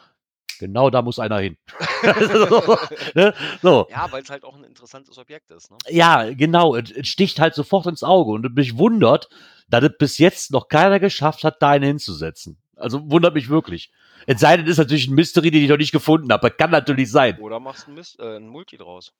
genau 0.59 0.89
da 0.89 1.01
muss 1.01 1.19
einer 1.19 1.39
hin. 1.39 1.57
so, 2.13 2.77
ne? 3.15 3.33
so. 3.61 3.87
Ja, 3.89 4.11
weil 4.11 4.23
es 4.23 4.29
halt 4.29 4.43
auch 4.43 4.55
ein 4.55 4.63
interessantes 4.63 5.17
Objekt 5.17 5.51
ist. 5.51 5.71
Ne? 5.71 5.77
Ja, 5.89 6.31
genau. 6.33 6.75
Es, 6.75 6.91
es 6.91 7.07
sticht 7.07 7.39
halt 7.39 7.55
sofort 7.55 7.85
ins 7.87 8.03
Auge 8.03 8.31
und 8.31 8.55
mich 8.55 8.77
wundert, 8.77 9.29
dass 9.69 9.83
es 9.83 9.91
bis 9.97 10.17
jetzt 10.17 10.51
noch 10.51 10.67
keiner 10.67 10.99
geschafft 10.99 11.43
hat, 11.43 11.61
da 11.61 11.69
einen 11.71 11.85
hinzusetzen. 11.85 12.57
Also 12.75 13.09
wundert 13.09 13.33
mich 13.33 13.49
wirklich. 13.49 13.91
Es 14.27 14.39
sei 14.41 14.57
denn, 14.57 14.65
ist 14.67 14.77
natürlich 14.77 15.07
ein 15.07 15.15
Mystery, 15.15 15.51
den 15.51 15.63
ich 15.63 15.69
noch 15.69 15.77
nicht 15.77 15.91
gefunden 15.91 16.31
habe. 16.31 16.51
Kann 16.51 16.71
natürlich 16.71 17.09
sein. 17.11 17.39
Oder 17.39 17.59
machst 17.59 17.87
ein, 17.87 17.93
Mist, 17.95 18.19
äh, 18.19 18.37
ein 18.37 18.47
Multi 18.47 18.77
draus. 18.77 19.13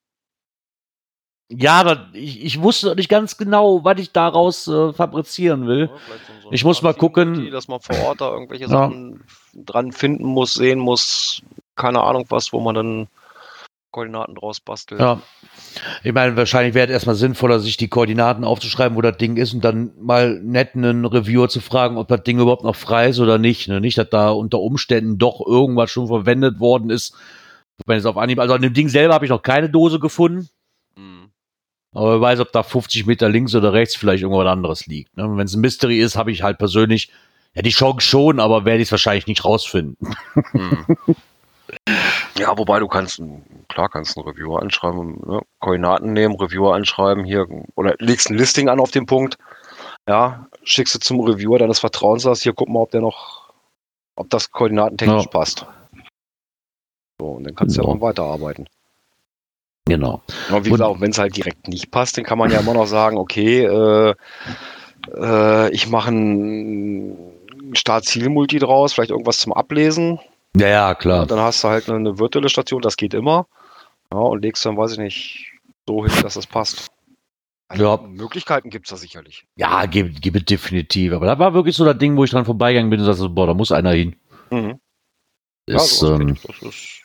Ja, 1.48 1.74
aber 1.80 2.10
ich, 2.14 2.44
ich 2.44 2.60
wusste 2.62 2.88
noch 2.88 2.96
nicht 2.96 3.08
ganz 3.08 3.38
genau, 3.38 3.84
was 3.84 4.00
ich 4.00 4.12
daraus 4.12 4.68
äh, 4.68 4.94
fabrizieren 4.94 5.68
will. 5.68 5.92
Ja, 5.92 5.98
so- 6.42 6.52
Ich 6.52 6.64
muss 6.64 6.82
mal 6.82 6.96
gucken. 6.96 7.52
Dass 7.52 7.68
man 7.68 7.80
vor 7.82 7.96
Ort 8.04 8.20
da 8.22 8.32
irgendwelche 8.32 8.64
Ja. 8.64 8.70
Sachen 8.70 9.24
dran 9.54 9.92
finden 9.92 10.26
muss, 10.26 10.56
sehen 10.56 10.80
muss. 10.80 11.44
Keine 11.76 12.02
Ahnung 12.02 12.26
was, 12.30 12.54
wo 12.54 12.60
man 12.60 12.76
dann 12.76 13.08
Koordinaten 13.96 14.36
draus 14.36 14.60
bastelt. 14.60 15.00
Ja. 15.00 15.22
Ich 16.04 16.12
meine, 16.12 16.36
wahrscheinlich 16.36 16.74
wäre 16.74 16.88
es 16.88 16.92
erstmal 16.92 17.16
sinnvoller, 17.16 17.62
sich 17.62 17.78
die 17.78 17.88
Koordinaten 17.88 18.44
aufzuschreiben, 18.44 18.98
wo 18.98 19.02
das 19.02 19.16
Ding 19.16 19.38
ist 19.38 19.54
und 19.54 19.64
dann 19.64 19.92
mal 19.98 20.38
nett 20.44 20.76
einen 20.76 21.06
Reviewer 21.06 21.48
zu 21.48 21.62
fragen, 21.62 21.98
ob 21.98 22.10
das 22.10 22.24
Ding 22.24 22.38
überhaupt 22.40 22.66
noch 22.66 22.76
frei 22.76 23.08
ist 23.08 23.20
oder 23.20 23.38
nicht. 23.38 23.70
Ne? 23.70 23.80
Nicht, 23.80 23.98
dass 23.98 24.10
da 24.10 24.32
unter 24.32 24.60
Umständen 24.60 25.18
doch 25.18 25.40
irgendwas 25.46 25.92
schon 25.92 26.08
verwendet 26.08 26.60
worden 26.60 26.90
ist. 26.90 27.16
Wenn 27.86 27.98
es 27.98 28.06
auf 28.06 28.18
Anhieb, 28.18 28.40
also 28.40 28.54
an 28.54 28.62
dem 28.62 28.74
Ding 28.74 28.90
selber 28.90 29.14
habe 29.14 29.26
ich 29.26 29.32
noch 29.32 29.42
keine 29.42 29.70
Dose 29.70 30.00
gefunden, 30.00 30.50
Hm. 30.98 31.30
aber 31.94 32.16
wer 32.16 32.22
weiß, 32.22 32.42
ob 32.42 32.52
da 32.52 32.64
50 32.64 33.06
Meter 33.06 33.30
links 33.30 33.56
oder 33.56 33.72
rechts 33.72 33.96
vielleicht 33.96 34.24
irgendwas 34.24 34.48
anderes 34.48 34.88
liegt. 34.88 35.16
Ne? 35.16 35.24
Wenn 35.38 35.46
es 35.46 35.56
ein 35.56 35.62
Mystery 35.62 36.00
ist, 36.00 36.18
habe 36.18 36.32
ich 36.32 36.44
halt 36.44 36.58
persönlich 36.58 37.12
ja 37.54 37.62
die 37.62 37.70
Chance 37.70 38.06
schon, 38.06 38.42
aber 38.42 38.66
werde 38.66 38.82
ich 38.82 38.90
es 38.90 38.92
wahrscheinlich 38.92 39.28
nicht 39.28 39.46
rausfinden. 39.46 39.98
Hm. 40.52 40.86
Ja, 42.38 42.58
wobei 42.58 42.80
du 42.80 42.88
kannst, 42.88 43.22
klar 43.70 43.90
kannst 43.90 44.18
einen 44.18 44.28
Reviewer 44.28 44.62
anschreiben, 44.62 45.22
ne? 45.26 45.42
Koordinaten 45.60 46.14
nehmen, 46.14 46.36
Reviewer 46.36 46.76
anschreiben 46.76 47.24
hier 47.26 47.48
oder 47.76 47.96
legst 48.00 48.30
ein 48.30 48.38
Listing 48.38 48.70
an 48.70 48.80
auf 48.80 48.92
den 48.92 49.06
Punkt. 49.06 49.38
Ja, 50.08 50.48
schickst 50.64 50.94
du 50.96 51.00
zum 51.00 51.20
Reviewer 51.22 51.58
deines 51.60 51.80
Vertrauens 51.80 52.24
das, 52.24 52.42
hier 52.44 52.54
guck 52.54 52.70
mal, 52.70 52.82
ob 52.82 52.92
der 52.92 53.02
noch, 53.02 53.52
ob 54.16 54.30
das 54.30 54.52
koordinatentechnisch 54.52 55.24
Ja. 55.24 55.30
passt. 55.30 55.66
So, 57.20 57.28
und 57.28 57.46
dann 57.46 57.56
kannst 57.56 57.78
du 57.78 57.82
ja 57.82 57.88
Ja. 57.88 57.96
auch 57.96 58.02
weiterarbeiten. 58.02 58.68
Genau. 59.88 60.22
Aber 60.50 60.66
wie 60.66 60.70
Und- 60.70 60.78
gesagt, 60.78 60.90
auch 60.90 61.00
wenn 61.02 61.12
es 61.12 61.18
halt 61.18 61.38
direkt 61.38 61.68
nicht 61.68 61.90
passt, 61.92 62.18
dann 62.18 62.24
kann 62.26 62.38
man 62.38 62.52
ja 62.52 62.60
immer 62.60 62.74
noch 62.74 62.88
sagen, 62.88 63.18
okay, 63.18 63.64
äh, 63.66 64.14
äh, 65.16 65.70
ich 65.72 65.88
mache 65.88 66.12
ein 66.12 67.18
Start-Ziel-Multi 67.74 68.60
draus, 68.60 68.94
vielleicht 68.94 69.12
irgendwas 69.12 69.38
zum 69.38 69.54
Ablesen. 69.54 70.20
Ja, 70.56 70.68
ja, 70.68 70.88
Ja, 70.90 70.96
klar. 70.96 71.26
dann 71.26 71.40
hast 71.40 71.64
du 71.64 71.68
halt 71.68 71.90
eine, 71.90 72.18
virtuelle 72.20 72.50
Station, 72.50 72.82
das 72.82 72.98
geht 72.98 73.14
immer. 73.14 73.48
Ja, 74.12 74.20
und 74.20 74.42
legst 74.42 74.66
dann, 74.66 74.78
weiß 74.78 74.94
ich 74.94 74.98
nicht, 75.00 75.52
so 75.88 76.06
hin, 76.06 76.14
dass 76.22 76.36
es 76.36 76.48
passt. 76.48 76.90
Also 77.68 77.84
Ja. 77.84 77.98
Möglichkeiten 78.08 78.70
gibt 78.70 78.86
es 78.86 78.92
da 78.92 78.98
sicherlich. 78.98 79.46
Ja, 79.56 79.86
gibt, 79.88 80.22
gibt 80.22 80.38
es 80.38 80.46
definitiv. 80.46 81.14
Aber 81.14 81.26
da 81.26 81.38
war 81.40 81.54
wirklich 81.54 81.76
so 81.76 81.84
das 81.84 81.98
Ding, 81.98 82.16
wo 82.16 82.24
ich 82.24 82.32
dran 82.32 82.46
vorbeigegangen 82.46 82.90
bin 82.90 83.00
und 83.00 83.06
sagte, 83.06 83.28
boah, 83.30 83.48
da 83.48 83.54
muss 83.54 83.72
einer 83.72 83.92
hin. 83.92 84.16
Mhm. 84.52 84.80
Ist, 85.68 85.98
sowas 85.98 86.20
ähm, 86.22 86.38
das 86.46 86.62
ist, 86.62 87.02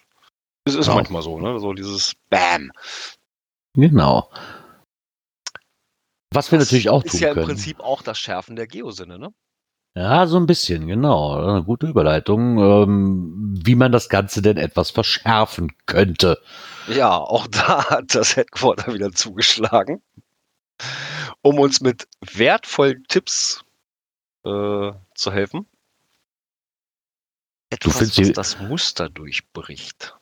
das 0.67 0.75
ist 0.75 0.87
ja. 0.87 0.95
manchmal 0.95 1.23
so, 1.23 1.41
ne? 1.41 1.59
So 1.59 1.73
dieses 1.73 2.13
Bam. 2.29 2.71
genau. 3.75 4.31
Was 6.33 6.53
wir 6.53 6.59
Das 6.59 6.69
natürlich 6.69 6.91
auch 6.91 7.03
tun 7.03 7.11
ist 7.13 7.21
ja 7.21 7.29
im 7.29 7.35
können. 7.35 7.47
Prinzip 7.47 7.81
auch 7.81 8.03
das 8.03 8.19
Schärfen 8.19 8.55
der 8.55 8.67
Geosinne, 8.67 9.19
ne? 9.19 9.31
Ja, 9.97 10.27
so 10.27 10.37
ein 10.37 10.47
bisschen, 10.47 10.87
genau. 10.87 11.37
Eine 11.37 11.65
gute 11.65 11.87
Überleitung, 11.89 12.59
ähm, 12.59 13.55
wie 13.65 13.75
man 13.75 13.91
das 13.91 14.09
Ganze 14.09 14.41
denn 14.41 14.57
etwas 14.57 14.91
verschärfen 14.91 15.73
könnte. 15.87 16.39
Ja, 16.87 17.17
auch 17.17 17.47
da 17.51 17.91
hat 17.91 18.15
das 18.15 18.37
Headquarter 18.37 18.95
wieder 18.95 19.11
zugeschlagen, 19.13 20.01
um 21.43 21.59
uns 21.59 21.81
mit 21.81 22.07
wertvollen 22.21 23.05
Tipps 23.09 23.65
äh, 24.45 24.93
zu 25.15 25.33
helfen. 25.33 25.67
Etwas, 27.71 27.99
findest 27.99 28.19
was 28.19 28.33
das 28.33 28.61
Muster 28.61 29.09
durchbricht. 29.09 30.17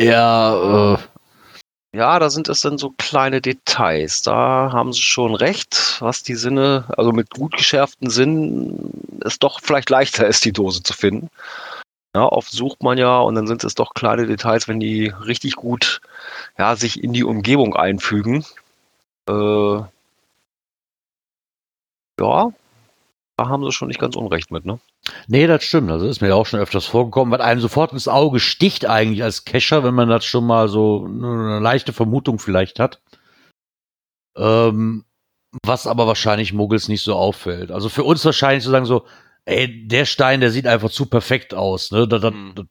Ja, 0.00 0.94
äh, 0.94 0.98
Ja, 1.94 2.18
da 2.18 2.28
sind 2.28 2.48
es 2.48 2.60
dann 2.60 2.76
so 2.76 2.90
kleine 2.98 3.40
Details. 3.40 4.22
Da 4.22 4.70
haben 4.72 4.92
sie 4.92 5.02
schon 5.02 5.32
recht, 5.36 5.98
was 6.00 6.24
die 6.24 6.34
Sinne, 6.34 6.86
also 6.96 7.12
mit 7.12 7.30
gut 7.30 7.56
geschärften 7.56 8.10
Sinnen, 8.10 9.20
es 9.24 9.38
doch 9.38 9.60
vielleicht 9.62 9.90
leichter 9.90 10.26
ist, 10.26 10.44
die 10.44 10.52
Dose 10.52 10.82
zu 10.82 10.92
finden. 10.92 11.30
Ja, 12.16 12.24
oft 12.24 12.50
sucht 12.50 12.82
man 12.82 12.98
ja 12.98 13.18
und 13.20 13.36
dann 13.36 13.46
sind 13.46 13.62
es 13.62 13.76
doch 13.76 13.94
kleine 13.94 14.26
Details, 14.26 14.66
wenn 14.66 14.80
die 14.80 15.06
richtig 15.06 15.54
gut 15.54 16.00
ja, 16.58 16.74
sich 16.74 17.02
in 17.02 17.12
die 17.12 17.22
Umgebung 17.22 17.76
einfügen. 17.76 18.44
Äh, 19.28 19.76
ja, 22.20 22.52
da 23.36 23.48
haben 23.48 23.64
sie 23.64 23.72
schon 23.72 23.88
nicht 23.88 24.00
ganz 24.00 24.16
unrecht 24.16 24.50
mit, 24.50 24.64
ne? 24.64 24.78
nee, 25.26 25.46
das 25.46 25.64
stimmt. 25.64 25.90
Also 25.90 26.06
ist 26.06 26.20
mir 26.20 26.28
ja 26.28 26.34
auch 26.34 26.46
schon 26.46 26.60
öfters 26.60 26.86
vorgekommen, 26.86 27.32
was 27.32 27.40
einem 27.40 27.60
sofort 27.60 27.92
ins 27.92 28.08
Auge 28.08 28.40
sticht 28.40 28.86
eigentlich 28.86 29.22
als 29.22 29.44
Cacher, 29.44 29.84
wenn 29.84 29.94
man 29.94 30.08
das 30.08 30.24
schon 30.24 30.46
mal 30.46 30.68
so 30.68 31.04
eine 31.06 31.60
leichte 31.60 31.92
Vermutung 31.92 32.38
vielleicht 32.38 32.78
hat. 32.78 33.00
Ähm, 34.36 35.04
was 35.64 35.86
aber 35.86 36.06
wahrscheinlich 36.06 36.52
Muggels 36.52 36.88
nicht 36.88 37.02
so 37.02 37.14
auffällt. 37.14 37.70
Also 37.70 37.88
für 37.88 38.04
uns 38.04 38.24
wahrscheinlich 38.24 38.64
zu 38.64 38.70
sagen 38.70 38.86
so, 38.86 39.06
ey, 39.44 39.86
der 39.86 40.06
Stein, 40.06 40.40
der 40.40 40.50
sieht 40.50 40.66
einfach 40.66 40.90
zu 40.90 41.06
perfekt 41.06 41.54
aus, 41.54 41.90
ne? 41.90 42.08
Das, 42.08 42.20
das, 42.22 42.32
das, 42.54 42.66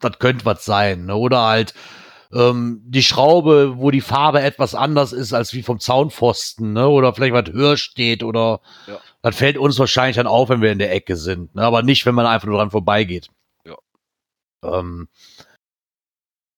das 0.00 0.18
könnte 0.18 0.44
was 0.44 0.64
sein, 0.64 1.06
ne? 1.06 1.16
Oder 1.16 1.42
halt 1.42 1.74
ähm, 2.32 2.82
die 2.84 3.02
Schraube, 3.02 3.74
wo 3.76 3.90
die 3.90 4.00
Farbe 4.00 4.40
etwas 4.40 4.74
anders 4.74 5.12
ist 5.12 5.32
als 5.32 5.52
wie 5.54 5.62
vom 5.62 5.80
Zaunpfosten, 5.80 6.72
ne? 6.72 6.88
Oder 6.88 7.14
vielleicht 7.14 7.34
was 7.34 7.52
höher 7.52 7.76
steht 7.76 8.22
oder 8.22 8.60
Ja. 8.86 8.98
Das 9.22 9.36
fällt 9.36 9.58
uns 9.58 9.78
wahrscheinlich 9.78 10.16
dann 10.16 10.26
auf, 10.26 10.48
wenn 10.48 10.62
wir 10.62 10.72
in 10.72 10.78
der 10.78 10.92
Ecke 10.92 11.16
sind, 11.16 11.54
ne? 11.54 11.62
Aber 11.62 11.82
nicht, 11.82 12.06
wenn 12.06 12.14
man 12.14 12.26
einfach 12.26 12.46
nur 12.46 12.58
dran 12.58 12.70
vorbeigeht. 12.70 13.28
Ja. 13.64 13.76
Ähm, 14.62 15.08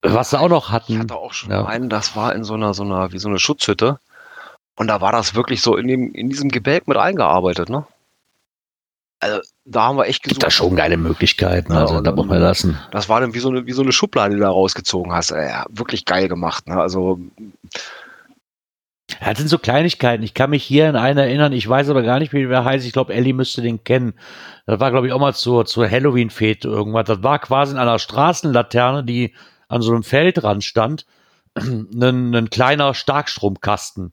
was 0.03 0.31
sie 0.31 0.39
auch 0.39 0.49
noch 0.49 0.69
Ich 0.69 0.73
hatten. 0.73 0.99
hatte 0.99 1.17
auch 1.17 1.33
schon 1.33 1.51
ja. 1.51 1.65
einen, 1.65 1.89
das 1.89 2.17
war 2.17 2.35
in 2.35 2.45
so 2.45 2.55
einer, 2.55 2.75
so 2.75 2.83
einer, 2.83 3.13
wie 3.13 3.19
so 3.19 3.29
eine 3.29 3.39
Schutzhütte. 3.39 3.99
Und 4.77 4.87
da 4.89 5.01
war 5.01 5.13
das 5.13 5.35
wirklich 5.35 5.61
so 5.61 5.77
in 5.77 5.89
dem, 5.89 6.13
in 6.15 6.31
diesem 6.31 6.49
Gebälk 6.49 6.89
mit 6.89 6.97
eingearbeitet, 6.97 7.69
ne? 7.69 7.87
Also, 9.23 9.41
da 9.67 9.83
haben 9.83 9.99
wir 9.99 10.07
echt 10.07 10.23
Gibt 10.23 10.37
gesucht. 10.37 10.47
da 10.47 10.51
schon 10.51 10.77
geile 10.77 10.97
Möglichkeiten, 10.97 11.73
also 11.73 11.97
und 11.97 12.05
da 12.05 12.13
muss 12.13 12.25
man 12.25 12.41
lassen. 12.41 12.81
Das 12.91 13.11
war 13.11 13.21
dann 13.21 13.35
wie 13.35 13.39
so 13.39 13.51
eine, 13.51 13.67
wie 13.67 13.73
so 13.73 13.83
eine 13.83 13.93
Schublade, 13.93 14.31
die 14.31 14.37
du 14.37 14.43
da 14.45 14.49
rausgezogen 14.49 15.13
hast. 15.13 15.31
Ja, 15.31 15.67
wirklich 15.69 16.07
geil 16.07 16.29
gemacht, 16.29 16.67
ne? 16.67 16.81
Also, 16.81 17.21
das 19.21 19.39
sind 19.39 19.49
so 19.49 19.59
Kleinigkeiten. 19.59 20.23
Ich 20.23 20.35
kann 20.35 20.51
mich 20.51 20.65
hier 20.65 20.89
an 20.89 20.97
einen 20.97 21.19
erinnern, 21.19 21.53
ich 21.53 21.69
weiß 21.69 21.91
aber 21.91 22.03
gar 22.03 22.19
nicht, 22.19 22.33
wie 22.33 22.47
der 22.47 22.65
heißt. 22.65 22.87
Ich 22.87 22.93
glaube, 22.93 23.13
Ellie 23.13 23.35
müsste 23.35 23.61
den 23.61 23.85
kennen. 23.85 24.15
Das 24.67 24.81
war, 24.81 24.91
glaube 24.91 25.07
ich, 25.07 25.13
auch 25.13 25.21
mal 25.21 25.35
zur, 25.35 25.67
zur 25.67 25.89
Halloween-Fete 25.91 26.69
irgendwas. 26.69 27.05
Das 27.07 27.23
war 27.23 27.39
quasi 27.39 27.73
in 27.73 27.79
einer 27.79 27.99
Straßenlaterne, 27.99 29.05
die 29.05 29.35
an 29.69 29.83
so 29.83 29.93
einem 29.93 30.03
Feldrand 30.03 30.65
stand, 30.65 31.07
ein, 31.55 32.35
ein 32.35 32.51
kleiner 32.51 32.95
Starkstromkasten. 32.95 34.13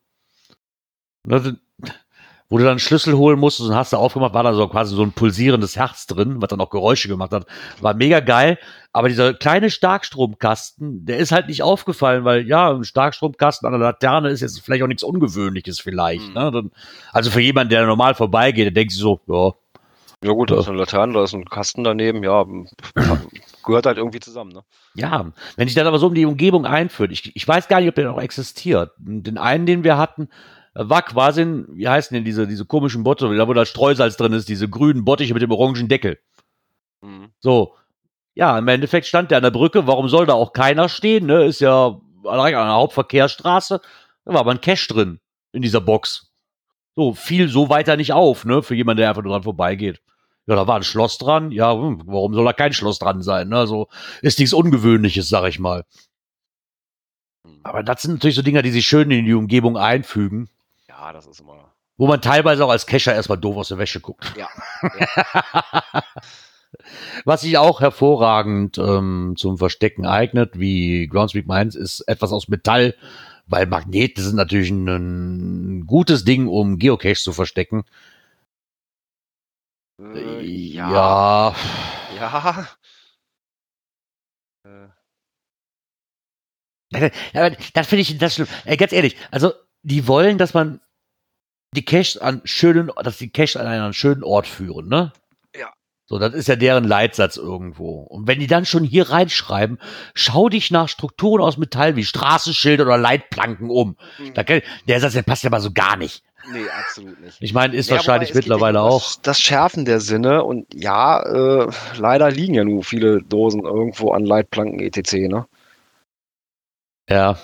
Wo 2.50 2.58
du 2.58 2.64
dann 2.64 2.72
einen 2.72 2.80
Schlüssel 2.80 3.16
holen 3.16 3.40
musstest 3.40 3.70
und 3.70 3.76
hast 3.76 3.92
du 3.92 3.98
aufgemacht, 3.98 4.34
war 4.34 4.44
da 4.44 4.54
so 4.54 4.68
quasi 4.70 4.96
so 4.96 5.04
ein 5.04 5.12
pulsierendes 5.12 5.76
Herz 5.76 6.08
drin, 6.08 6.42
was 6.42 6.48
dann 6.48 6.62
auch 6.62 6.70
Geräusche 6.70 7.10
gemacht 7.10 7.32
hat. 7.32 7.46
War 7.82 7.94
mega 7.94 8.22
geil. 8.22 8.58
Aber 8.94 9.10
dieser 9.10 9.34
kleine 9.34 9.70
Starkstromkasten, 9.70 11.06
der 11.06 11.18
ist 11.18 11.32
halt 11.32 11.48
nicht 11.48 11.62
aufgefallen, 11.62 12.24
weil 12.24 12.48
ja, 12.48 12.72
ein 12.72 12.84
Starkstromkasten 12.86 13.66
an 13.68 13.74
der 13.74 13.82
Laterne 13.82 14.30
ist 14.30 14.42
jetzt 14.42 14.62
vielleicht 14.62 14.82
auch 14.82 14.88
nichts 14.88 15.04
Ungewöhnliches 15.04 15.80
vielleicht. 15.80 16.30
Mhm. 16.30 16.34
Ne? 16.34 16.52
Dann, 16.52 16.72
also 17.12 17.30
für 17.30 17.42
jemanden, 17.42 17.72
der 17.72 17.86
normal 17.86 18.16
vorbeigeht, 18.16 18.66
der 18.66 18.72
denkt 18.72 18.94
sich 18.94 19.02
so, 19.02 19.20
ja, 19.28 19.52
ja 20.24 20.32
gut, 20.32 20.50
da 20.50 20.60
ist 20.60 20.68
eine 20.68 20.80
Laterne, 20.80 21.14
da 21.14 21.24
ist 21.24 21.34
ein 21.34 21.46
Kasten 21.46 21.84
daneben, 21.84 22.24
ja, 22.24 22.44
gehört 23.66 23.86
halt 23.86 23.98
irgendwie 23.98 24.20
zusammen, 24.20 24.52
ne? 24.52 24.64
Ja, 24.96 25.32
wenn 25.58 25.68
sich 25.68 25.76
das 25.76 25.86
aber 25.86 26.00
so 26.00 26.08
um 26.08 26.16
die 26.16 26.26
Umgebung 26.26 26.66
einführt, 26.66 27.12
ich, 27.12 27.36
ich 27.36 27.48
weiß 27.48 27.68
gar 27.68 27.80
nicht, 27.80 27.90
ob 27.90 27.96
der 27.96 28.06
noch 28.06 28.20
existiert. 28.20 28.92
Den 28.98 29.38
einen, 29.38 29.68
den 29.68 29.84
wir 29.84 29.98
hatten, 29.98 30.30
war 30.80 31.02
quasi, 31.02 31.66
wie 31.70 31.88
heißen 31.88 32.14
denn 32.14 32.24
diese, 32.24 32.48
diese 32.48 32.66
komischen 32.66 33.04
Botte, 33.04 33.34
da 33.36 33.48
wo 33.48 33.54
da 33.54 33.66
Streusalz 33.66 34.18
drin 34.18 34.34
ist, 34.34 34.50
diese 34.50 34.70
grünen 34.70 35.06
Bottiche 35.06 35.34
mit 35.34 35.42
dem 35.42 35.52
orangen 35.52 35.88
Deckel. 35.88 36.20
Mhm. 37.02 37.30
So. 37.40 37.76
Ja, 38.36 38.58
im 38.60 38.68
Endeffekt 38.68 39.08
stand 39.08 39.32
der 39.32 39.38
an 39.38 39.44
der 39.44 39.52
Brücke, 39.52 39.88
warum 39.88 40.10
soll 40.10 40.28
da 40.28 40.34
auch 40.34 40.54
keiner 40.54 40.90
stehen, 40.90 41.26
ne? 41.26 41.46
Ist 41.46 41.60
ja 41.60 42.00
direkt 42.24 42.56
an 42.56 42.68
der 42.68 42.76
Hauptverkehrsstraße. 42.76 43.82
Da 44.26 44.34
war 44.34 44.42
aber 44.42 44.52
ein 44.52 44.62
Cash 44.62 44.88
drin 44.88 45.20
in 45.54 45.64
dieser 45.64 45.82
Box. 45.82 46.32
So, 46.96 47.14
fiel 47.14 47.48
so 47.50 47.70
weiter 47.70 47.98
nicht 47.98 48.14
auf, 48.14 48.46
ne? 48.46 48.62
Für 48.62 48.76
jemanden, 48.76 49.00
der 49.00 49.10
einfach 49.10 49.24
nur 49.24 49.34
dran 49.34 49.44
vorbeigeht. 49.44 50.02
Ja, 50.48 50.56
da 50.56 50.68
war 50.68 50.78
ein 50.78 50.84
Schloss 50.84 51.18
dran. 51.18 51.52
Ja, 51.52 51.74
hm, 51.74 52.04
warum 52.06 52.34
soll 52.34 52.46
da 52.46 52.54
kein 52.54 52.74
Schloss 52.74 53.00
dran 53.00 53.22
sein? 53.22 53.50
Ne? 53.50 53.58
Also 53.58 53.88
ist 54.22 54.40
nichts 54.40 54.54
Ungewöhnliches, 54.54 55.28
sag 55.28 55.48
ich 55.48 55.60
mal. 55.60 55.84
Mhm. 57.44 57.60
Aber 57.64 57.84
das 57.84 58.02
sind 58.02 58.14
natürlich 58.14 58.36
so 58.36 58.42
Dinger, 58.42 58.62
die 58.62 58.72
sich 58.72 58.88
schön 58.88 59.12
in 59.12 59.26
die 59.26 59.34
Umgebung 59.34 59.78
einfügen, 59.78 60.50
Ja, 61.00 61.14
das 61.14 61.28
ist 61.28 61.40
immer. 61.42 61.74
wo 61.98 62.08
man 62.08 62.22
teilweise 62.22 62.66
auch 62.66 62.70
als 62.72 62.88
Cacher 62.88 63.14
erstmal 63.14 63.38
doof 63.38 63.58
aus 63.58 63.68
der 63.70 63.78
Wäsche 63.78 64.00
guckt. 64.02 64.34
Ja. 64.36 64.50
Was 67.26 67.42
sich 67.42 67.58
auch 67.58 67.80
hervorragend 67.82 68.78
ähm, 68.78 69.36
zum 69.38 69.58
Verstecken 69.58 70.06
eignet, 70.06 70.60
wie 70.60 71.08
Groundspeak 71.08 71.48
Mines, 71.48 71.76
ist 71.76 72.02
etwas 72.02 72.32
aus 72.34 72.50
Metall, 72.50 72.96
weil 73.46 73.68
Magnete 73.68 74.22
sind 74.22 74.36
natürlich 74.36 74.70
ein, 74.72 75.86
gutes 75.88 76.24
Ding, 76.26 76.48
um 76.48 76.78
Geocache 76.78 77.16
zu 77.16 77.32
verstecken. 77.32 77.84
Äh, 80.00 80.42
ja. 80.44 81.56
Ja. 82.20 82.68
Äh, 84.66 84.88
Ja, 87.34 87.46
aber 87.46 87.56
das 87.74 87.88
finde 87.88 88.02
ich 88.02 88.18
das 88.18 88.36
schlimm. 88.36 88.48
Ey, 88.66 88.78
ganz 88.78 88.94
ehrlich, 88.94 89.18
also 89.30 89.54
die 89.84 90.08
wollen, 90.08 90.38
dass 90.38 90.54
man 90.54 90.80
die 91.78 91.86
Caches 91.86 92.18
an 92.18 92.42
schönen, 92.44 92.92
dass 93.04 93.18
die 93.18 93.30
Caches 93.30 93.56
an 93.56 93.68
einen 93.68 93.94
schönen 93.94 94.24
Ort 94.24 94.48
führen, 94.48 94.90
ne? 94.90 95.14
Ja. 95.56 95.70
So, 96.08 96.20
das 96.20 96.34
ist 96.34 96.48
ja 96.48 96.56
deren 96.56 96.86
Leitsatz 96.86 97.38
irgendwo. 97.38 98.02
Und 98.02 98.28
wenn 98.28 98.40
die 98.40 98.48
dann 98.48 98.66
schon 98.66 98.84
hier 98.84 99.10
reinschreiben, 99.10 99.80
schau 100.14 100.50
dich 100.50 100.72
nach 100.72 100.90
Strukturen 100.90 101.42
aus 101.42 101.58
Metall 101.58 101.96
wie 101.96 102.04
Straßenschilder 102.04 102.86
oder 102.86 102.98
Leitplanken 102.98 103.70
um. 103.70 103.96
Da 104.34 104.44
kann, 104.44 104.62
der 104.88 105.00
Satz, 105.00 105.14
der 105.14 105.22
passt 105.22 105.44
ja 105.44 105.50
mal 105.50 105.62
so 105.62 105.72
gar 105.72 105.98
nicht. 105.98 106.24
Nee, 106.52 106.66
absolut 106.70 107.20
nicht. 107.20 107.38
Ich 107.42 107.54
meine, 107.54 107.76
ist 107.76 107.90
Ja, 107.90 107.98
wahrscheinlich 107.98 108.34
mittlerweile 108.34 108.82
auch. 108.82 109.04
Das, 109.04 109.22
das 109.22 109.40
Schärfen 109.40 109.86
der 109.86 110.00
Sinne 110.00 110.44
und 110.44 110.74
ja, 110.74 111.22
äh, 111.22 111.70
leider 111.98 112.32
liegen 112.32 112.54
ja 112.54 112.64
nur 112.64 112.84
viele 112.84 113.22
Dosen 113.22 113.64
irgendwo 113.64 114.12
an 114.12 114.26
Leitplanken 114.26 114.80
etc. 114.80 115.14
Ne? 115.28 115.46
Ja, 117.10 117.38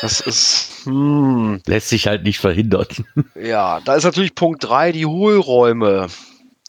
Das 0.00 0.20
ist, 0.20 0.84
hm, 0.84 1.60
lässt 1.66 1.88
sich 1.88 2.06
halt 2.08 2.24
nicht 2.24 2.40
verhindern. 2.40 2.86
ja, 3.34 3.80
da 3.84 3.94
ist 3.94 4.04
natürlich 4.04 4.34
Punkt 4.34 4.64
3, 4.64 4.92
die 4.92 5.06
Hohlräume. 5.06 6.08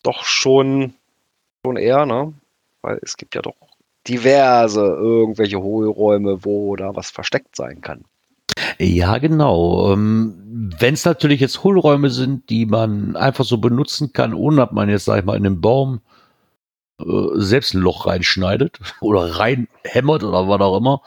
Doch 0.03 0.24
schon, 0.24 0.93
schon 1.66 1.78
eher, 1.78 2.05
ne? 2.05 2.34
Weil 2.82 2.99
es 3.01 3.18
gibt 3.18 3.36
ja 3.36 3.41
doch 3.41 3.55
diverse 4.07 4.82
irgendwelche 4.82 5.59
Hohlräume, 5.59 6.43
wo 6.43 6.76
da 6.76 6.95
was 6.95 7.09
versteckt 7.09 7.55
sein 7.55 7.82
kann. 7.82 8.03
Ja, 8.78 9.18
genau. 9.18 9.93
Ähm, 9.93 10.72
Wenn 10.78 10.93
es 10.93 11.05
natürlich 11.05 11.39
jetzt 11.39 11.64
Hohlräume 11.64 12.09
sind, 12.09 12.49
die 12.49 12.66
man 12.66 13.16
einfach 13.16 13.45
so 13.45 13.57
benutzen 13.57 14.14
kann, 14.14 14.34
ohne 14.34 14.57
dass 14.57 14.72
man 14.72 14.89
jetzt, 14.89 15.05
sag 15.05 15.20
ich 15.20 15.26
mal, 15.26 15.38
in 15.38 15.43
den 15.43 15.61
Baum 15.61 16.01
äh, 16.99 17.03
selbst 17.36 17.74
ein 17.74 17.82
Loch 17.82 18.05
reinschneidet 18.05 18.80
oder 19.01 19.39
reinhämmert 19.39 20.24
oder 20.24 20.47
was 20.47 20.61
auch 20.61 20.78
immer, 20.78 21.01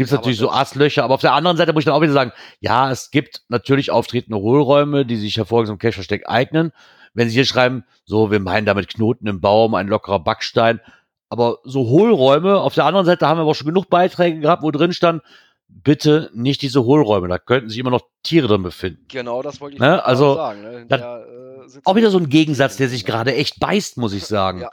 gibt 0.00 0.08
es 0.08 0.12
natürlich 0.16 0.38
so 0.38 0.50
Astlöcher. 0.50 1.04
Aber 1.04 1.12
auf 1.14 1.20
der 1.20 1.34
anderen 1.34 1.56
Seite 1.58 1.72
muss 1.74 1.82
ich 1.82 1.84
dann 1.84 1.94
auch 1.94 2.00
wieder 2.00 2.12
sagen, 2.14 2.32
ja, 2.60 2.90
es 2.90 3.10
gibt 3.10 3.42
natürlich 3.48 3.90
auftretende 3.90 4.38
Hohlräume, 4.38 5.04
die 5.04 5.16
sich 5.16 5.36
hervorragend 5.36 5.68
zum 5.68 5.78
Cache-Versteck 5.78 6.22
eignen. 6.26 6.72
Wenn 7.12 7.28
Sie 7.28 7.34
hier 7.34 7.44
schreiben, 7.44 7.84
so, 8.06 8.30
wir 8.30 8.40
meinen 8.40 8.64
damit 8.66 8.88
Knoten 8.88 9.26
im 9.26 9.40
Baum, 9.40 9.74
ein 9.74 9.88
lockerer 9.88 10.20
Backstein, 10.20 10.80
aber 11.28 11.58
so 11.64 11.86
Hohlräume, 11.88 12.56
auf 12.60 12.74
der 12.74 12.86
anderen 12.86 13.04
Seite 13.04 13.26
haben 13.26 13.36
wir 13.38 13.42
aber 13.42 13.54
schon 13.54 13.66
genug 13.66 13.90
Beiträge 13.90 14.40
gehabt, 14.40 14.62
wo 14.62 14.70
drin 14.70 14.92
stand, 14.92 15.22
bitte 15.68 16.30
nicht 16.34 16.62
diese 16.62 16.82
Hohlräume, 16.84 17.28
da 17.28 17.38
könnten 17.38 17.68
sich 17.68 17.78
immer 17.78 17.90
noch 17.90 18.02
Tiere 18.22 18.48
drin 18.48 18.62
befinden. 18.62 19.04
Genau, 19.08 19.42
das 19.42 19.60
wollte 19.60 19.74
ich 19.74 19.80
Ne, 19.80 20.04
also, 20.04 20.34
sagen. 20.34 20.62
Ne? 20.62 20.86
das- 20.88 21.00
Der, 21.00 21.26
äh, 21.26 21.80
Auch 21.84 21.94
wieder 21.94 22.10
so 22.10 22.18
ein 22.18 22.28
Gegensatz, 22.30 22.76
der 22.78 22.88
sich 22.88 23.04
gerade 23.04 23.34
echt 23.34 23.60
beißt, 23.60 23.96
muss 23.98 24.12
ich 24.14 24.24
sagen. 24.26 24.62
Ja. 24.62 24.70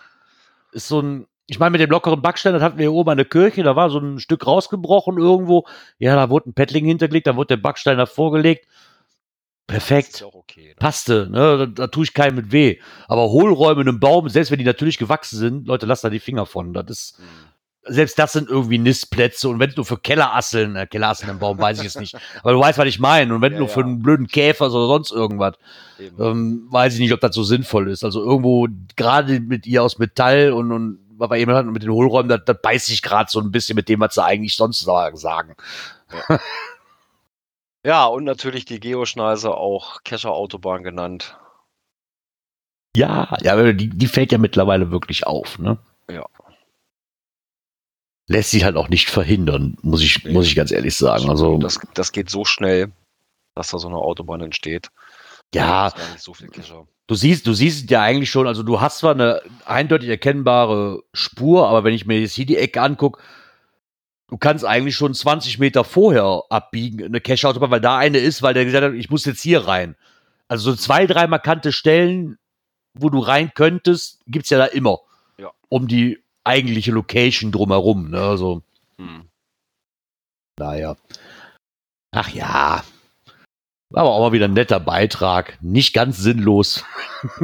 Ist 0.72 0.88
so 0.88 1.02
ein, 1.02 1.28
ich 1.48 1.60
meine, 1.60 1.72
mit 1.72 1.82
dem 1.82 1.90
lockeren 1.90 2.22
Backstein, 2.22 2.54
das 2.54 2.62
hatten 2.62 2.78
wir 2.78 2.84
hier 2.84 2.94
oben 2.94 3.10
an 3.12 3.18
der 3.18 3.26
Kirche, 3.26 3.64
da 3.64 3.76
war 3.76 3.90
so 3.90 4.00
ein 4.00 4.20
Stück 4.20 4.46
rausgebrochen 4.46 5.18
irgendwo. 5.18 5.66
Ja, 5.98 6.16
da 6.16 6.30
wurde 6.30 6.50
ein 6.50 6.54
Paddling 6.54 6.86
hintergelegt, 6.86 7.26
da 7.28 7.36
wurde 7.36 7.56
der 7.56 7.62
Backstein 7.62 7.98
davor 7.98 8.32
gelegt. 8.34 8.68
Perfekt. 9.66 10.24
okay. 10.34 10.70
Ne? 10.70 10.76
Passte, 10.80 11.28
ne? 11.30 11.58
Da, 11.58 11.66
da 11.66 11.88
tue 11.88 12.06
ich 12.06 12.14
keinem 12.14 12.36
mit 12.36 12.52
weh. 12.54 12.78
Aber 13.08 13.30
Hohlräume 13.30 13.82
in 13.82 13.90
einem 13.90 14.00
Baum, 14.00 14.30
selbst 14.30 14.50
wenn 14.50 14.60
die 14.60 14.66
natürlich 14.66 14.98
gewachsen 14.98 15.38
sind, 15.38 15.68
Leute, 15.68 15.86
lasst 15.86 16.04
da 16.06 16.10
die 16.10 16.20
Finger 16.20 16.46
von. 16.46 16.74
Das 16.74 16.86
ist, 16.90 17.18
Hm. 17.18 17.94
selbst 17.94 18.18
das 18.18 18.34
sind 18.34 18.50
irgendwie 18.50 18.78
Nistplätze 18.78 19.50
und 19.50 19.60
wenn 19.60 19.70
es 19.70 19.76
nur 19.76 19.86
für 19.86 19.98
Kellerasseln, 19.98 20.76
äh, 20.78 20.88
Kellerasseln 20.88 21.32
im 21.32 21.40
Baum, 21.40 21.60
weiß 21.60 21.80
ich 21.82 21.88
es 21.88 22.00
nicht. 22.00 22.16
Aber 22.44 22.54
du 22.54 22.60
weißt, 22.60 22.78
was 22.78 22.88
ich 22.88 23.00
meine. 23.00 23.34
Und 23.36 23.42
wenn 23.42 23.54
Ja, 23.54 23.60
nur 23.60 23.68
für 23.70 23.82
ja. 23.82 23.88
einen 23.88 24.02
blöden 24.02 24.28
Käfer 24.28 24.68
oder 24.68 24.88
sonst 24.88 25.12
irgendwas, 25.12 25.56
ähm, 26.18 26.68
weiß 26.70 26.94
ich 26.94 27.00
nicht, 27.02 27.14
ob 27.14 27.20
das 27.20 27.36
so 27.36 27.44
sinnvoll 27.44 27.90
ist. 27.90 28.06
Also 28.06 28.24
irgendwo, 28.24 28.68
gerade 28.96 29.40
mit 29.42 29.66
ihr 29.68 29.84
aus 29.84 29.98
Metall 30.00 30.54
und, 30.54 30.72
und 30.72 31.00
wir 31.20 31.38
eben 31.38 31.72
mit 31.72 31.84
den 31.84 31.92
Hohlräumen, 31.92 32.30
das, 32.30 32.42
das 32.46 32.62
beißt 32.62 32.86
sich 32.88 33.02
gerade 33.02 33.30
so 33.30 33.40
ein 33.40 33.52
bisschen 33.52 33.76
mit 33.76 33.90
dem, 33.90 34.00
was 34.00 34.16
sie 34.16 34.24
eigentlich 34.24 34.56
sonst 34.56 34.82
sagen. 34.82 35.56
Ja, 37.86 38.06
und 38.06 38.26
natürlich 38.26 38.66
die 38.66 38.82
Geoschneise, 38.82 39.52
auch 39.56 40.04
Kescher-Autobahn 40.04 40.84
genannt. 40.84 41.38
Ja, 42.98 43.38
ja, 43.42 43.54
aber 43.54 43.72
die, 43.74 43.90
die 43.90 44.08
fällt 44.08 44.34
ja 44.34 44.38
mittlerweile 44.40 44.92
wirklich 44.92 45.26
auf, 45.26 45.58
ne? 45.58 45.78
Ja. 46.10 46.26
Lässt 48.28 48.52
sich 48.52 48.66
halt 48.66 48.76
auch 48.76 48.90
nicht 48.90 49.10
verhindern, 49.10 49.78
muss 49.84 50.02
ich, 50.02 50.22
Nee. 50.26 50.34
muss 50.34 50.48
ich 50.48 50.56
ganz 50.56 50.72
ehrlich 50.72 50.98
sagen. 50.98 51.30
Also, 51.30 51.58
Das, 51.60 51.80
das 51.94 52.12
geht 52.12 52.30
so 52.30 52.44
schnell, 52.44 52.92
dass 53.56 53.70
da 53.70 53.78
so 53.78 53.88
eine 53.88 53.98
Autobahn 53.98 54.42
entsteht. 54.42 54.90
ja, 55.54 55.94
so 56.18 56.34
viel 56.34 56.50
Kescher. 56.50 56.88
Du 57.08 57.16
siehst, 57.16 57.48
du 57.48 57.54
siehst 57.54 57.86
es 57.86 57.90
ja 57.90 58.02
eigentlich 58.02 58.30
schon, 58.30 58.48
also 58.48 58.64
du 58.64 58.80
hast 58.82 59.00
zwar 59.00 59.14
eine 59.14 59.42
eindeutig 59.66 60.10
erkennbare 60.10 61.04
Spur, 61.14 61.68
aber 61.68 61.84
wenn 61.84 61.94
ich 61.94 62.06
mir 62.06 62.20
jetzt 62.20 62.34
hier 62.34 62.46
die 62.46 62.58
Ecke 62.58 62.82
angucke, 62.82 63.22
du 64.28 64.38
kannst 64.38 64.66
eigentlich 64.66 64.96
schon 64.96 65.14
20 65.14 65.58
Meter 65.60 65.84
vorher 65.84 66.44
abbiegen, 66.50 67.06
eine 67.06 67.22
Cache-Autobahn, 67.22 67.72
weil 67.72 67.82
da 67.82 67.98
eine 67.98 68.18
ist, 68.18 68.42
weil 68.42 68.54
der 68.54 68.66
gesagt 68.66 68.84
hat, 68.84 68.94
ich 68.94 69.10
muss 69.10 69.26
jetzt 69.26 69.42
hier 69.42 69.68
rein. 69.68 69.96
Also 70.50 70.72
so 70.72 70.78
zwei, 70.78 71.08
drei 71.08 71.28
markante 71.28 71.72
Stellen, 71.72 72.38
wo 72.94 73.10
du 73.10 73.20
rein 73.20 73.52
könntest, 73.54 74.22
gibt's 74.28 74.50
ja 74.50 74.58
da 74.58 74.66
immer. 74.66 75.00
Ja. 75.38 75.52
Um 75.70 75.88
die 75.88 76.22
eigentliche 76.44 76.92
Location 76.92 77.52
drumherum. 77.52 78.10
Ne? 78.10 78.20
Also, 78.20 78.64
Hm. 78.98 79.28
naja. 80.58 80.96
Ach 82.12 82.30
ja. 82.30 82.84
Aber 83.94 84.10
auch 84.12 84.20
mal 84.20 84.32
wieder 84.34 84.46
ein 84.46 84.54
netter 84.54 84.80
Beitrag. 84.80 85.58
Nicht 85.62 85.94
ganz 85.94 86.18
sinnlos. 86.18 86.84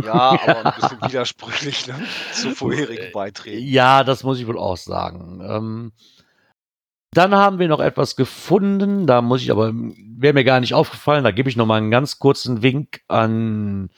Ja, 0.04 0.14
aber 0.14 0.66
ein 0.66 0.74
bisschen 0.82 1.02
widersprüchlich 1.02 1.88
ne? 1.88 1.96
zu 2.34 2.52
vorherigen 2.52 3.12
Beiträgen. 3.14 3.66
Ja, 3.66 4.04
das 4.04 4.24
muss 4.24 4.40
ich 4.40 4.48
wohl 4.48 4.58
auch 4.58 4.78
sagen. 4.78 5.42
Ähm, 5.42 5.92
dann 7.14 7.36
haben 7.36 7.60
wir 7.60 7.68
noch 7.68 7.80
etwas 7.80 8.16
gefunden, 8.16 9.06
da 9.06 9.22
muss 9.22 9.42
ich 9.42 9.52
aber, 9.52 9.72
wäre 9.74 10.34
mir 10.34 10.44
gar 10.44 10.60
nicht 10.60 10.74
aufgefallen, 10.74 11.24
da 11.24 11.32
gebe 11.32 11.48
ich 11.48 11.56
noch 11.56 11.68
mal 11.68 11.78
einen 11.78 11.92
ganz 11.92 12.18
kurzen 12.18 12.64
Wink 12.64 13.02
an 13.08 13.92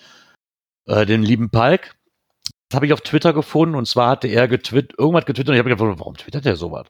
äh, 0.86 1.06
den 1.06 1.24
lieben 1.24 1.50
Palk. 1.50 1.96
Das 2.70 2.76
habe 2.76 2.88
ich 2.88 2.94
auf 2.94 3.02
Twitter 3.02 3.32
gefunden 3.32 3.76
und 3.76 3.88
zwar 3.88 4.10
hatte 4.10 4.28
er 4.28 4.48
getwittert, 4.48 5.00
irgendwas 5.00 5.26
getwittert 5.26 5.50
und 5.50 5.56
ich 5.56 5.60
habe 5.60 5.70
gedacht, 5.70 6.00
warum 6.00 6.18
twittert 6.18 6.46
er 6.46 6.58
sowas? 6.58 6.88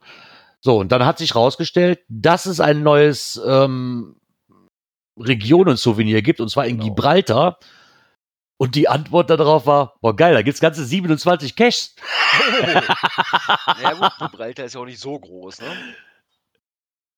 So, 0.61 0.79
und 0.79 0.91
dann 0.91 1.05
hat 1.05 1.19
sich 1.19 1.35
rausgestellt, 1.35 1.99
dass 2.07 2.47
es 2.47 2.59
ein 2.59 2.81
neues 2.81 3.39
ähm, 3.45 4.15
Regionen-Souvenir 5.19 6.21
gibt 6.21 6.39
und 6.41 6.49
zwar 6.49 6.65
in 6.65 6.77
Genau. 6.77 6.89
Gibraltar. 6.89 7.59
Und 8.57 8.75
die 8.75 8.87
Antwort 8.87 9.29
darauf 9.29 9.65
war, 9.65 9.95
boah 9.99 10.15
geil, 10.15 10.33
da 10.33 10.41
gibt's 10.41 10.61
ganze 10.61 10.85
27 10.85 11.55
Caches. 11.57 11.93
Ja 13.81 13.93
gut, 13.93 14.11
Gibraltar 14.31 14.65
ist 14.65 14.75
ja 14.75 14.81
auch 14.81 14.85
nicht 14.85 14.99
so 14.99 15.19
groß, 15.19 15.59
ne? 15.59 15.67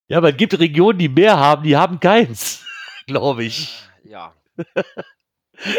Ja, 0.08 0.18
aber 0.18 0.30
es 0.30 0.36
gibt 0.36 0.58
Regionen, 0.58 0.98
die 0.98 1.08
mehr 1.08 1.36
haben, 1.38 1.62
die 1.62 1.76
haben 1.76 2.00
keins, 2.00 2.64
glaube 3.06 3.44
ich. 3.44 3.82
Ja. 4.04 4.32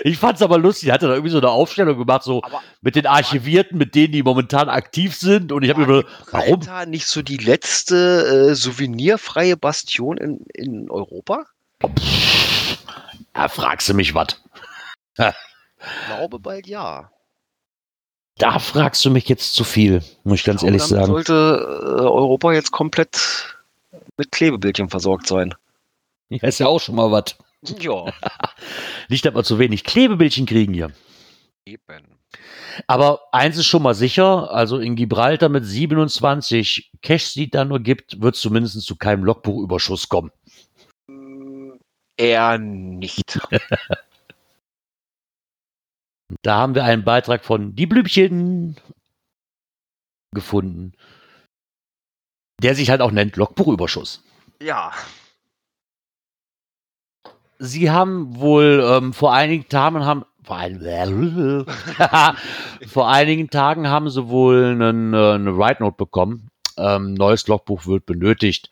Ich 0.03 0.17
fand's 0.17 0.41
aber 0.41 0.57
lustig, 0.57 0.89
er 0.89 0.93
hatte 0.95 1.07
da 1.07 1.13
irgendwie 1.13 1.31
so 1.31 1.37
eine 1.39 1.49
Aufstellung 1.49 1.97
gemacht, 1.97 2.23
so 2.23 2.41
Aber 2.43 2.61
mit 2.81 2.95
den 2.95 3.05
Archivierten, 3.05 3.77
mit 3.77 3.95
denen, 3.95 4.11
die 4.13 4.23
momentan 4.23 4.69
aktiv 4.69 5.15
sind. 5.15 5.51
Und 5.51 5.63
ich 5.63 5.69
habe 5.69 5.81
mir 5.81 5.87
gedacht, 5.87 6.27
warum? 6.31 6.59
Gibraltar 6.59 6.85
nicht 6.85 7.07
so 7.07 7.21
die 7.21 7.37
letzte 7.37 8.49
äh, 8.51 8.55
souvenirfreie 8.55 9.57
Bastion 9.57 10.17
in, 10.17 10.45
in 10.53 10.89
Europa? 10.89 11.45
Ja, 13.35 13.47
fragst 13.47 13.87
du 13.89 13.93
mich 13.93 14.13
was? 14.13 14.41
Ich 15.17 16.05
glaube 16.07 16.39
bald 16.39 16.67
ja. 16.67 17.11
Da 18.37 18.59
fragst 18.59 19.03
du 19.03 19.09
mich 19.09 19.27
jetzt 19.27 19.53
zu 19.53 19.63
viel, 19.63 20.03
muss 20.23 20.39
ich 20.39 20.45
ganz 20.45 20.61
glaube, 20.61 20.67
ehrlich 20.73 20.83
sagen. 20.83 21.05
sollte 21.07 21.33
äh, 21.33 22.01
Europa 22.01 22.53
jetzt 22.53 22.71
komplett 22.71 23.55
mit 24.17 24.31
Klebebildchen 24.31 24.89
versorgt 24.89 25.27
sein. 25.27 25.53
Ja, 26.29 26.47
ist 26.47 26.59
ja 26.59 26.67
auch 26.67 26.79
schon 26.79 26.95
mal 26.95 27.11
was. 27.11 27.35
Ja, 27.79 28.05
Nicht, 29.09 29.25
dass 29.25 29.35
wir 29.35 29.43
zu 29.43 29.59
wenig 29.59 29.83
Klebebildchen 29.83 30.45
kriegen 30.45 30.73
hier. 30.73 30.91
eben. 31.65 32.19
Aber 32.87 33.21
eins 33.31 33.57
ist 33.57 33.65
schon 33.65 33.83
mal 33.83 33.95
sicher, 33.95 34.51
also 34.51 34.77
in 34.77 34.95
Gibraltar 34.95 35.49
mit 35.49 35.65
27 35.65 36.91
Caches, 37.01 37.33
die 37.33 37.45
es 37.45 37.49
da 37.51 37.65
nur 37.65 37.79
gibt, 37.79 38.21
wird 38.21 38.35
es 38.35 38.41
zumindest 38.41 38.79
zu 38.81 38.95
keinem 38.95 39.23
Logbuchüberschuss 39.23 40.07
kommen. 40.07 40.31
Eher 42.19 42.57
nicht. 42.57 43.39
Da 46.43 46.57
haben 46.57 46.75
wir 46.75 46.83
einen 46.83 47.03
Beitrag 47.03 47.43
von 47.43 47.75
Die 47.75 47.87
Blümchen 47.87 48.75
gefunden, 50.31 50.93
der 52.61 52.75
sich 52.75 52.91
halt 52.91 53.01
auch 53.01 53.09
nennt 53.09 53.35
Logbuchüberschuss. 53.35 54.23
Ja. 54.61 54.91
Sie 57.57 57.89
haben 57.89 58.39
wohl 58.39 58.87
ähm, 58.87 59.11
vor 59.11 59.33
einigen 59.33 59.67
Tagen 59.69 60.05
haben 60.05 60.23
vor, 60.43 60.57
ein, 60.57 60.79
vor 62.87 63.09
einigen 63.09 63.49
Tagen 63.49 63.87
haben 63.89 64.09
sie 64.11 64.27
wohl 64.27 64.65
einen, 64.65 65.15
äh, 65.15 65.33
eine 65.33 65.57
Write 65.57 65.81
Note 65.81 65.97
bekommen. 65.97 66.49
Ähm, 66.77 67.15
neues 67.15 67.47
Logbuch 67.47 67.87
wird 67.87 68.05
benötigt. 68.05 68.69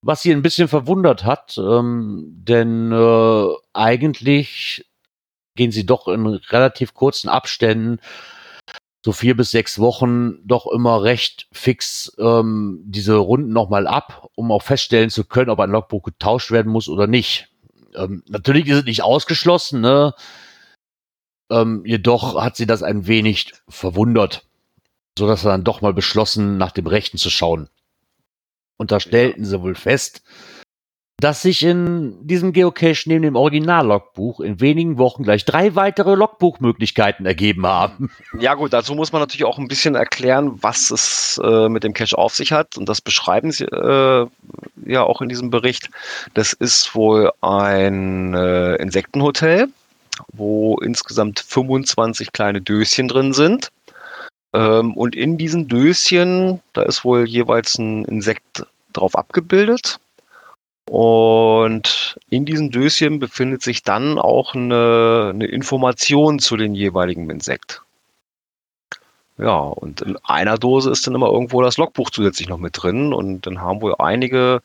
Was 0.00 0.22
sie 0.22 0.32
ein 0.32 0.42
bisschen 0.42 0.68
verwundert 0.68 1.24
hat, 1.24 1.58
ähm, 1.58 2.24
denn 2.28 2.92
äh, 2.92 3.48
eigentlich 3.72 4.86
gehen 5.56 5.72
sie 5.72 5.86
doch 5.86 6.06
in 6.06 6.24
relativ 6.26 6.94
kurzen 6.94 7.28
Abständen, 7.28 8.00
so 9.04 9.12
vier 9.12 9.36
bis 9.36 9.50
sechs 9.50 9.78
Wochen, 9.78 10.38
doch 10.46 10.66
immer 10.66 11.02
recht 11.02 11.48
fix 11.52 12.14
ähm, 12.18 12.80
diese 12.84 13.16
Runden 13.16 13.52
nochmal 13.52 13.86
ab, 13.86 14.28
um 14.36 14.52
auch 14.52 14.62
feststellen 14.62 15.10
zu 15.10 15.24
können, 15.24 15.50
ob 15.50 15.60
ein 15.60 15.70
Logbuch 15.70 16.02
getauscht 16.02 16.50
werden 16.50 16.70
muss 16.70 16.88
oder 16.88 17.06
nicht. 17.06 17.48
Ähm, 17.94 18.22
natürlich 18.28 18.66
ist 18.68 18.78
es 18.78 18.84
nicht 18.84 19.02
ausgeschlossen, 19.02 19.80
ne? 19.80 20.14
Ähm, 21.50 21.82
jedoch 21.86 22.40
hat 22.40 22.56
sie 22.56 22.66
das 22.66 22.82
ein 22.82 23.06
wenig 23.06 23.54
verwundert, 23.68 24.44
so 25.18 25.26
dass 25.26 25.44
er 25.44 25.52
dann 25.52 25.64
doch 25.64 25.80
mal 25.80 25.94
beschlossen, 25.94 26.58
nach 26.58 26.72
dem 26.72 26.86
Rechten 26.86 27.18
zu 27.18 27.30
schauen. 27.30 27.68
Und 28.78 28.90
da 28.90 29.00
stellten 29.00 29.44
sie 29.44 29.60
wohl 29.60 29.74
fest, 29.74 30.22
dass 31.20 31.42
sich 31.42 31.64
in 31.64 32.16
diesem 32.24 32.52
Geocache 32.52 33.08
neben 33.08 33.22
dem 33.22 33.34
Original-Logbuch 33.34 34.38
in 34.38 34.60
wenigen 34.60 34.98
Wochen 34.98 35.24
gleich 35.24 35.44
drei 35.44 35.74
weitere 35.74 36.14
Logbuchmöglichkeiten 36.14 37.26
ergeben 37.26 37.66
haben. 37.66 38.10
Ja 38.38 38.54
gut, 38.54 38.72
dazu 38.72 38.94
muss 38.94 39.10
man 39.10 39.20
natürlich 39.20 39.44
auch 39.44 39.58
ein 39.58 39.66
bisschen 39.66 39.96
erklären, 39.96 40.62
was 40.62 40.92
es 40.92 41.40
äh, 41.42 41.68
mit 41.68 41.82
dem 41.82 41.92
Cache 41.92 42.16
auf 42.16 42.36
sich 42.36 42.52
hat. 42.52 42.78
Und 42.78 42.88
das 42.88 43.00
beschreiben 43.00 43.50
sie 43.50 43.64
äh, 43.64 44.26
ja 44.86 45.02
auch 45.02 45.20
in 45.20 45.28
diesem 45.28 45.50
Bericht. 45.50 45.90
Das 46.34 46.52
ist 46.52 46.94
wohl 46.94 47.32
ein 47.40 48.34
äh, 48.34 48.76
Insektenhotel, 48.76 49.68
wo 50.32 50.78
insgesamt 50.78 51.40
25 51.40 52.30
kleine 52.30 52.60
Döschen 52.60 53.08
drin 53.08 53.32
sind. 53.32 53.72
Ähm, 54.52 54.94
und 54.94 55.14
in 55.14 55.38
diesen 55.38 55.68
Döschen, 55.68 56.60
da 56.72 56.82
ist 56.82 57.04
wohl 57.04 57.28
jeweils 57.28 57.78
ein 57.78 58.04
Insekt 58.06 58.66
drauf 58.92 59.16
abgebildet. 59.16 59.98
Und 60.88 62.18
in 62.30 62.46
diesen 62.46 62.70
Döschen 62.70 63.18
befindet 63.18 63.62
sich 63.62 63.82
dann 63.82 64.18
auch 64.18 64.54
eine, 64.54 65.32
eine 65.34 65.46
Information 65.46 66.38
zu 66.38 66.56
den 66.56 66.74
jeweiligen 66.74 67.28
Insekt. 67.28 67.82
Ja, 69.36 69.58
und 69.58 70.00
in 70.00 70.16
einer 70.24 70.58
Dose 70.58 70.90
ist 70.90 71.06
dann 71.06 71.14
immer 71.14 71.28
irgendwo 71.28 71.62
das 71.62 71.76
Logbuch 71.76 72.10
zusätzlich 72.10 72.48
noch 72.48 72.58
mit 72.58 72.82
drin. 72.82 73.12
Und 73.12 73.46
dann 73.46 73.60
haben 73.60 73.82
wohl 73.82 73.94
einige 73.98 74.62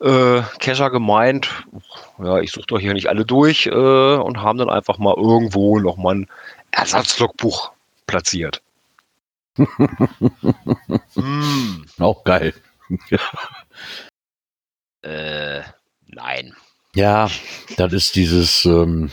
äh, 0.00 0.42
Cacher 0.58 0.90
gemeint, 0.90 1.48
ja, 2.18 2.38
ich 2.40 2.50
suche 2.50 2.66
doch 2.66 2.78
hier 2.78 2.92
nicht 2.92 3.08
alle 3.08 3.24
durch 3.24 3.66
äh, 3.66 3.70
und 3.70 4.42
haben 4.42 4.58
dann 4.58 4.68
einfach 4.68 4.98
mal 4.98 5.14
irgendwo 5.16 5.78
nochmal 5.78 6.16
ein 6.16 6.28
Ersatzlogbuch 6.72 7.70
platziert. 8.06 8.60
Hm. 11.14 11.86
Auch 11.98 12.24
geil. 12.24 12.54
Äh, 15.04 15.62
nein. 16.06 16.54
Ja, 16.94 17.28
das 17.76 17.92
ist 17.92 18.14
dieses, 18.14 18.64
ähm, 18.66 19.10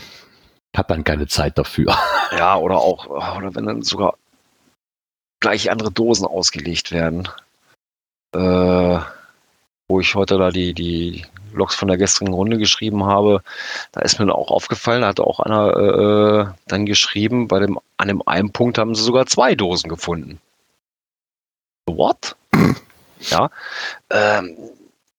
hat 0.76 0.88
dann 0.88 1.02
keine 1.02 1.26
Zeit 1.26 1.58
dafür. 1.58 1.96
Ja, 2.30 2.56
oder 2.56 2.78
auch, 2.78 3.08
oder 3.08 3.52
wenn 3.56 3.66
dann 3.66 3.82
sogar 3.82 4.16
gleich 5.40 5.68
andere 5.68 5.90
Dosen 5.90 6.26
ausgelegt 6.26 6.92
werden. 6.92 7.28
Äh, 8.32 9.00
wo 9.88 9.98
ich 9.98 10.14
heute 10.14 10.38
da 10.38 10.50
die, 10.50 10.72
die 10.72 11.26
Logs 11.52 11.74
von 11.74 11.88
der 11.88 11.96
gestrigen 11.96 12.32
Runde 12.32 12.58
geschrieben 12.58 13.04
habe, 13.04 13.42
da 13.92 14.00
ist 14.00 14.18
mir 14.18 14.34
auch 14.34 14.50
aufgefallen, 14.50 15.02
da 15.02 15.08
hat 15.08 15.20
auch 15.20 15.40
einer 15.40 15.76
äh, 15.76 16.54
dann 16.66 16.86
geschrieben, 16.86 17.48
bei 17.48 17.60
dem, 17.60 17.78
an 17.96 18.08
dem 18.08 18.26
einen 18.26 18.52
Punkt 18.52 18.78
haben 18.78 18.94
sie 18.94 19.02
sogar 19.02 19.26
zwei 19.26 19.54
Dosen 19.54 19.88
gefunden. 19.88 20.40
What? 21.86 22.36
ja. 23.20 23.50
Ähm, 24.10 24.56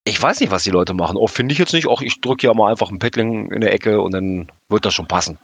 ich 0.03 0.21
weiß 0.21 0.39
nicht, 0.39 0.51
was 0.51 0.63
die 0.63 0.71
Leute 0.71 0.93
machen. 0.93 1.17
Oh, 1.17 1.27
finde 1.27 1.53
ich 1.53 1.59
jetzt 1.59 1.73
nicht. 1.73 1.87
Auch 1.87 2.01
ich 2.01 2.21
drücke 2.21 2.47
ja 2.47 2.53
mal 2.53 2.71
einfach 2.71 2.89
ein 2.89 2.99
Paddling 2.99 3.51
in 3.51 3.61
der 3.61 3.73
Ecke 3.73 4.01
und 4.01 4.13
dann 4.13 4.51
wird 4.67 4.85
das 4.85 4.93
schon 4.93 5.07
passen. 5.07 5.37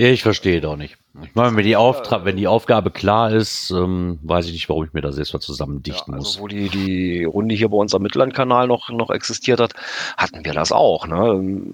Ich 0.00 0.22
verstehe 0.22 0.60
doch 0.60 0.76
nicht. 0.76 0.96
Ich 1.24 1.34
meine, 1.34 1.56
wenn 1.56 1.64
die, 1.64 1.74
Auftra 1.74 2.24
wenn 2.24 2.36
die 2.36 2.46
Aufgabe 2.46 2.92
klar 2.92 3.32
ist, 3.32 3.70
ähm, 3.70 4.20
weiß 4.22 4.46
ich 4.46 4.52
nicht, 4.52 4.68
warum 4.68 4.84
ich 4.84 4.92
mir 4.92 5.00
das 5.00 5.18
jetzt 5.18 5.32
mal 5.32 5.40
zusammendichten 5.40 6.12
ja, 6.12 6.18
also 6.18 6.28
muss. 6.28 6.40
Wo 6.40 6.46
die, 6.46 6.68
die 6.68 7.24
Runde 7.24 7.56
hier 7.56 7.68
bei 7.68 7.78
uns 7.78 7.92
am 7.96 8.02
Mittellandkanal 8.02 8.68
noch, 8.68 8.90
noch 8.90 9.10
existiert 9.10 9.58
hat, 9.58 9.72
hatten 10.16 10.44
wir 10.44 10.52
das 10.52 10.70
auch. 10.70 11.08
Ne? 11.08 11.72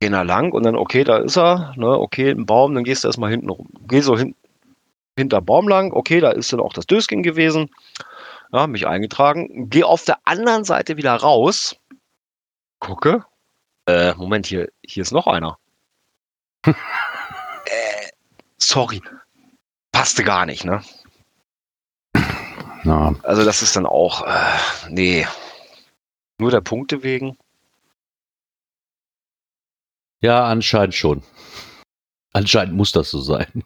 Gehen 0.00 0.12
da 0.12 0.22
lang 0.22 0.50
und 0.50 0.64
dann, 0.64 0.74
okay, 0.74 1.04
da 1.04 1.18
ist 1.18 1.36
er, 1.36 1.74
ne? 1.76 1.96
okay, 1.96 2.30
ein 2.30 2.44
Baum, 2.44 2.74
dann 2.74 2.82
gehst 2.82 3.04
du 3.04 3.08
erstmal 3.08 3.30
hinten 3.30 3.50
rum. 3.50 3.68
Geh 3.86 4.00
so 4.00 4.18
hin, 4.18 4.34
hinter 5.16 5.40
Baum 5.40 5.68
lang, 5.68 5.92
okay, 5.92 6.18
da 6.18 6.32
ist 6.32 6.52
dann 6.52 6.58
auch 6.58 6.72
das 6.72 6.88
Dösking 6.88 7.22
gewesen 7.22 7.70
ja, 8.52 8.66
mich 8.66 8.88
eingetragen, 8.88 9.70
gehe 9.70 9.86
auf 9.86 10.04
der 10.04 10.18
anderen 10.24 10.64
Seite 10.64 10.96
wieder 10.96 11.14
raus, 11.14 11.76
gucke, 12.80 13.24
äh, 13.86 14.12
Moment, 14.14 14.46
hier, 14.46 14.70
hier 14.84 15.02
ist 15.02 15.12
noch 15.12 15.28
einer. 15.28 15.56
sorry, 18.68 19.02
passte 19.92 20.24
gar 20.24 20.46
nicht, 20.46 20.64
ne? 20.64 20.82
Ja. 22.84 23.14
Also 23.22 23.44
das 23.44 23.62
ist 23.62 23.76
dann 23.76 23.86
auch, 23.86 24.26
äh, 24.26 24.90
nee, 24.90 25.26
nur 26.38 26.50
der 26.50 26.60
Punkte 26.60 27.02
wegen. 27.02 27.36
Ja, 30.20 30.44
anscheinend 30.46 30.94
schon. 30.94 31.22
Anscheinend 32.32 32.74
muss 32.74 32.92
das 32.92 33.10
so 33.10 33.20
sein. 33.20 33.62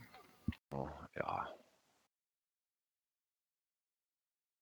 Ja. 1.17 1.49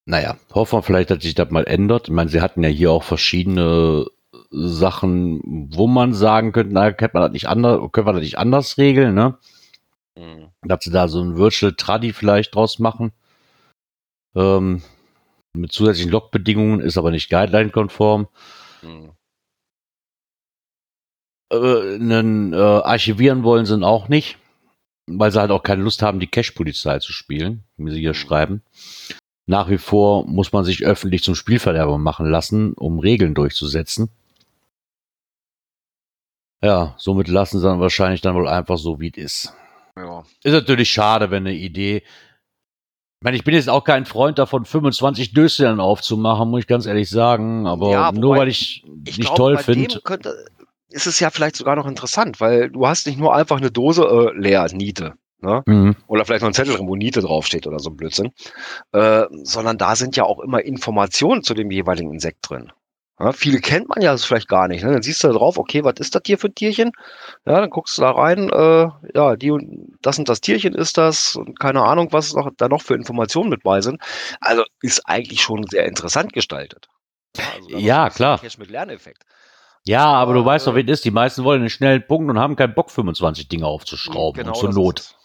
Naja, 0.05 0.37
hoffen 0.53 0.77
wir 0.77 0.83
vielleicht, 0.83 1.09
dass 1.09 1.21
sich 1.21 1.35
das 1.35 1.51
mal 1.51 1.65
ändert. 1.65 2.07
Ich 2.07 2.13
meine, 2.13 2.29
sie 2.29 2.41
hatten 2.41 2.63
ja 2.63 2.69
hier 2.69 2.91
auch 2.91 3.03
verschiedene 3.03 4.05
Sachen, 4.49 5.41
wo 5.73 5.87
man 5.87 6.13
sagen 6.13 6.51
könnte, 6.51 6.73
naja, 6.73 6.93
könnte 6.93 7.15
man 7.15 7.23
das 7.23 7.31
nicht 7.31 7.47
anders, 7.47 7.91
können 7.91 8.07
wir 8.07 8.13
das 8.13 8.21
nicht 8.21 8.37
anders 8.37 8.77
regeln, 8.77 9.13
ne? 9.13 9.37
Mhm. 10.17 10.51
Dass 10.63 10.83
sie 10.83 10.91
da 10.91 11.07
so 11.07 11.21
ein 11.21 11.37
Virtual 11.37 11.73
Tradi 11.73 12.11
vielleicht 12.11 12.55
draus 12.55 12.79
machen. 12.79 13.11
Ähm, 14.35 14.81
mit 15.53 15.71
zusätzlichen 15.71 16.11
Logbedingungen, 16.11 16.79
ist 16.79 16.97
aber 16.97 17.11
nicht 17.11 17.29
guideline-konform. 17.29 18.27
Mhm. 18.81 19.11
Äh, 21.51 21.95
einen, 21.95 22.53
äh, 22.53 22.57
archivieren 22.57 23.43
wollen 23.43 23.65
sie 23.65 23.81
auch 23.83 24.09
nicht, 24.09 24.37
weil 25.07 25.31
sie 25.31 25.39
halt 25.39 25.51
auch 25.51 25.63
keine 25.63 25.83
Lust 25.83 26.01
haben, 26.01 26.19
die 26.19 26.27
Cash-Polizei 26.27 26.99
zu 26.99 27.13
spielen, 27.13 27.63
wie 27.77 27.91
sie 27.91 27.99
hier 27.99 28.09
Mhm. 28.09 28.15
schreiben. 28.15 28.63
Nach 29.49 29.69
wie 29.69 29.77
vor 29.77 30.27
muss 30.27 30.51
man 30.51 30.65
sich 30.65 30.85
öffentlich 30.85 31.23
zum 31.23 31.35
Spielverderber 31.35 31.97
machen 31.97 32.29
lassen, 32.29 32.73
um 32.73 32.99
Regeln 32.99 33.33
durchzusetzen. 33.33 34.09
Ja, 36.61 36.95
somit 36.97 37.27
lassen 37.27 37.59
sie 37.59 37.65
dann 37.65 37.79
wahrscheinlich 37.79 38.21
dann 38.21 38.35
wohl 38.35 38.47
einfach 38.47 38.77
so, 38.77 38.99
wie 38.99 39.11
es 39.15 39.17
ist. 39.17 39.53
Ja. 39.97 40.23
Ist 40.43 40.53
natürlich 40.53 40.89
schade, 40.89 41.31
wenn 41.31 41.45
eine 41.47 41.55
Idee. 41.55 41.97
Ich 41.97 43.23
meine, 43.23 43.35
ich 43.35 43.43
bin 43.43 43.55
jetzt 43.55 43.69
auch 43.69 43.83
kein 43.83 44.05
Freund 44.05 44.37
davon, 44.37 44.65
25 44.65 45.33
Döschen 45.33 45.79
aufzumachen, 45.79 46.49
muss 46.49 46.61
ich 46.61 46.67
ganz 46.67 46.85
ehrlich 46.85 47.09
sagen. 47.09 47.65
Aber 47.65 47.91
Ja, 47.91 48.11
nur 48.11 48.35
weil 48.37 48.47
ich, 48.47 48.83
Ich 49.05 49.17
nicht 49.17 49.33
glaube, 49.33 49.55
toll 49.55 49.57
finde. 49.57 49.99
ist 50.89 51.07
es 51.07 51.19
ja 51.19 51.31
vielleicht 51.31 51.55
sogar 51.55 51.75
noch 51.75 51.87
interessant, 51.87 52.39
weil 52.39 52.69
du 52.69 52.87
hast 52.87 53.07
nicht 53.07 53.17
nur 53.19 53.35
einfach 53.35 53.57
eine 53.57 53.71
Dose 53.71 54.03
äh, 54.03 54.37
leer, 54.39 54.67
Niete. 54.71 55.15
Ne? 55.41 55.63
Mhm. 55.65 55.95
Oder 56.07 56.25
vielleicht 56.25 56.41
noch 56.41 56.49
ein 56.49 56.53
Zettel 56.53 56.75
drin, 56.75 56.87
wo 56.87 56.95
Niete 56.95 57.21
draufsteht 57.21 57.67
oder 57.67 57.79
so 57.79 57.89
ein 57.89 57.97
Blödsinn. 57.97 58.31
Äh, 58.91 59.25
sondern 59.43 59.77
da 59.77 59.95
sind 59.95 60.15
ja 60.15 60.23
auch 60.23 60.39
immer 60.39 60.63
Informationen 60.63 61.43
zu 61.43 61.53
dem 61.53 61.71
jeweiligen 61.71 62.13
Insekt 62.13 62.49
drin. 62.49 62.71
Ja, 63.19 63.31
viele 63.31 63.59
kennt 63.59 63.89
man 63.89 64.01
ja 64.01 64.11
das 64.11 64.25
vielleicht 64.25 64.47
gar 64.47 64.67
nicht. 64.67 64.83
Ne? 64.83 64.91
Dann 64.91 65.01
siehst 65.01 65.23
du 65.23 65.27
da 65.27 65.33
drauf, 65.33 65.57
okay, 65.57 65.83
was 65.83 65.95
ist 65.99 66.13
das 66.13 66.21
hier 66.25 66.37
für 66.37 66.49
ein 66.49 66.55
Tierchen? 66.55 66.91
Ja, 67.45 67.59
dann 67.59 67.71
guckst 67.71 67.97
du 67.97 68.03
da 68.03 68.11
rein, 68.11 68.49
äh, 68.49 68.87
ja, 69.15 69.35
die 69.35 69.49
und 69.49 69.97
das 70.03 70.19
und 70.19 70.29
das 70.29 70.39
Tierchen 70.41 70.75
ist 70.75 70.97
das 70.97 71.35
und 71.35 71.59
keine 71.59 71.81
Ahnung, 71.81 72.09
was 72.11 72.33
noch, 72.35 72.51
da 72.55 72.69
noch 72.69 72.81
für 72.81 72.93
Informationen 72.93 73.49
mit 73.49 73.63
bei 73.63 73.81
sind. 73.81 74.01
Also 74.39 74.63
ist 74.81 75.01
eigentlich 75.07 75.41
schon 75.41 75.65
sehr 75.67 75.85
interessant 75.85 76.33
gestaltet. 76.33 76.89
also 77.55 77.69
Ja, 77.77 78.09
klar. 78.11 78.39
Cache 78.39 78.59
mit 78.59 78.69
Lerneffekt. 78.69 79.23
Ja, 79.83 80.05
aber 80.05 80.33
du 80.33 80.39
Aber, 80.41 80.49
weißt 80.49 80.67
doch, 80.67 80.75
äh, 80.75 80.81
es 80.81 80.87
ist. 80.99 81.05
Die 81.05 81.11
meisten 81.11 81.43
wollen 81.43 81.61
einen 81.61 81.69
schnellen 81.69 82.05
Punkt 82.05 82.29
und 82.29 82.37
haben 82.37 82.55
keinen 82.55 82.75
Bock, 82.75 82.91
25 82.91 83.47
Dinge 83.47 83.65
aufzuschrauben. 83.65 84.45
und 84.45 84.55
zur 84.55 84.73
Not. 84.73 85.15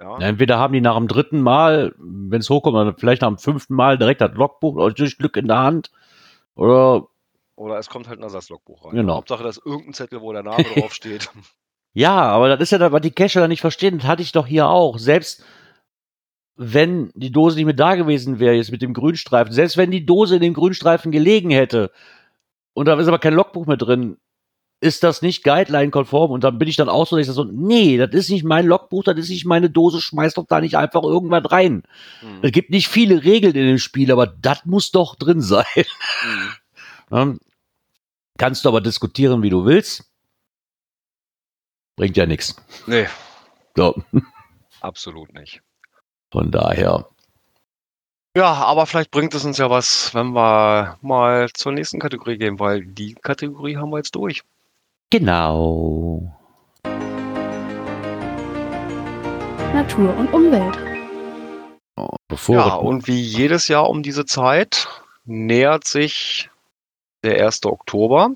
Ja. 0.00 0.18
Entweder 0.18 0.58
haben 0.58 0.72
die 0.72 0.80
nach 0.80 0.96
dem 0.96 1.08
dritten 1.08 1.40
Mal, 1.40 1.94
wenn 1.98 2.40
es 2.40 2.48
hochkommt, 2.48 2.98
vielleicht 2.98 3.22
nach 3.22 3.28
dem 3.28 3.38
fünften 3.38 3.74
Mal 3.74 3.98
direkt 3.98 4.20
das 4.20 4.32
Logbuch 4.34 4.76
oder 4.76 4.94
durch 4.94 5.18
Glück 5.18 5.36
in 5.36 5.48
der 5.48 5.58
Hand. 5.58 5.90
Oder 6.54 7.06
Oder 7.56 7.78
es 7.78 7.88
kommt 7.88 8.08
halt 8.08 8.18
ein 8.18 8.24
Ersatzlogbuch 8.24 8.86
rein. 8.86 8.96
Genau. 8.96 9.16
Hauptsache, 9.16 9.44
dass 9.44 9.58
irgendein 9.58 9.94
Zettel, 9.94 10.20
wo 10.20 10.32
der 10.32 10.42
Name 10.42 10.64
draufsteht. 10.74 11.30
ja, 11.92 12.14
aber 12.14 12.48
das 12.48 12.60
ist 12.60 12.70
ja 12.72 12.78
das, 12.78 12.92
was 12.92 13.02
die 13.02 13.12
Cacher 13.12 13.40
da 13.40 13.48
nicht 13.48 13.60
verstehen. 13.60 13.98
Das 13.98 14.06
hatte 14.06 14.22
ich 14.22 14.32
doch 14.32 14.46
hier 14.46 14.68
auch. 14.68 14.98
Selbst 14.98 15.44
wenn 16.56 17.10
die 17.14 17.32
Dose 17.32 17.56
nicht 17.56 17.64
mehr 17.64 17.74
da 17.74 17.94
gewesen 17.96 18.38
wäre, 18.38 18.54
jetzt 18.54 18.70
mit 18.70 18.82
dem 18.82 18.94
Grünstreifen, 18.94 19.52
selbst 19.52 19.76
wenn 19.76 19.90
die 19.90 20.06
Dose 20.06 20.36
in 20.36 20.42
dem 20.42 20.54
Grünstreifen 20.54 21.10
gelegen 21.10 21.50
hätte 21.50 21.90
und 22.74 22.86
da 22.86 22.98
ist 22.98 23.08
aber 23.08 23.18
kein 23.18 23.34
Logbuch 23.34 23.66
mehr 23.66 23.76
drin, 23.76 24.18
ist 24.80 25.02
das 25.02 25.22
nicht 25.22 25.44
Guideline-konform 25.44 26.30
und 26.30 26.44
dann 26.44 26.58
bin 26.58 26.68
ich 26.68 26.76
dann 26.76 26.88
auch 26.88 27.06
so, 27.06 27.16
dass 27.16 27.26
ich 27.26 27.32
so, 27.32 27.44
nee, 27.44 27.96
das 27.96 28.10
ist 28.10 28.30
nicht 28.30 28.44
mein 28.44 28.66
Logbuch, 28.66 29.02
das 29.02 29.16
ist 29.16 29.30
nicht 29.30 29.46
meine 29.46 29.70
Dose, 29.70 30.00
schmeiß 30.00 30.34
doch 30.34 30.46
da 30.46 30.60
nicht 30.60 30.76
einfach 30.76 31.02
irgendwas 31.02 31.50
rein. 31.50 31.84
Hm. 32.20 32.40
Es 32.42 32.52
gibt 32.52 32.70
nicht 32.70 32.88
viele 32.88 33.24
Regeln 33.24 33.54
in 33.54 33.66
dem 33.66 33.78
Spiel, 33.78 34.12
aber 34.12 34.26
das 34.26 34.64
muss 34.66 34.90
doch 34.90 35.16
drin 35.16 35.40
sein. 35.40 35.64
Hm. 35.74 36.52
Ja. 37.10 37.34
Kannst 38.38 38.64
du 38.64 38.68
aber 38.68 38.80
diskutieren, 38.80 39.42
wie 39.42 39.50
du 39.50 39.64
willst. 39.64 40.10
bringt 41.96 42.16
ja 42.16 42.26
nichts. 42.26 42.56
Nee, 42.86 43.06
So, 43.76 43.94
absolut 44.80 45.32
nicht. 45.34 45.60
von 46.32 46.50
daher. 46.50 47.08
Ja, 48.36 48.52
aber 48.52 48.86
vielleicht 48.86 49.12
bringt 49.12 49.32
es 49.34 49.44
uns 49.44 49.58
ja 49.58 49.70
was, 49.70 50.12
wenn 50.12 50.32
wir 50.32 50.98
mal 51.00 51.48
zur 51.54 51.70
nächsten 51.70 52.00
Kategorie 52.00 52.36
gehen, 52.36 52.58
weil 52.58 52.84
die 52.84 53.14
Kategorie 53.14 53.76
haben 53.76 53.90
wir 53.90 53.98
jetzt 53.98 54.16
durch. 54.16 54.42
Genau. 55.10 56.36
Natur 59.72 60.16
und 60.16 60.32
Umwelt. 60.32 60.76
Bevor 62.28 62.56
Ja, 62.56 62.74
und 62.74 63.06
wie 63.06 63.20
jedes 63.20 63.68
Jahr 63.68 63.88
um 63.88 64.02
diese 64.02 64.24
Zeit 64.24 64.88
nähert 65.24 65.86
sich 65.86 66.50
der 67.24 67.44
1. 67.44 67.64
Oktober 67.66 68.30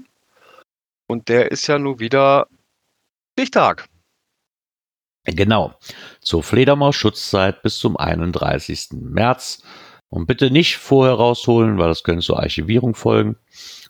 und 1.07 1.29
der 1.29 1.51
ist 1.51 1.67
ja 1.67 1.79
nun 1.79 1.99
wieder 2.01 2.47
Stichtag. 3.39 3.89
Genau. 5.25 5.75
Zur 6.21 6.43
Fledermaus-Schutzzeit 6.43 7.63
bis 7.63 7.79
zum 7.79 7.97
31. 7.97 8.89
März. 8.93 9.63
Und 10.11 10.27
bitte 10.27 10.51
nicht 10.51 10.79
vorher 10.79 11.15
rausholen, 11.15 11.79
weil 11.79 11.89
das 11.89 12.03
könnte 12.03 12.25
zur 12.25 12.39
Archivierung 12.41 12.95
folgen. 12.95 13.37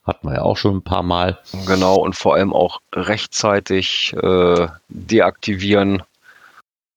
Hatten 0.05 0.26
wir 0.28 0.36
ja 0.36 0.42
auch 0.42 0.57
schon 0.57 0.76
ein 0.76 0.82
paar 0.82 1.05
Mal. 1.05 1.38
Genau, 1.66 1.96
und 1.96 2.16
vor 2.16 2.34
allem 2.34 2.53
auch 2.53 2.80
rechtzeitig 2.92 4.14
äh, 4.14 4.66
deaktivieren. 4.88 6.03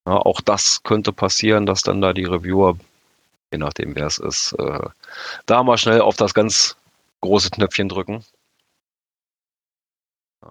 Ja, 0.08 0.18
auch 0.18 0.42
das 0.42 0.82
könnte 0.84 1.14
passieren, 1.14 1.68
dass 1.68 1.84
dann 1.84 2.02
da 2.02 2.14
die 2.14 2.26
Reviewer, 2.26 2.78
je 3.52 3.60
nachdem 3.60 3.96
wer 3.96 4.08
es 4.08 4.18
ist, 4.18 4.54
äh, 4.54 4.80
da 5.46 5.62
mal 5.62 5.78
schnell 5.78 6.02
auf 6.02 6.16
das 6.16 6.34
ganz 6.34 6.76
große 7.22 7.50
Knöpfchen 7.52 7.90
drücken. 7.90 8.24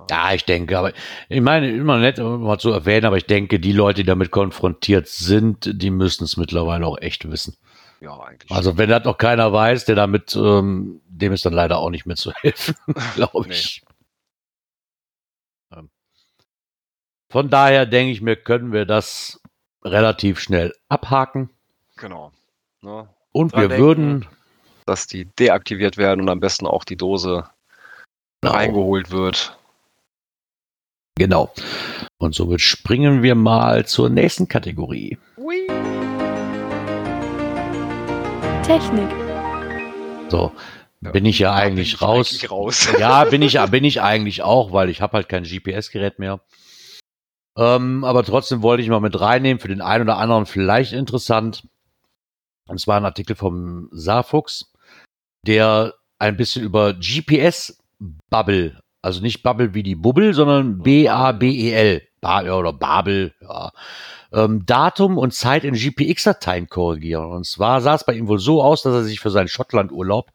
Ja, 0.08 0.32
ich 0.34 0.44
denke, 0.44 0.78
aber 0.78 0.92
ich 1.28 1.40
meine, 1.40 1.68
immer 1.70 1.98
nett, 1.98 2.18
mal 2.18 2.58
zu 2.58 2.70
erwähnen, 2.70 3.06
aber 3.06 3.16
ich 3.16 3.26
denke, 3.26 3.58
die 3.58 3.72
Leute, 3.72 4.02
die 4.02 4.06
damit 4.06 4.30
konfrontiert 4.30 5.08
sind, 5.08 5.68
die 5.82 5.90
müssen 5.90 6.24
es 6.24 6.36
mittlerweile 6.36 6.86
auch 6.86 6.98
echt 6.98 7.28
wissen. 7.28 7.56
Ja, 8.00 8.18
eigentlich. 8.20 8.50
Also 8.52 8.78
wenn 8.78 8.88
das 8.88 9.04
noch 9.04 9.18
keiner 9.18 9.52
weiß, 9.52 9.86
der 9.86 9.96
damit, 9.96 10.34
ähm, 10.36 11.00
dem 11.08 11.32
ist 11.32 11.44
dann 11.44 11.52
leider 11.52 11.78
auch 11.78 11.90
nicht 11.90 12.06
mehr 12.06 12.14
zu 12.16 12.32
helfen, 12.32 12.76
glaube 13.16 13.48
ich. 13.50 13.82
Ähm, 15.72 15.90
Von 17.28 17.50
daher 17.50 17.84
denke 17.84 18.12
ich 18.12 18.20
mir, 18.22 18.36
können 18.36 18.72
wir 18.72 18.86
das 18.86 19.40
relativ 19.84 20.38
schnell 20.40 20.72
abhaken. 20.88 21.50
genau. 21.96 22.32
Ne? 22.80 23.08
Und 23.32 23.52
Dran 23.52 23.60
wir 23.62 23.68
denken. 23.68 23.82
würden 23.84 24.26
Dass 24.90 25.06
die 25.06 25.26
deaktiviert 25.38 25.98
werden 25.98 26.22
und 26.22 26.28
am 26.28 26.40
besten 26.40 26.66
auch 26.66 26.82
die 26.82 26.96
Dose 26.96 27.44
Genau. 28.42 28.54
reingeholt 28.54 29.12
wird. 29.12 29.56
Genau. 31.16 31.54
Und 32.18 32.34
somit 32.34 32.60
springen 32.60 33.22
wir 33.22 33.36
mal 33.36 33.86
zur 33.86 34.10
nächsten 34.10 34.48
Kategorie. 34.48 35.16
Technik. 38.64 39.08
So, 40.28 40.50
bin 41.00 41.24
ich 41.24 41.38
ja 41.38 41.54
eigentlich 41.54 41.94
ich 41.94 42.02
raus. 42.02 42.30
Eigentlich 42.30 42.50
raus. 42.50 42.88
Ja, 42.98 43.22
bin 43.26 43.42
ich, 43.42 43.60
bin 43.70 43.84
ich 43.84 44.02
eigentlich 44.02 44.42
auch, 44.42 44.72
weil 44.72 44.90
ich 44.90 45.00
habe 45.00 45.12
halt 45.12 45.28
kein 45.28 45.44
GPS-Gerät 45.44 46.18
mehr. 46.18 46.40
Ähm, 47.56 48.02
aber 48.02 48.24
trotzdem 48.24 48.62
wollte 48.62 48.82
ich 48.82 48.88
mal 48.88 48.98
mit 48.98 49.20
reinnehmen, 49.20 49.60
für 49.60 49.68
den 49.68 49.82
einen 49.82 50.02
oder 50.02 50.16
anderen 50.16 50.46
vielleicht 50.46 50.92
interessant. 50.92 51.68
Und 52.66 52.80
zwar 52.80 52.96
ein 52.96 53.04
Artikel 53.04 53.36
vom 53.36 53.88
Saarfuchs, 53.92 54.69
der 55.46 55.94
ein 56.18 56.36
bisschen 56.36 56.64
über 56.64 56.94
GPS-Bubble, 56.94 58.80
also 59.02 59.20
nicht 59.20 59.42
Bubble 59.42 59.74
wie 59.74 59.82
die 59.82 59.94
Bubble, 59.94 60.34
sondern 60.34 60.82
B-A-B-E-L, 60.82 62.02
Ba- 62.20 62.52
oder 62.52 62.72
Babel, 62.72 63.34
ja, 63.40 63.72
ähm, 64.32 64.64
Datum 64.66 65.16
und 65.18 65.32
Zeit 65.32 65.64
in 65.64 65.74
GPX-Dateien 65.74 66.68
korrigieren. 66.68 67.32
Und 67.32 67.46
zwar 67.46 67.80
sah 67.80 67.94
es 67.94 68.04
bei 68.04 68.14
ihm 68.14 68.28
wohl 68.28 68.38
so 68.38 68.62
aus, 68.62 68.82
dass 68.82 68.94
er 68.94 69.04
sich 69.04 69.20
für 69.20 69.30
seinen 69.30 69.48
Schottland-Urlaub 69.48 70.30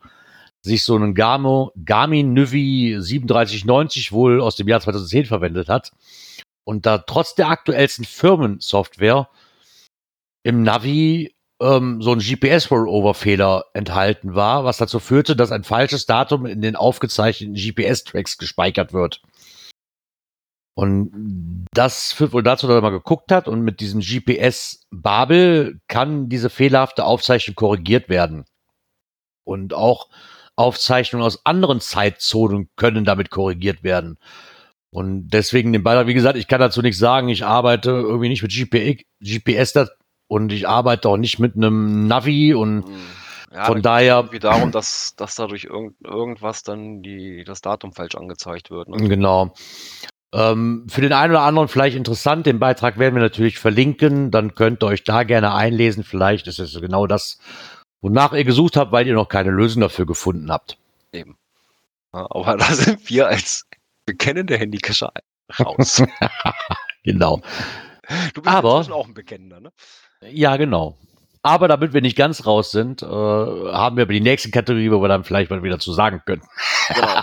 sich 0.62 0.84
so 0.84 0.96
einen 0.96 1.14
Garmo, 1.14 1.72
Garmin 1.86 2.34
Nuvi 2.34 2.98
3790 2.98 4.12
wohl 4.12 4.42
aus 4.42 4.56
dem 4.56 4.68
Jahr 4.68 4.82
2010 4.82 5.26
verwendet 5.26 5.70
hat 5.70 5.92
und 6.66 6.88
da 6.88 6.98
trotz 6.98 7.36
der 7.36 7.50
aktuellsten 7.50 8.04
Firmensoftware 8.04 9.30
im 10.44 10.64
Navi 10.64 11.35
ähm, 11.62 12.02
so 12.02 12.12
ein 12.12 12.20
GPS-Rollover-Fehler 12.20 13.66
enthalten 13.74 14.36
war, 14.36 14.66
was 14.66 14.78
dazu 14.78 15.00
führte, 15.00 15.36
dass 15.36 15.52
ein 15.52 15.64
falsches 15.64 16.06
Datum 16.06 16.46
in 16.46 16.62
den 16.62 16.76
aufgezeichneten 16.76 17.56
GPS-Tracks 17.56 18.38
gespeichert 18.38 18.94
wird. 18.94 19.22
Und 20.78 21.66
das 21.72 22.12
führt 22.12 22.34
wohl 22.34 22.44
dazu, 22.44 22.68
dass 22.68 22.76
er 22.76 22.82
mal 22.82 22.90
geguckt 22.90 23.32
hat 23.32 23.48
und 23.48 23.62
mit 23.62 23.80
diesem 23.80 24.02
GPS-Babel 24.02 25.80
kann 25.88 26.28
diese 26.28 26.50
fehlerhafte 26.50 27.06
Aufzeichnung 27.06 27.56
korrigiert 27.56 28.10
werden. 28.10 28.44
Und 29.46 29.74
auch 29.74 30.10
Aufzeichnungen 30.58 31.26
aus 31.26 31.46
anderen 31.46 31.80
Zeitzonen 31.80 32.70
können 32.76 33.06
damit 33.06 33.30
korrigiert 33.30 33.84
werden. 33.84 34.18
Und 34.90 35.30
deswegen 35.30 35.72
den 35.72 35.84
Beitrag, 35.84 36.08
wie 36.08 36.14
gesagt, 36.14 36.38
ich 36.38 36.48
kann 36.48 36.60
dazu 36.60 36.82
nichts 36.82 37.00
sagen. 37.00 37.30
Ich 37.30 37.46
arbeite 37.46 37.92
irgendwie 37.92 38.30
nicht 38.30 38.42
mit 38.42 38.52
GPX, 38.52 39.04
GPS 39.22 39.74
und 40.28 40.52
ich 40.52 40.68
arbeite 40.68 41.10
auch 41.10 41.18
nicht 41.18 41.40
mit 41.40 41.56
einem 41.56 42.08
Navi 42.08 42.54
und 42.54 42.86
Ja, 43.54 43.66
von 43.66 43.82
da 43.82 43.96
daher, 43.98 44.16
irgendwie 44.18 44.40
darum, 44.40 44.72
dass, 44.72 45.16
dass 45.16 45.36
dadurch 45.36 45.66
irgend, 45.66 45.96
irgendwas 46.04 46.64
dann 46.64 47.02
die, 47.02 47.44
das 47.46 47.62
Datum 47.62 47.94
falsch 47.94 48.16
angezeigt 48.16 48.70
wird. 48.72 48.90
Ne? 48.90 49.08
genau. 49.08 49.54
Ähm, 50.34 50.86
für 50.90 51.00
den 51.02 51.14
einen 51.14 51.32
oder 51.32 51.44
anderen 51.44 51.70
vielleicht 51.70 51.96
interessant, 51.96 52.46
den 52.46 52.60
Beitrag 52.60 52.98
werden 53.00 53.16
wir 53.16 53.22
natürlich 53.22 53.58
verlinken, 53.60 54.32
dann 54.32 54.54
könnt 54.56 54.84
ihr 54.84 54.88
euch 54.88 55.04
da 55.06 55.24
gerne 55.24 55.54
einlesen. 55.54 56.04
Vielleicht 56.04 56.48
ist 56.48 56.60
es 56.60 56.80
genau 56.82 57.08
das, 57.08 57.38
wonach 58.02 58.34
ihr 58.34 58.44
gesucht 58.44 58.76
habt, 58.76 58.92
weil 58.92 59.08
ihr 59.08 59.14
noch 59.14 59.30
keine 59.30 59.52
Lösung 59.52 59.82
dafür 59.82 60.06
gefunden 60.06 60.52
habt. 60.52 60.78
Eben. 61.14 61.38
Ja, 62.14 62.28
aber 62.30 62.58
da 62.58 62.66
sind 62.74 63.10
wir 63.10 63.28
als 63.28 63.66
bekennende 64.06 64.58
Handycacher 64.58 65.12
raus. 65.60 66.04
Genau. 67.04 67.40
Du 68.34 68.42
bist 68.42 68.48
Aber- 68.56 68.78
inzwischen 68.78 68.94
auch 68.94 69.08
ein 69.08 69.14
Bekennender, 69.14 69.60
ne? 69.60 69.72
Ja, 70.32 70.58
genau. 70.58 70.98
Aber 71.44 71.68
damit 71.68 71.94
wir 71.94 72.02
nicht 72.02 72.18
ganz 72.18 72.46
raus 72.48 72.72
sind, 72.72 73.04
äh, 73.04 73.06
haben 73.06 73.98
wir 73.98 74.04
aber 74.04 74.14
die 74.14 74.22
nächste 74.22 74.50
Kategorie, 74.50 74.92
wo 74.92 75.02
wir 75.02 75.08
dann 75.08 75.24
vielleicht 75.24 75.52
mal 75.52 75.62
wieder 75.62 75.78
zu 75.80 75.94
sagen 75.94 76.22
können. 76.26 76.42
Genau. 76.94 77.22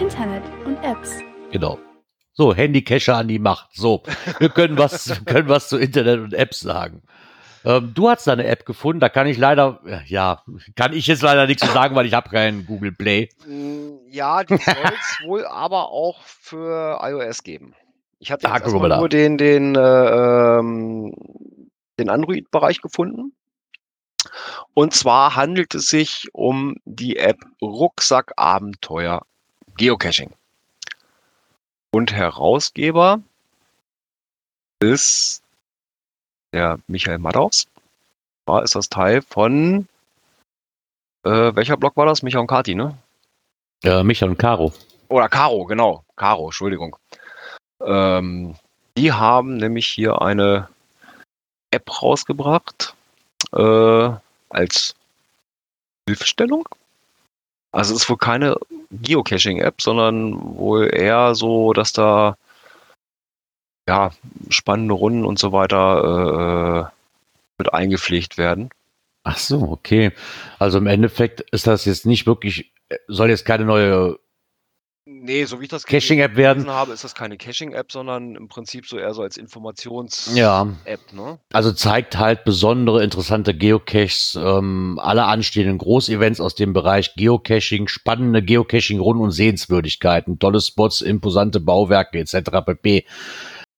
Internet 0.00 0.42
und 0.64 0.76
Apps. 0.82 1.18
Genau. 1.52 1.78
So, 2.32 2.54
Handycacher 2.54 3.16
an 3.16 3.28
die 3.28 3.38
Macht. 3.38 3.68
So, 3.74 4.02
wir 4.38 4.48
können 4.48 4.78
was, 4.78 5.08
wir 5.24 5.24
können 5.24 5.48
was 5.48 5.68
zu 5.68 5.76
Internet 5.76 6.20
und 6.20 6.32
Apps 6.32 6.60
sagen. 6.60 7.02
Ähm, 7.64 7.92
du 7.94 8.08
hast 8.08 8.26
da 8.26 8.32
eine 8.32 8.46
App 8.46 8.64
gefunden, 8.64 9.00
da 9.00 9.08
kann 9.08 9.26
ich 9.26 9.36
leider, 9.36 9.80
ja, 10.06 10.42
kann 10.76 10.92
ich 10.92 11.08
jetzt 11.08 11.22
leider 11.22 11.46
nichts 11.46 11.66
zu 11.66 11.72
sagen, 11.72 11.96
weil 11.96 12.06
ich 12.06 12.14
habe 12.14 12.30
keinen 12.30 12.64
Google 12.64 12.92
Play. 12.92 13.28
Mm, 13.46 13.98
Ja, 14.10 14.44
die 14.44 14.56
soll 14.56 14.74
es 15.00 15.26
wohl 15.26 15.44
aber 15.44 15.90
auch 15.90 16.22
für 16.22 17.00
iOS 17.02 17.42
geben. 17.42 17.74
Ich 18.20 18.32
Ah, 18.32 18.58
jetzt 18.58 18.72
nur 18.72 19.08
den, 19.08 19.38
den, 19.38 19.74
äh, 19.76 20.58
ähm, 20.58 21.14
den 21.98 22.08
Android-Bereich 22.08 22.80
gefunden. 22.80 23.32
Und 24.74 24.92
zwar 24.92 25.36
handelt 25.36 25.74
es 25.74 25.86
sich 25.86 26.28
um 26.32 26.76
die 26.84 27.16
App 27.16 27.38
Rucksackabenteuer 27.62 29.24
Geocaching. 29.76 30.32
Und 31.90 32.12
Herausgeber 32.12 33.20
ist 34.80 35.42
der 36.52 36.78
Michael 36.86 37.18
Maddaus. 37.18 37.68
War 38.46 38.62
ist 38.62 38.74
das 38.74 38.88
Teil 38.88 39.22
von 39.22 39.88
äh, 41.24 41.54
welcher 41.54 41.76
Blog 41.76 41.96
war 41.96 42.06
das? 42.06 42.22
Micha 42.22 42.38
und 42.38 42.46
Kati, 42.46 42.74
ne? 42.74 42.96
Äh, 43.84 44.02
Micha 44.02 44.26
und 44.26 44.38
Caro. 44.38 44.72
Oder 45.08 45.28
Caro, 45.28 45.64
genau. 45.64 46.04
Caro, 46.16 46.46
Entschuldigung. 46.46 46.96
Ähm, 47.84 48.54
die 48.96 49.12
haben 49.12 49.56
nämlich 49.56 49.86
hier 49.86 50.20
eine 50.22 50.68
App 51.70 52.02
rausgebracht 52.02 52.94
äh, 53.52 54.10
als 54.48 54.94
Hilfestellung. 56.08 56.68
Also 57.72 57.94
es 57.94 58.02
ist 58.02 58.10
wohl 58.10 58.16
keine 58.16 58.56
Geocaching-App, 58.90 59.80
sondern 59.80 60.56
wohl 60.56 60.92
eher 60.92 61.34
so, 61.34 61.72
dass 61.72 61.92
da 61.92 62.36
ja 63.88 64.10
spannende 64.48 64.94
Runden 64.94 65.24
und 65.24 65.38
so 65.38 65.52
weiter 65.52 66.90
äh, 66.90 66.98
mit 67.58 67.72
eingepflegt 67.72 68.38
werden. 68.38 68.70
Ach 69.24 69.36
so, 69.36 69.62
okay. 69.62 70.12
Also 70.58 70.78
im 70.78 70.86
Endeffekt 70.86 71.40
ist 71.40 71.66
das 71.66 71.84
jetzt 71.84 72.06
nicht 72.06 72.26
wirklich, 72.26 72.72
soll 73.08 73.28
jetzt 73.28 73.44
keine 73.44 73.64
neue 73.64 74.18
Nee, 75.10 75.46
so 75.46 75.58
wie 75.58 75.64
ich 75.64 75.70
das 75.70 75.86
Caching-App 75.86 76.36
werden. 76.36 76.68
habe, 76.68 76.92
ist 76.92 77.02
das 77.02 77.14
keine 77.14 77.38
Caching-App, 77.38 77.90
sondern 77.90 78.34
im 78.34 78.48
Prinzip 78.48 78.86
so 78.86 78.98
eher 78.98 79.14
so 79.14 79.22
als 79.22 79.38
Informations-App, 79.38 80.36
Ja, 80.36 80.64
ne? 81.12 81.38
also 81.50 81.72
zeigt 81.72 82.18
halt 82.18 82.44
besondere, 82.44 83.02
interessante 83.02 83.54
Geocaches, 83.54 84.38
ähm, 84.38 85.00
alle 85.02 85.24
anstehenden 85.24 85.78
Großevents 85.78 86.42
aus 86.42 86.56
dem 86.56 86.74
Bereich 86.74 87.14
Geocaching, 87.14 87.88
spannende 87.88 88.42
Geocaching-Runden 88.42 89.22
und 89.22 89.30
Sehenswürdigkeiten, 89.30 90.38
tolle 90.38 90.60
Spots, 90.60 91.00
imposante 91.00 91.60
Bauwerke 91.60 92.18
etc. 92.18 92.50
pp. 92.66 93.06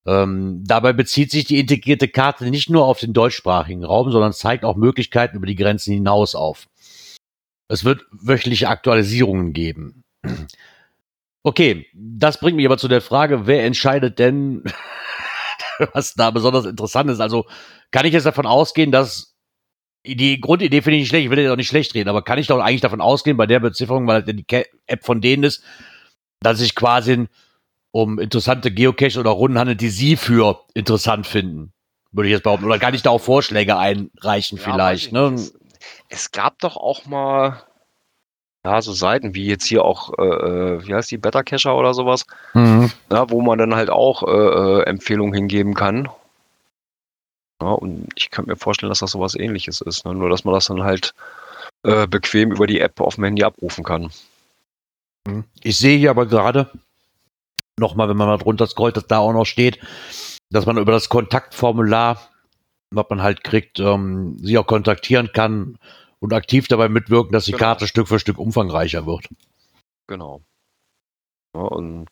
Ähm, 0.06 0.64
dabei 0.66 0.92
bezieht 0.92 1.30
sich 1.30 1.44
die 1.44 1.60
integrierte 1.60 2.08
Karte 2.08 2.50
nicht 2.50 2.70
nur 2.70 2.86
auf 2.86 2.98
den 2.98 3.12
deutschsprachigen 3.12 3.84
Raum, 3.84 4.10
sondern 4.10 4.32
zeigt 4.32 4.64
auch 4.64 4.74
Möglichkeiten 4.74 5.36
über 5.36 5.46
die 5.46 5.54
Grenzen 5.54 5.94
hinaus 5.94 6.34
auf. 6.34 6.66
Es 7.68 7.84
wird 7.84 8.04
wöchentliche 8.10 8.68
Aktualisierungen 8.68 9.52
geben. 9.52 10.02
Okay, 11.42 11.86
das 11.94 12.38
bringt 12.38 12.56
mich 12.56 12.66
aber 12.66 12.78
zu 12.78 12.88
der 12.88 13.00
Frage, 13.00 13.46
wer 13.46 13.64
entscheidet 13.64 14.18
denn, 14.18 14.62
was 15.94 16.14
da 16.14 16.30
besonders 16.30 16.66
interessant 16.66 17.10
ist? 17.10 17.20
Also 17.20 17.46
kann 17.90 18.04
ich 18.06 18.12
jetzt 18.12 18.26
davon 18.26 18.46
ausgehen, 18.46 18.92
dass 18.92 19.34
die 20.06 20.40
Grundidee 20.40 20.82
finde 20.82 20.96
ich 20.96 21.02
nicht 21.02 21.08
schlecht, 21.10 21.24
ich 21.24 21.30
will 21.30 21.38
ja 21.40 21.52
auch 21.52 21.56
nicht 21.56 21.68
schlecht 21.68 21.94
reden, 21.94 22.08
aber 22.08 22.22
kann 22.22 22.38
ich 22.38 22.46
doch 22.46 22.58
eigentlich 22.60 22.80
davon 22.80 23.00
ausgehen, 23.00 23.36
bei 23.36 23.46
der 23.46 23.60
Bezifferung, 23.60 24.06
weil 24.06 24.22
die 24.22 24.44
Ca- 24.44 24.64
App 24.86 25.04
von 25.04 25.20
denen 25.20 25.44
ist, 25.44 25.62
dass 26.40 26.58
sich 26.58 26.74
quasi 26.74 27.26
um 27.92 28.18
interessante 28.18 28.70
Geocache 28.70 29.18
oder 29.18 29.30
Runden 29.30 29.58
handelt, 29.58 29.80
die 29.80 29.90
sie 29.90 30.16
für 30.16 30.60
interessant 30.74 31.26
finden, 31.26 31.72
würde 32.12 32.28
ich 32.28 32.32
jetzt 32.32 32.44
behaupten. 32.44 32.64
Oder 32.64 32.78
kann 32.78 32.94
ich 32.94 33.02
da 33.02 33.10
auch 33.10 33.20
Vorschläge 33.20 33.76
einreichen 33.76 34.58
Ja, 34.58 34.62
vielleicht? 34.64 35.06
ich 35.06 35.12
Ne? 35.12 35.32
Es, 35.34 35.58
es 36.08 36.32
gab 36.32 36.58
doch 36.60 36.76
auch 36.76 37.04
mal, 37.06 37.62
ja, 38.64 38.82
so 38.82 38.92
Seiten 38.92 39.34
wie 39.34 39.46
jetzt 39.46 39.64
hier 39.66 39.84
auch, 39.84 40.12
äh, 40.18 40.22
äh, 40.22 40.86
wie 40.86 40.94
heißt 40.94 41.10
die, 41.10 41.18
Better 41.18 41.42
Cacher 41.42 41.76
oder 41.76 41.94
sowas, 41.94 42.26
Mhm. 42.54 42.90
ja, 43.10 43.30
wo 43.30 43.40
man 43.40 43.58
dann 43.58 43.74
halt 43.74 43.90
auch 43.90 44.22
äh, 44.22 44.30
äh, 44.30 44.82
Empfehlungen 44.84 45.34
hingeben 45.34 45.74
kann. 45.74 46.08
Ja, 47.62 47.68
und 47.68 48.08
ich 48.16 48.30
könnte 48.30 48.50
mir 48.50 48.56
vorstellen, 48.56 48.90
dass 48.90 49.00
das 49.00 49.10
sowas 49.12 49.34
ähnliches 49.34 49.80
ist. 49.80 50.04
Ne? 50.04 50.14
Nur, 50.14 50.30
dass 50.30 50.44
man 50.44 50.54
das 50.54 50.66
dann 50.66 50.82
halt 50.82 51.14
äh, 51.82 52.06
bequem 52.06 52.52
über 52.52 52.66
die 52.66 52.80
App 52.80 53.00
auf 53.00 53.16
dem 53.16 53.24
Handy 53.24 53.44
abrufen 53.44 53.84
kann. 53.84 54.10
Ich 55.62 55.78
sehe 55.78 55.98
hier 55.98 56.10
aber 56.10 56.26
gerade 56.26 56.70
nochmal, 57.78 58.08
wenn 58.08 58.16
man 58.16 58.28
mal 58.28 58.38
drunter 58.38 58.66
scrollt, 58.66 58.96
dass 58.96 59.06
da 59.06 59.18
auch 59.18 59.32
noch 59.32 59.44
steht, 59.44 59.78
dass 60.50 60.66
man 60.66 60.78
über 60.78 60.92
das 60.92 61.08
Kontaktformular, 61.08 62.20
was 62.90 63.06
man 63.10 63.22
halt 63.22 63.44
kriegt, 63.44 63.78
ähm, 63.80 64.36
sie 64.38 64.58
auch 64.58 64.66
kontaktieren 64.66 65.30
kann 65.32 65.78
und 66.20 66.32
aktiv 66.32 66.68
dabei 66.68 66.88
mitwirken, 66.88 67.32
dass 67.32 67.44
die 67.46 67.52
Genau. 67.52 67.64
Karte 67.64 67.86
Stück 67.86 68.08
für 68.08 68.18
Stück 68.18 68.38
umfangreicher 68.38 69.06
wird. 69.06 69.28
Genau. 70.08 70.42
Ja, 71.56 71.62
und 71.62 72.06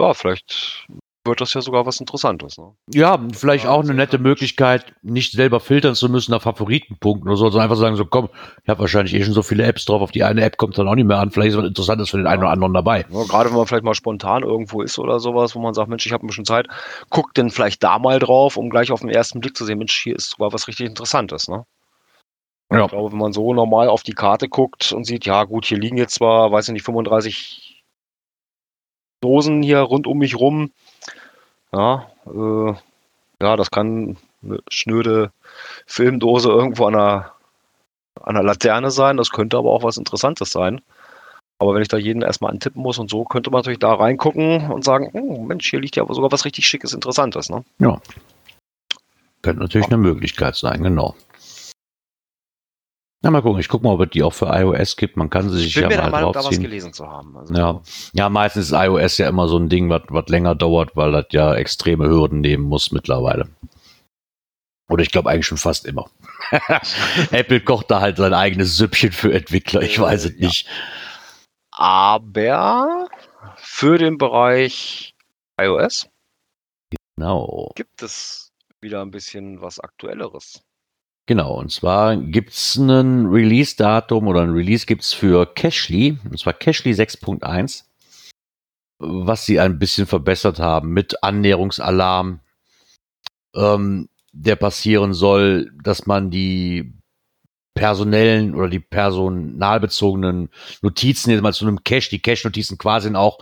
ja, 0.00 0.14
vielleicht 0.14 0.86
wird 1.24 1.40
das 1.40 1.54
ja 1.54 1.60
sogar 1.60 1.84
was 1.86 1.98
Interessantes. 1.98 2.56
Ne? 2.56 2.72
Ja, 2.94 3.18
vielleicht 3.34 3.64
Ja, 3.64 3.70
auch 3.72 3.82
eine 3.82 3.94
nette. 3.94 4.18
Möglichkeit, 4.18 4.94
nicht 5.02 5.32
selber 5.32 5.58
filtern 5.58 5.96
zu 5.96 6.08
müssen 6.08 6.30
nach 6.30 6.42
Favoritenpunkten 6.42 7.28
oder 7.28 7.36
so, 7.36 7.50
sondern 7.50 7.64
einfach 7.64 7.76
sagen, 7.76 7.96
so 7.96 8.04
komm, 8.06 8.28
ich 8.62 8.68
habe 8.68 8.78
wahrscheinlich 8.80 9.12
eh 9.14 9.24
schon 9.24 9.34
so 9.34 9.42
viele 9.42 9.64
Apps 9.64 9.84
drauf, 9.86 10.02
auf 10.02 10.12
die 10.12 10.22
eine 10.22 10.44
App 10.44 10.56
kommt 10.56 10.78
dann 10.78 10.86
auch 10.86 10.94
nicht 10.94 11.06
mehr 11.06 11.18
an, 11.18 11.32
vielleicht 11.32 11.50
ist 11.50 11.58
was 11.58 11.66
Interessantes 11.66 12.10
für 12.10 12.18
den 12.18 12.28
einen 12.28 12.42
oder 12.42 12.52
anderen 12.52 12.74
dabei. 12.74 13.06
Ja, 13.10 13.24
gerade 13.24 13.50
wenn 13.50 13.56
man 13.56 13.66
vielleicht 13.66 13.82
mal 13.84 13.94
spontan 13.94 14.44
irgendwo 14.44 14.82
ist 14.82 15.00
oder 15.00 15.18
sowas, 15.18 15.56
wo 15.56 15.60
man 15.60 15.74
sagt, 15.74 15.88
Mensch, 15.88 16.06
ich 16.06 16.12
habe 16.12 16.24
ein 16.24 16.28
bisschen 16.28 16.44
Zeit, 16.44 16.68
guckt 17.10 17.36
denn 17.36 17.50
vielleicht 17.50 17.82
da 17.82 17.98
mal 17.98 18.20
drauf, 18.20 18.56
um 18.56 18.70
gleich 18.70 18.92
auf 18.92 19.00
den 19.00 19.10
ersten 19.10 19.40
Blick 19.40 19.56
zu 19.56 19.64
sehen, 19.64 19.78
Mensch, 19.78 20.00
hier 20.00 20.14
ist 20.14 20.30
sogar 20.30 20.52
was 20.52 20.68
richtig 20.68 20.86
Interessantes. 20.86 21.48
Ne? 21.48 21.64
Ja. 22.70 22.84
Ich 22.84 22.90
glaube, 22.90 23.12
wenn 23.12 23.18
man 23.18 23.32
so 23.32 23.54
normal 23.54 23.88
auf 23.88 24.02
die 24.02 24.14
Karte 24.14 24.48
guckt 24.48 24.92
und 24.92 25.04
sieht, 25.04 25.24
ja 25.24 25.44
gut, 25.44 25.66
hier 25.66 25.78
liegen 25.78 25.96
jetzt 25.96 26.14
zwar, 26.14 26.50
weiß 26.50 26.68
ich 26.68 26.72
nicht, 26.72 26.84
35 26.84 27.84
Dosen 29.20 29.62
hier 29.62 29.80
rund 29.80 30.06
um 30.06 30.18
mich 30.18 30.36
rum. 30.36 30.72
Ja, 31.72 32.10
äh, 32.26 32.74
ja, 33.40 33.56
das 33.56 33.70
kann 33.70 34.16
eine 34.42 34.58
schnöde 34.68 35.32
Filmdose 35.86 36.48
irgendwo 36.48 36.86
an 36.86 36.94
einer, 36.94 37.32
an 38.20 38.36
einer 38.36 38.42
Laterne 38.42 38.90
sein. 38.90 39.16
Das 39.16 39.30
könnte 39.30 39.58
aber 39.58 39.70
auch 39.70 39.82
was 39.82 39.96
Interessantes 39.96 40.50
sein. 40.50 40.80
Aber 41.58 41.74
wenn 41.74 41.82
ich 41.82 41.88
da 41.88 41.96
jeden 41.96 42.22
erstmal 42.22 42.50
antippen 42.50 42.82
muss 42.82 42.98
und 42.98 43.08
so, 43.08 43.24
könnte 43.24 43.50
man 43.50 43.60
natürlich 43.60 43.78
da 43.78 43.94
reingucken 43.94 44.70
und 44.70 44.84
sagen, 44.84 45.10
oh, 45.14 45.42
Mensch, 45.42 45.70
hier 45.70 45.80
liegt 45.80 45.96
ja 45.96 46.04
sogar 46.06 46.30
was 46.30 46.44
richtig 46.44 46.66
Schickes, 46.66 46.92
Interessantes. 46.92 47.48
Ne? 47.48 47.64
Könnte 49.42 49.62
natürlich 49.62 49.86
eine 49.86 49.96
Möglichkeit 49.96 50.56
sein, 50.56 50.82
genau. 50.82 51.14
Na, 53.26 53.30
mal 53.32 53.42
gucken, 53.42 53.58
ich 53.58 53.68
gucke 53.68 53.84
mal, 53.84 53.94
ob 53.94 54.02
es 54.02 54.10
die 54.10 54.22
auch 54.22 54.32
für 54.32 54.46
iOS 54.46 54.96
gibt. 54.96 55.16
Man 55.16 55.30
kann 55.30 55.50
sie 55.50 55.58
sich 55.58 55.66
Ich 55.66 55.74
bin 55.74 55.82
ja 55.82 55.88
mir 55.88 55.94
der 55.96 56.04
mal 56.04 56.10
Meinung, 56.12 56.32
da 56.32 56.38
was 56.38 56.44
draufziehen. 56.44 56.62
gelesen 56.62 56.92
zu 56.92 57.08
haben. 57.10 57.36
Also, 57.36 57.54
Ja. 57.54 57.82
Ja, 58.12 58.28
meistens 58.28 58.66
ist 58.66 58.72
iOS 58.72 59.18
ja 59.18 59.28
immer 59.28 59.48
so 59.48 59.56
ein 59.58 59.68
Ding, 59.68 59.90
was 59.90 60.28
länger 60.28 60.54
dauert, 60.54 60.94
weil 60.94 61.10
das 61.10 61.26
ja 61.32 61.52
extreme 61.54 62.06
Hürden 62.06 62.40
nehmen 62.40 62.62
muss 62.62 62.92
mittlerweile. 62.92 63.48
Oder 64.88 65.02
ich 65.02 65.10
glaube 65.10 65.28
eigentlich 65.28 65.46
schon 65.48 65.58
fast 65.58 65.86
immer. 65.86 66.08
Apple 67.32 67.60
kocht 67.62 67.90
da 67.90 68.00
halt 68.00 68.16
sein 68.18 68.32
eigenes 68.32 68.76
Süppchen 68.76 69.10
für 69.10 69.34
Entwickler, 69.34 69.82
ich 69.82 69.98
Äh, 69.98 70.02
weiß 70.02 70.26
es 70.26 70.38
ja. 70.38 70.46
nicht. 70.46 70.68
Aber 71.72 73.08
für 73.56 73.98
den 73.98 74.18
Bereich 74.18 75.16
iOS 75.60 76.08
Genau. 77.16 77.72
gibt 77.74 78.02
es 78.02 78.52
wieder 78.80 79.02
ein 79.02 79.10
bisschen 79.10 79.60
was 79.60 79.80
Aktuelleres. 79.80 80.62
Genau, 81.26 81.58
und 81.58 81.72
zwar 81.72 82.16
gibt's 82.16 82.76
ein 82.76 83.26
Release-Datum 83.26 84.28
oder 84.28 84.42
ein 84.42 84.50
Release 84.50 84.86
gibt's 84.86 85.12
für 85.12 85.44
Cashly, 85.46 86.18
und 86.24 86.38
zwar 86.38 86.52
Cashly 86.52 86.92
6.1, 86.92 87.84
was 88.98 89.44
sie 89.44 89.58
ein 89.58 89.78
bisschen 89.78 90.06
verbessert 90.06 90.60
haben 90.60 90.90
mit 90.90 91.22
Annäherungsalarm, 91.24 92.40
ähm, 93.56 94.08
der 94.32 94.56
passieren 94.56 95.14
soll, 95.14 95.72
dass 95.82 96.06
man 96.06 96.30
die 96.30 96.94
personellen 97.74 98.54
oder 98.54 98.68
die 98.68 98.80
personalbezogenen 98.80 100.50
Notizen 100.80 101.30
jetzt 101.30 101.42
mal 101.42 101.52
zu 101.52 101.66
einem 101.66 101.82
Cache, 101.82 102.08
die 102.10 102.22
Cache-Notizen 102.22 102.78
quasi 102.78 103.14
auch 103.14 103.38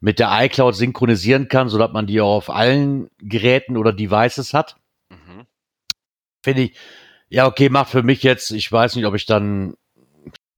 mit 0.00 0.18
der 0.18 0.30
iCloud 0.44 0.74
synchronisieren 0.74 1.48
kann, 1.48 1.68
sodass 1.68 1.92
man 1.92 2.06
die 2.06 2.20
auch 2.20 2.36
auf 2.36 2.50
allen 2.50 3.10
Geräten 3.18 3.76
oder 3.76 3.92
Devices 3.92 4.54
hat 4.54 4.76
Mhm. 5.10 5.46
finde 6.44 6.62
ich, 6.62 6.76
ja, 7.28 7.46
okay, 7.46 7.68
macht 7.68 7.90
für 7.90 8.02
mich 8.02 8.22
jetzt, 8.22 8.50
ich 8.50 8.70
weiß 8.70 8.96
nicht, 8.96 9.06
ob 9.06 9.14
ich 9.14 9.26
dann, 9.26 9.74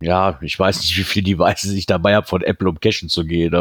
ja, 0.00 0.38
ich 0.42 0.58
weiß 0.58 0.80
nicht, 0.80 0.96
wie 0.98 1.04
viele 1.04 1.24
Devices 1.24 1.72
ich 1.72 1.86
dabei 1.86 2.14
habe, 2.14 2.26
von 2.26 2.42
Apple 2.42 2.68
um 2.68 2.80
Cashen 2.80 3.08
zu 3.08 3.24
gehen. 3.24 3.54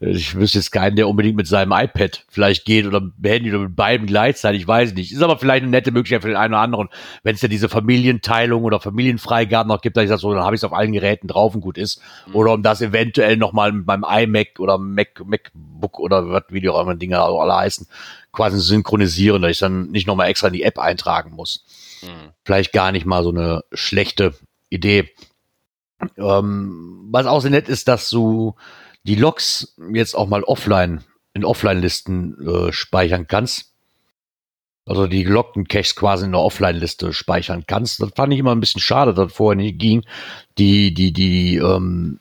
Oder, 0.00 0.10
ich 0.10 0.34
wüsste 0.34 0.58
jetzt 0.58 0.70
keinen, 0.70 0.96
der 0.96 1.08
unbedingt 1.08 1.36
mit 1.36 1.46
seinem 1.46 1.72
iPad 1.72 2.24
vielleicht 2.28 2.64
geht 2.64 2.86
oder 2.86 3.00
mit 3.00 3.14
Handy 3.24 3.50
oder 3.50 3.60
mit 3.60 3.76
beiden 3.76 4.06
gleichzeitig, 4.06 4.62
ich 4.62 4.68
weiß 4.68 4.94
nicht. 4.94 5.12
Ist 5.12 5.22
aber 5.22 5.38
vielleicht 5.38 5.62
eine 5.62 5.70
nette 5.70 5.92
Möglichkeit 5.92 6.22
für 6.22 6.28
den 6.28 6.36
einen 6.36 6.54
oder 6.54 6.62
anderen, 6.62 6.88
wenn 7.22 7.34
es 7.34 7.42
ja 7.42 7.48
diese 7.48 7.68
Familienteilung 7.68 8.64
oder 8.64 8.80
Familienfreigaben 8.80 9.68
noch 9.68 9.80
gibt, 9.80 9.96
dass 9.96 10.04
ich 10.04 10.08
sage, 10.08 10.20
so, 10.20 10.34
dann 10.34 10.44
habe 10.44 10.54
ich 10.54 10.60
es 10.60 10.64
auf 10.64 10.72
allen 10.72 10.92
Geräten 10.92 11.28
drauf 11.28 11.54
und 11.54 11.60
gut 11.60 11.78
ist. 11.78 12.00
Oder 12.32 12.52
um 12.52 12.62
das 12.62 12.80
eventuell 12.80 13.36
nochmal 13.36 13.72
mit 13.72 13.86
meinem 13.86 14.04
iMac 14.04 14.58
oder 14.58 14.78
Mac, 14.78 15.22
MacBook 15.24 15.98
oder 15.98 16.28
was, 16.28 16.44
wie 16.48 16.60
die 16.60 16.68
auch 16.68 16.80
immer 16.80 16.94
Dinge 16.96 17.20
alle 17.20 17.54
heißen, 17.54 17.86
quasi 18.32 18.60
synchronisieren, 18.60 19.42
dass 19.42 19.52
ich 19.52 19.58
dann 19.58 19.90
nicht 19.90 20.06
nochmal 20.06 20.28
extra 20.28 20.48
in 20.48 20.54
die 20.54 20.64
App 20.64 20.78
eintragen 20.78 21.32
muss. 21.34 21.64
Mhm. 22.02 22.32
Vielleicht 22.44 22.72
gar 22.72 22.92
nicht 22.92 23.06
mal 23.06 23.22
so 23.22 23.30
eine 23.30 23.62
schlechte 23.72 24.34
Idee. 24.70 25.10
Ähm, 26.18 27.08
was 27.10 27.26
auch 27.26 27.40
sehr 27.40 27.52
nett 27.52 27.68
ist, 27.68 27.88
dass 27.88 28.10
du 28.10 28.56
die 29.04 29.14
Logs 29.14 29.74
jetzt 29.92 30.14
auch 30.14 30.26
mal 30.26 30.42
offline, 30.42 31.04
in 31.34 31.44
Offline-Listen 31.44 32.68
äh, 32.68 32.72
speichern 32.72 33.26
kannst. 33.26 33.72
Also 34.86 35.06
die 35.06 35.24
gelockten 35.24 35.66
Caches 35.66 35.96
quasi 35.96 36.26
in 36.26 36.32
der 36.32 36.42
Offline-Liste 36.42 37.12
speichern 37.14 37.64
kannst. 37.66 38.02
Das 38.02 38.10
fand 38.14 38.32
ich 38.34 38.38
immer 38.38 38.54
ein 38.54 38.60
bisschen 38.60 38.82
schade, 38.82 39.14
dass 39.14 39.28
das 39.28 39.36
vorher 39.36 39.56
nicht 39.56 39.78
ging. 39.78 40.04
Die, 40.58 40.92
die, 40.92 41.12
die, 41.12 41.56
ähm, 41.56 42.20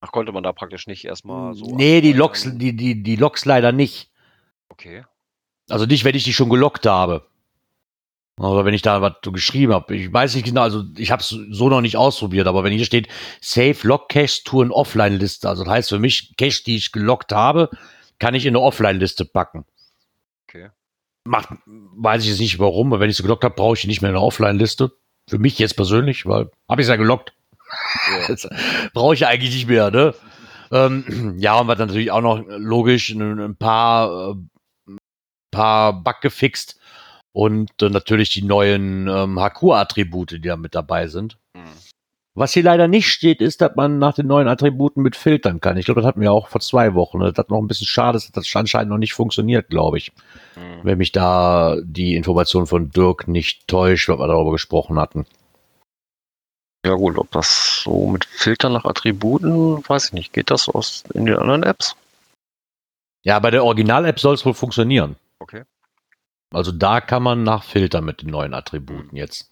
Ach, 0.00 0.10
konnte 0.10 0.32
man 0.32 0.42
da 0.42 0.52
praktisch 0.52 0.88
nicht 0.88 1.04
erstmal 1.04 1.54
so. 1.54 1.76
nee, 1.76 2.00
die 2.00 2.14
abspeichern? 2.20 2.58
die, 2.58 2.76
die, 2.76 3.02
die 3.02 3.16
Logs 3.16 3.44
leider 3.44 3.70
nicht. 3.70 4.10
Okay. 4.68 5.04
Also 5.68 5.86
nicht, 5.86 6.04
wenn 6.04 6.16
ich 6.16 6.24
die 6.24 6.32
schon 6.32 6.48
gelockt 6.48 6.86
habe. 6.86 7.26
Oder 8.50 8.64
wenn 8.64 8.74
ich 8.74 8.82
da 8.82 9.00
was 9.00 9.14
so 9.24 9.30
geschrieben 9.30 9.72
habe. 9.72 9.94
Ich 9.94 10.12
weiß 10.12 10.34
nicht 10.34 10.44
genau, 10.44 10.62
also 10.62 10.82
ich 10.96 11.10
habe 11.10 11.22
es 11.22 11.28
so 11.28 11.68
noch 11.68 11.80
nicht 11.80 11.96
ausprobiert, 11.96 12.46
aber 12.48 12.64
wenn 12.64 12.72
hier 12.72 12.84
steht 12.84 13.08
Save 13.40 13.76
Log 13.82 14.08
Cache 14.08 14.42
to 14.44 14.62
an 14.62 14.72
Offline-Liste, 14.72 15.48
also 15.48 15.64
das 15.64 15.72
heißt 15.72 15.88
für 15.90 15.98
mich, 15.98 16.34
Cache, 16.36 16.62
die 16.66 16.76
ich 16.76 16.92
gelockt 16.92 17.32
habe, 17.32 17.70
kann 18.18 18.34
ich 18.34 18.44
in 18.44 18.56
eine 18.56 18.64
Offline-Liste 18.64 19.24
packen. 19.26 19.64
Okay. 20.48 20.70
Macht, 21.24 21.50
weiß 21.66 22.24
ich 22.24 22.30
jetzt 22.30 22.40
nicht 22.40 22.58
warum, 22.58 22.92
aber 22.92 23.00
wenn 23.00 23.10
ich 23.10 23.16
sie 23.16 23.22
gelockt 23.22 23.44
habe, 23.44 23.54
brauche 23.54 23.74
ich 23.74 23.82
die 23.82 23.86
nicht 23.86 24.02
mehr 24.02 24.10
in 24.10 24.16
eine 24.16 24.24
Offline-Liste. 24.24 24.90
Für 25.30 25.38
mich 25.38 25.58
jetzt 25.60 25.76
persönlich, 25.76 26.26
weil 26.26 26.50
habe 26.68 26.82
ich 26.82 26.88
ja 26.88 26.96
gelockt. 26.96 27.32
Ja. 28.28 28.34
Brauche 28.92 29.14
ich 29.14 29.24
eigentlich 29.24 29.54
nicht 29.54 29.68
mehr, 29.68 29.92
ne? 29.92 30.14
Ähm, 30.72 31.36
ja, 31.38 31.60
und 31.60 31.68
was 31.68 31.78
natürlich 31.78 32.10
auch 32.10 32.20
noch 32.20 32.42
logisch, 32.48 33.10
ein, 33.10 33.38
ein 33.38 33.56
paar, 33.56 34.36
äh, 34.88 34.96
paar 35.52 35.92
Bug 36.02 36.20
gefixt 36.22 36.80
und 37.32 37.70
äh, 37.82 37.88
natürlich 37.88 38.30
die 38.30 38.42
neuen 38.42 39.08
ähm, 39.08 39.38
HQ-Attribute, 39.38 40.32
die 40.32 40.40
da 40.40 40.56
mit 40.56 40.74
dabei 40.74 41.06
sind. 41.06 41.38
Mhm. 41.54 41.60
Was 42.34 42.54
hier 42.54 42.62
leider 42.62 42.88
nicht 42.88 43.08
steht, 43.08 43.42
ist, 43.42 43.60
dass 43.60 43.76
man 43.76 43.98
nach 43.98 44.14
den 44.14 44.26
neuen 44.26 44.48
Attributen 44.48 45.02
mit 45.02 45.16
filtern 45.16 45.60
kann. 45.60 45.76
Ich 45.76 45.84
glaube, 45.84 46.00
das 46.00 46.08
hatten 46.08 46.22
wir 46.22 46.32
auch 46.32 46.48
vor 46.48 46.62
zwei 46.62 46.94
Wochen. 46.94 47.20
Das 47.20 47.36
hat 47.36 47.50
noch 47.50 47.58
ein 47.58 47.68
bisschen 47.68 47.86
schade, 47.86 48.14
dass 48.14 48.30
das 48.32 48.56
anscheinend 48.56 48.88
noch 48.88 48.96
nicht 48.96 49.12
funktioniert, 49.12 49.68
glaube 49.68 49.98
ich. 49.98 50.12
Hm. 50.54 50.80
Wenn 50.82 50.96
mich 50.96 51.12
da 51.12 51.76
die 51.82 52.16
Information 52.16 52.66
von 52.66 52.90
Dirk 52.90 53.28
nicht 53.28 53.68
täuscht, 53.68 54.08
was 54.08 54.18
wir 54.18 54.28
darüber 54.28 54.52
gesprochen 54.52 54.98
hatten. 54.98 55.26
Ja 56.86 56.94
gut, 56.94 57.18
ob 57.18 57.30
das 57.32 57.82
so 57.84 58.08
mit 58.08 58.24
Filtern 58.24 58.72
nach 58.72 58.86
Attributen, 58.86 59.86
weiß 59.86 60.06
ich 60.06 60.12
nicht. 60.14 60.32
Geht 60.32 60.50
das 60.50 60.70
aus 60.70 61.04
in 61.12 61.26
den 61.26 61.36
anderen 61.36 61.62
Apps? 61.62 61.96
Ja, 63.24 63.38
bei 63.38 63.50
der 63.50 63.64
Original-App 63.64 64.18
soll 64.18 64.34
es 64.34 64.44
wohl 64.44 64.54
funktionieren. 64.54 65.16
Okay. 65.38 65.64
Also 66.52 66.72
da 66.72 67.00
kann 67.00 67.22
man 67.22 67.42
nachfiltern 67.42 68.04
mit 68.04 68.22
den 68.22 68.30
neuen 68.30 68.54
Attributen 68.54 69.16
jetzt. 69.16 69.50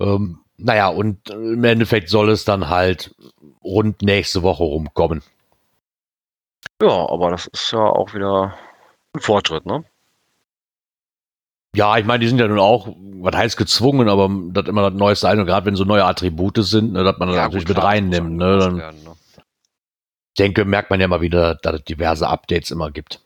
Ähm, 0.00 0.40
naja, 0.56 0.88
und 0.88 1.30
im 1.30 1.64
Endeffekt 1.64 2.08
soll 2.08 2.30
es 2.30 2.44
dann 2.44 2.68
halt 2.68 3.14
rund 3.62 4.02
nächste 4.02 4.42
Woche 4.42 4.64
rumkommen. 4.64 5.22
Ja, 6.80 7.08
aber 7.08 7.30
das 7.30 7.46
ist 7.46 7.72
ja 7.72 7.80
auch 7.80 8.14
wieder 8.14 8.54
ein 9.14 9.20
Fortschritt, 9.20 9.66
ne? 9.66 9.84
Ja, 11.74 11.96
ich 11.96 12.04
meine, 12.04 12.18
die 12.18 12.28
sind 12.28 12.38
ja 12.38 12.48
nun 12.48 12.58
auch, 12.58 12.88
was 12.96 13.34
heißt 13.34 13.56
gezwungen, 13.56 14.08
aber 14.08 14.30
das 14.50 14.66
immer 14.66 14.90
das 14.90 14.98
Neueste 14.98 15.28
ein, 15.28 15.40
und 15.40 15.46
gerade 15.46 15.64
wenn 15.64 15.76
so 15.76 15.84
neue 15.84 16.04
Attribute 16.04 16.58
sind, 16.58 16.92
ne, 16.92 17.02
dass 17.02 17.18
man 17.18 17.28
das 17.28 17.36
ja, 17.36 17.44
natürlich 17.44 17.66
gut, 17.66 17.76
mit 17.76 17.84
reinnimmt. 17.84 18.36
Ne, 18.36 18.58
dann, 18.58 18.76
werden, 18.78 19.04
ne? 19.04 19.12
ich 19.36 20.38
denke, 20.38 20.64
merkt 20.64 20.90
man 20.90 21.00
ja 21.00 21.08
mal 21.08 21.22
wieder, 21.22 21.54
dass 21.54 21.76
es 21.76 21.84
diverse 21.84 22.28
Updates 22.28 22.70
immer 22.70 22.90
gibt. 22.90 23.20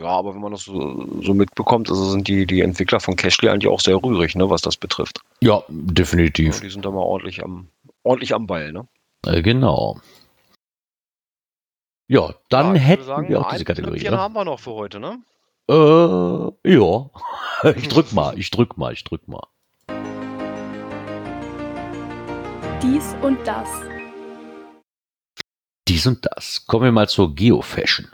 Ja, 0.00 0.06
aber 0.10 0.32
wenn 0.34 0.40
man 0.40 0.52
das 0.52 0.62
so, 0.62 1.08
so 1.22 1.34
mitbekommt, 1.34 1.90
also 1.90 2.04
sind 2.10 2.28
die, 2.28 2.46
die 2.46 2.60
Entwickler 2.60 3.00
von 3.00 3.16
Cashly 3.16 3.48
eigentlich 3.48 3.66
auch 3.68 3.80
sehr 3.80 3.96
rührig, 3.96 4.36
ne, 4.36 4.48
was 4.48 4.62
das 4.62 4.76
betrifft. 4.76 5.20
Ja, 5.40 5.56
Ja, 5.56 5.62
definitiv. 5.68 6.60
die 6.60 6.70
sind 6.70 6.84
da 6.84 6.90
mal 6.90 7.00
ordentlich 7.00 7.42
am, 7.42 7.68
ordentlich 8.04 8.32
am 8.32 8.46
Ball, 8.46 8.70
ne? 8.72 8.86
Äh, 9.26 9.42
genau. 9.42 9.98
Ja, 12.06 12.32
dann 12.48 12.76
Ja, 12.76 12.80
hätten 12.80 13.04
sagen, 13.04 13.28
wir 13.28 13.40
auch 13.40 13.50
diese 13.50 13.64
Kategorie. 13.64 13.98
Knöpfchen 13.98 14.14
Ne? 14.14 14.20
haben 14.20 14.34
wir 14.34 14.44
noch 14.44 14.60
für 14.60 14.70
heute, 14.72 15.00
ne? 15.00 15.18
Äh, 15.68 16.72
ja. 16.72 17.10
ich 17.76 17.88
drück 17.88 18.12
mal, 18.12 18.38
ich 18.38 18.50
drück 18.52 18.78
mal, 18.78 18.92
ich 18.92 19.02
drück 19.02 19.26
mal. 19.26 19.46
Dies 22.82 23.16
und 23.20 23.38
das. 23.44 23.68
Dies 25.88 26.06
und 26.06 26.24
das. 26.24 26.64
Kommen 26.66 26.84
wir 26.84 26.92
mal 26.92 27.08
zur 27.08 27.34
Geofashion. 27.34 28.08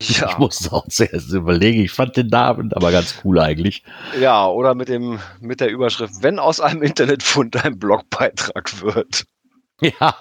Ich 0.08 0.38
musste 0.38 0.72
auch 0.72 0.88
zuerst 0.88 1.30
überlegen. 1.30 1.82
Ich 1.82 1.92
fand 1.92 2.16
den 2.16 2.28
Namen 2.28 2.72
aber 2.72 2.90
ganz 2.90 3.20
cool 3.22 3.38
eigentlich. 3.38 3.84
Ja, 4.18 4.46
oder 4.48 4.74
mit 4.74 4.88
dem, 4.88 5.18
mit 5.40 5.60
der 5.60 5.70
Überschrift, 5.70 6.22
wenn 6.22 6.38
aus 6.38 6.60
einem 6.60 6.82
Internetfund 6.82 7.62
ein 7.64 7.78
Blogbeitrag 7.78 8.80
wird. 8.82 9.24
Ja, 9.82 10.14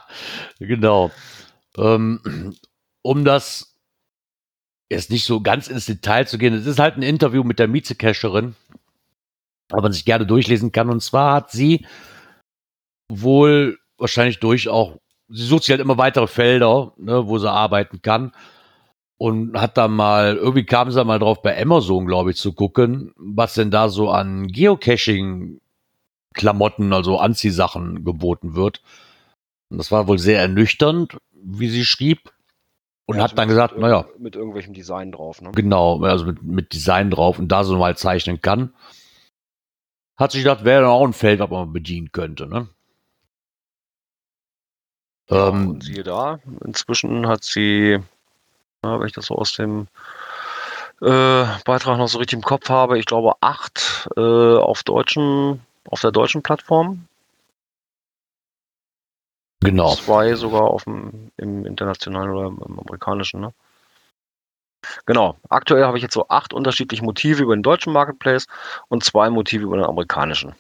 genau. 0.58 1.12
Ähm, 1.76 2.56
um 3.02 3.26
das 3.26 3.76
jetzt 4.90 5.12
nicht 5.12 5.26
so 5.26 5.42
ganz 5.42 5.68
ins 5.68 5.86
Detail 5.86 6.26
zu 6.26 6.38
gehen, 6.38 6.54
es 6.54 6.66
ist 6.66 6.80
halt 6.80 6.96
ein 6.96 7.02
Interview 7.02 7.44
mit 7.44 7.60
der 7.60 7.68
Mietzecacherin, 7.68 8.56
aber 9.70 9.82
man 9.82 9.92
sich 9.92 10.06
gerne 10.06 10.26
durchlesen 10.26 10.72
kann. 10.72 10.90
Und 10.90 11.04
zwar 11.04 11.34
hat 11.36 11.52
sie 11.52 11.86
wohl 13.12 13.80
wahrscheinlich 13.98 14.40
durch 14.40 14.70
auch, 14.70 14.98
sie 15.28 15.46
sucht 15.46 15.64
sich 15.64 15.72
halt 15.72 15.82
immer 15.82 15.98
weitere 15.98 16.28
Felder, 16.28 16.94
ne, 16.96 17.28
wo 17.28 17.38
sie 17.38 17.52
arbeiten 17.52 18.02
kann. 18.02 18.32
Und 19.22 19.60
hat 19.60 19.78
da 19.78 19.90
mal, 19.90 20.38
irgendwie 20.38 20.66
kam 20.66 20.90
sie 20.92 20.96
da 20.96 21.04
mal 21.04 21.20
drauf, 21.20 21.42
bei 21.42 21.62
Amazon, 21.62 22.06
glaube 22.08 22.32
ich, 22.32 22.38
zu 22.38 22.54
gucken, 22.54 23.12
was 23.18 23.54
denn 23.54 23.70
da 23.70 23.90
so 23.90 24.10
an 24.10 24.48
Geocaching-Klamotten, 24.48 26.94
also 26.94 27.20
Anziehsachen 27.20 28.06
geboten 28.06 28.56
wird. 28.56 28.82
Und 29.70 29.78
das 29.78 29.92
war 29.92 30.08
wohl 30.08 30.20
sehr 30.20 30.40
ernüchternd, 30.40 31.18
wie 31.34 31.68
sie 31.70 31.84
schrieb. 31.86 32.32
Und 33.08 33.18
Ja, 33.18 33.24
hat 33.24 33.38
dann 33.38 33.50
zumindest 33.50 33.50
gesagt, 33.50 33.74
mit, 33.74 33.82
naja, 33.82 34.06
Mit 34.18 34.36
irgendwelchem 34.38 34.74
Design 34.74 35.12
drauf, 35.12 35.42
ne? 35.42 35.52
genau, 35.52 36.02
also 36.04 36.26
mit, 36.26 36.42
mit 36.44 36.72
Design 36.74 37.10
drauf 37.12 37.40
und 37.40 37.50
da 37.50 37.64
so 37.66 37.78
mal 37.78 37.98
zeichnen 37.98 38.40
kann. 38.42 38.74
Hat 40.18 40.32
sich 40.32 40.44
gedacht, 40.44 40.64
wäre 40.64 40.82
dann 40.84 40.92
auch 40.92 41.06
ein 41.06 41.12
Feld, 41.14 41.40
was 41.40 41.50
man 41.50 41.74
bedienen 41.74 42.12
könnte, 42.14 42.48
ne? 42.48 42.70
Ja, 45.30 45.50
Ähm, 45.50 45.70
und 45.70 45.84
siehe 45.84 46.04
da, 46.04 46.40
inzwischen 46.66 47.28
hat 47.28 47.44
sie, 47.44 48.00
ja, 48.84 49.00
wenn 49.00 49.08
ich 49.08 49.14
das 49.14 49.26
so 49.26 49.36
aus 49.36 49.54
dem 49.54 49.88
äh, 51.02 51.46
Beitrag 51.66 51.98
noch 51.98 52.08
so 52.08 52.18
richtig 52.18 52.38
im 52.38 52.44
Kopf 52.44 52.70
habe, 52.70 53.00
ich 53.00 53.06
glaube 53.06 53.34
acht 53.42 54.10
äh, 54.18 54.22
auf 54.58 54.84
deutschen, 54.84 55.62
auf 55.90 56.02
der 56.02 56.12
deutschen 56.12 56.44
Plattform, 56.44 57.06
genau. 59.62 59.96
zwei 59.96 60.36
sogar 60.36 60.64
auf 60.64 60.84
dem 60.84 61.32
im 61.38 61.66
internationalen 61.66 62.30
oder 62.32 62.48
im 62.48 62.80
amerikanischen, 62.80 63.42
ne? 63.42 63.54
Genau. 65.06 65.36
Aktuell 65.50 65.84
habe 65.84 65.98
ich 65.98 66.04
jetzt 66.04 66.14
so 66.14 66.30
acht 66.30 66.54
unterschiedliche 66.54 67.04
Motive 67.04 67.44
über 67.44 67.56
den 67.56 67.64
deutschen 67.64 67.92
Marketplace 67.92 68.48
und 68.88 69.04
zwei 69.04 69.30
Motive 69.30 69.64
über 69.64 69.76
den 69.76 69.86
amerikanischen. 69.86 70.56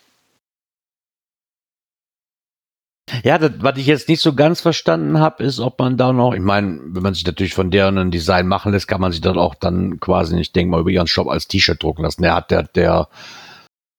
Ja, 3.24 3.38
das, 3.38 3.51
was 3.57 3.78
ich 3.78 3.88
jetzt 3.88 4.10
nicht 4.10 4.22
so 4.22 4.34
ganz 4.34 4.62
verstanden 4.62 5.20
habe, 5.20 5.43
ist, 5.43 5.60
ob 5.60 5.80
man 5.80 5.97
da 5.97 6.14
noch, 6.14 6.34
ich 6.34 6.41
meine, 6.41 6.80
wenn 6.84 7.03
man 7.03 7.14
sich 7.14 7.26
natürlich 7.26 7.53
von 7.53 7.72
deren 7.72 7.97
ein 7.97 8.12
Design 8.12 8.47
machen 8.47 8.72
lässt, 8.72 8.88
kann 8.88 9.01
man 9.01 9.12
sich 9.12 9.22
das 9.22 9.38
auch 9.38 9.55
dann 9.55 9.99
quasi, 9.99 10.39
ich 10.39 10.51
denke 10.51 10.72
mal, 10.72 10.82
über 10.82 10.89
ihren 10.89 11.07
Shop 11.07 11.28
als 11.28 11.47
T-Shirt 11.47 11.82
drucken 11.82 12.03
lassen. 12.03 12.22
Der 12.22 12.36
hat 12.36 12.51
der, 12.51 12.64
der, 12.64 13.10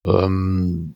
ähm, 0.06 0.94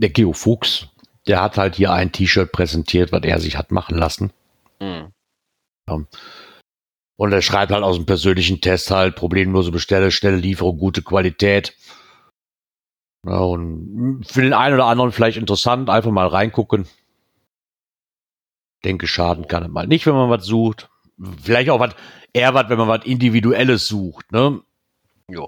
der 0.00 0.10
Geo 0.10 0.32
Fuchs, 0.32 0.88
der 1.26 1.42
hat 1.42 1.58
halt 1.58 1.76
hier 1.76 1.92
ein 1.92 2.12
T-Shirt 2.12 2.52
präsentiert, 2.52 3.12
was 3.12 3.22
er 3.22 3.40
sich 3.40 3.56
hat 3.56 3.70
machen 3.70 3.98
lassen. 3.98 4.32
Hm. 4.80 5.12
Und 7.16 7.32
er 7.32 7.42
schreibt 7.42 7.72
halt 7.72 7.84
aus 7.84 7.96
dem 7.96 8.06
persönlichen 8.06 8.60
Test 8.60 8.90
halt, 8.90 9.14
problemlose 9.16 9.72
Bestelle, 9.72 10.10
schnelle 10.10 10.36
Lieferung, 10.38 10.78
gute 10.78 11.02
Qualität. 11.02 11.76
Ja, 13.26 13.40
und 13.40 14.24
für 14.26 14.40
den 14.40 14.54
einen 14.54 14.76
oder 14.76 14.86
anderen 14.86 15.12
vielleicht 15.12 15.36
interessant, 15.36 15.90
einfach 15.90 16.10
mal 16.10 16.26
reingucken. 16.26 16.86
Denke, 18.84 19.06
schaden 19.06 19.46
kann 19.46 19.62
es 19.62 19.68
mal 19.70 19.86
nicht, 19.86 20.06
wenn 20.06 20.14
man 20.14 20.30
was 20.30 20.44
sucht. 20.46 20.88
Vielleicht 21.42 21.68
auch 21.70 21.80
was, 21.80 21.94
eher 22.32 22.54
was, 22.54 22.68
wenn 22.70 22.78
man 22.78 22.88
was 22.88 23.04
Individuelles 23.04 23.86
sucht, 23.88 24.32
ne? 24.32 24.60
Ja, 25.28 25.46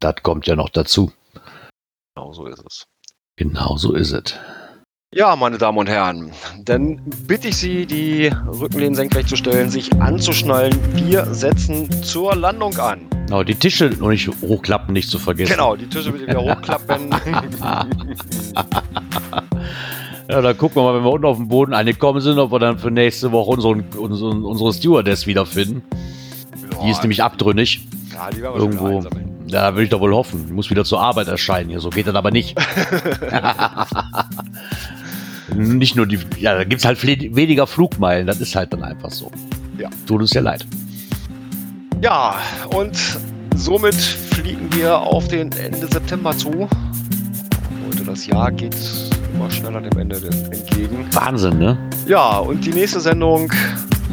Das 0.00 0.16
kommt 0.22 0.46
ja 0.46 0.56
noch 0.56 0.68
dazu. 0.70 1.12
genau 2.14 2.32
so 2.32 2.46
ist 2.46 2.64
es. 2.66 2.86
Genau 3.36 3.76
so 3.76 3.94
ist 3.94 4.12
es. 4.12 4.34
Ja, 5.12 5.34
meine 5.34 5.58
Damen 5.58 5.78
und 5.78 5.88
Herren, 5.88 6.30
dann 6.64 7.02
bitte 7.26 7.48
ich 7.48 7.56
Sie, 7.56 7.84
die 7.86 8.28
Rückenlehnen 8.46 8.94
senkrecht 8.94 9.28
zu 9.28 9.34
stellen, 9.36 9.68
sich 9.68 9.92
anzuschnallen. 10.00 10.72
Wir 10.94 11.34
setzen 11.34 11.90
zur 12.04 12.36
Landung 12.36 12.76
an. 12.78 13.08
Genau, 13.26 13.42
die 13.42 13.56
Tische 13.56 13.86
noch 13.98 14.10
nicht 14.10 14.28
hochklappen, 14.42 14.92
nicht 14.92 15.10
zu 15.10 15.18
vergessen. 15.18 15.50
Genau, 15.52 15.74
die 15.74 15.88
Tische 15.88 16.12
bitte 16.12 16.28
wieder 16.28 16.40
hochklappen. 16.40 17.10
Ja, 20.30 20.40
dann 20.40 20.56
gucken 20.56 20.76
wir 20.76 20.82
mal, 20.84 20.94
wenn 20.96 21.04
wir 21.04 21.10
unten 21.10 21.26
auf 21.26 21.36
dem 21.36 21.48
Boden 21.48 21.74
angekommen 21.74 22.20
sind, 22.20 22.38
ob 22.38 22.52
wir 22.52 22.58
dann 22.58 22.78
für 22.78 22.90
nächste 22.90 23.32
Woche 23.32 23.50
unseren, 23.50 23.84
unseren, 23.98 24.44
unsere 24.44 24.72
Stewardess 24.72 25.26
wiederfinden. 25.26 25.82
Die 26.84 26.90
ist 26.90 27.02
nämlich 27.02 27.22
abtrünnig. 27.22 27.86
Ja, 28.12 28.30
die 28.30 28.40
werden 28.42 28.54
wir 28.54 28.60
schon 28.60 28.72
Irgendwo. 28.72 28.96
einsammeln. 28.96 29.26
Ja, 29.48 29.70
da 29.70 29.76
will 29.76 29.84
ich 29.84 29.90
doch 29.90 30.00
wohl 30.00 30.14
hoffen. 30.14 30.46
Die 30.46 30.52
muss 30.52 30.70
wieder 30.70 30.84
zur 30.84 31.00
Arbeit 31.00 31.28
erscheinen 31.28 31.70
hier. 31.70 31.80
So 31.80 31.90
geht 31.90 32.06
das 32.06 32.14
aber 32.14 32.30
nicht. 32.30 32.56
nicht 35.56 35.96
nur 35.96 36.06
die, 36.06 36.18
ja, 36.38 36.54
da 36.54 36.64
gibt's 36.64 36.84
halt 36.84 36.98
fle- 36.98 37.34
weniger 37.34 37.66
Flugmeilen. 37.66 38.26
Das 38.26 38.40
ist 38.40 38.54
halt 38.54 38.72
dann 38.72 38.82
einfach 38.84 39.10
so. 39.10 39.30
Ja. 39.78 39.88
Tut 40.06 40.20
uns 40.20 40.32
ja 40.32 40.40
leid. 40.40 40.66
Ja, 42.02 42.36
und 42.74 42.96
somit 43.56 43.94
fliegen 43.94 44.68
wir 44.72 44.98
auf 44.98 45.28
den 45.28 45.52
Ende 45.52 45.86
September 45.88 46.36
zu. 46.36 46.68
Heute 47.88 48.04
das 48.06 48.26
Jahr 48.26 48.50
geht 48.52 48.76
immer 49.34 49.50
schneller 49.50 49.80
dem 49.80 49.98
Ende 49.98 50.16
entgegen. 50.50 51.06
Wahnsinn, 51.12 51.58
ne? 51.58 51.78
Ja, 52.06 52.38
und 52.38 52.64
die 52.64 52.70
nächste 52.70 53.00
Sendung, 53.00 53.52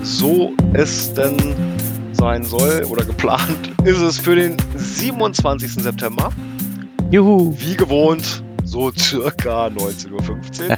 so 0.04 0.54
es 0.74 1.14
denn 1.14 1.38
sein 2.14 2.44
soll 2.44 2.86
oder 2.90 3.04
geplant, 3.06 3.74
ist 3.84 4.00
es 4.02 4.18
für 4.18 4.36
den 4.36 4.58
27. 4.76 5.74
September. 5.84 6.30
Juhu. 7.12 7.54
Wie 7.58 7.76
gewohnt, 7.76 8.44
so 8.64 8.92
circa 8.92 9.68
19.15 9.68 10.12
Uhr. 10.12 10.78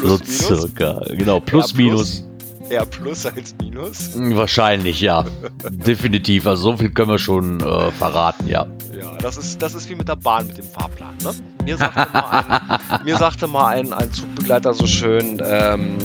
So 0.00 0.14
minus. 0.18 0.26
circa. 0.46 1.00
Genau, 1.16 1.40
plus, 1.40 1.70
Ja, 1.72 1.76
plus. 1.76 1.76
minus. 1.76 2.27
Eher 2.70 2.84
plus 2.86 3.24
als 3.26 3.54
minus. 3.60 4.14
Hm, 4.14 4.36
Wahrscheinlich, 4.36 5.00
ja. 5.00 5.24
Definitiv. 5.70 6.46
Also 6.46 6.72
so 6.72 6.76
viel 6.76 6.90
können 6.90 7.10
wir 7.10 7.18
schon 7.18 7.60
äh, 7.60 7.90
verraten, 7.92 8.46
ja. 8.46 8.66
Ja, 9.00 9.16
das 9.20 9.36
ist, 9.36 9.62
das 9.62 9.74
ist 9.74 9.88
wie 9.88 9.94
mit 9.94 10.08
der 10.08 10.16
Bahn, 10.16 10.46
mit 10.48 10.58
dem 10.58 10.64
Fahrplan. 10.66 11.14
Ne? 11.22 11.32
Mir 11.64 11.76
sagte 11.76 12.08
mal 12.12 12.44
ein, 12.88 13.04
mir 13.04 13.16
sagte 13.16 13.46
mal 13.46 13.66
ein, 13.68 13.92
ein 13.92 14.12
Zugbegleiter 14.12 14.74
so 14.74 14.86
schön, 14.86 15.40
ähm, 15.44 15.98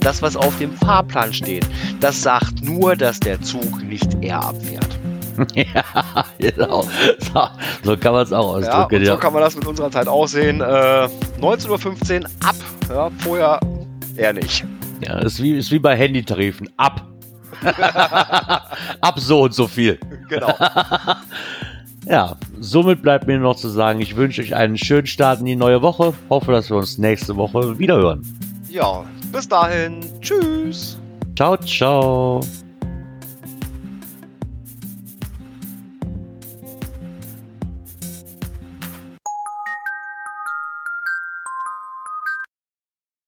das, 0.00 0.22
was 0.22 0.36
auf 0.36 0.56
dem 0.58 0.72
Fahrplan 0.76 1.32
steht, 1.32 1.66
das 2.00 2.22
sagt 2.22 2.62
nur, 2.62 2.96
dass 2.96 3.20
der 3.20 3.40
Zug 3.42 3.82
nicht 3.82 4.22
eher 4.22 4.40
abfährt. 4.42 4.98
ja, 5.54 5.84
genau. 6.38 6.86
So, 7.32 7.40
so 7.82 7.96
kann 7.96 8.12
man 8.12 8.22
es 8.24 8.32
auch 8.32 8.60
Ja, 8.60 8.68
ausdrücken. 8.68 8.96
und 8.96 9.06
Ja, 9.06 9.12
so 9.14 9.18
kann 9.18 9.32
man 9.32 9.42
das 9.42 9.56
mit 9.56 9.66
unserer 9.66 9.90
Zeit 9.90 10.06
aussehen. 10.06 10.60
Äh, 10.60 10.64
19.15 11.40 12.20
Uhr 12.24 12.30
ab. 12.46 12.56
Ja, 12.90 13.10
vorher 13.18 13.60
eher 14.16 14.32
nicht. 14.34 14.64
Ja 15.00 15.18
ist, 15.18 15.42
wie, 15.42 15.56
ist 15.56 15.70
wie 15.70 15.78
bei 15.78 15.96
Handytarifen. 15.96 16.68
Ab. 16.76 17.06
Ab 19.00 19.18
so 19.18 19.42
und 19.42 19.54
so 19.54 19.66
viel. 19.66 19.98
Genau. 20.28 20.54
Ja, 22.06 22.36
somit 22.58 23.02
bleibt 23.02 23.26
mir 23.26 23.38
noch 23.38 23.56
zu 23.56 23.68
sagen, 23.68 24.00
ich 24.00 24.16
wünsche 24.16 24.40
euch 24.40 24.54
einen 24.54 24.78
schönen 24.78 25.06
Start 25.06 25.40
in 25.40 25.44
die 25.44 25.54
neue 25.54 25.82
Woche. 25.82 26.14
Hoffe, 26.30 26.50
dass 26.50 26.70
wir 26.70 26.78
uns 26.78 26.96
nächste 26.96 27.36
Woche 27.36 27.78
wieder 27.78 27.96
hören. 27.96 28.22
ja, 28.70 29.04
bis 29.30 29.46
dahin. 29.46 30.00
Tschüss. 30.20 30.98
Ciao, 31.36 31.56
ciao. 31.58 32.40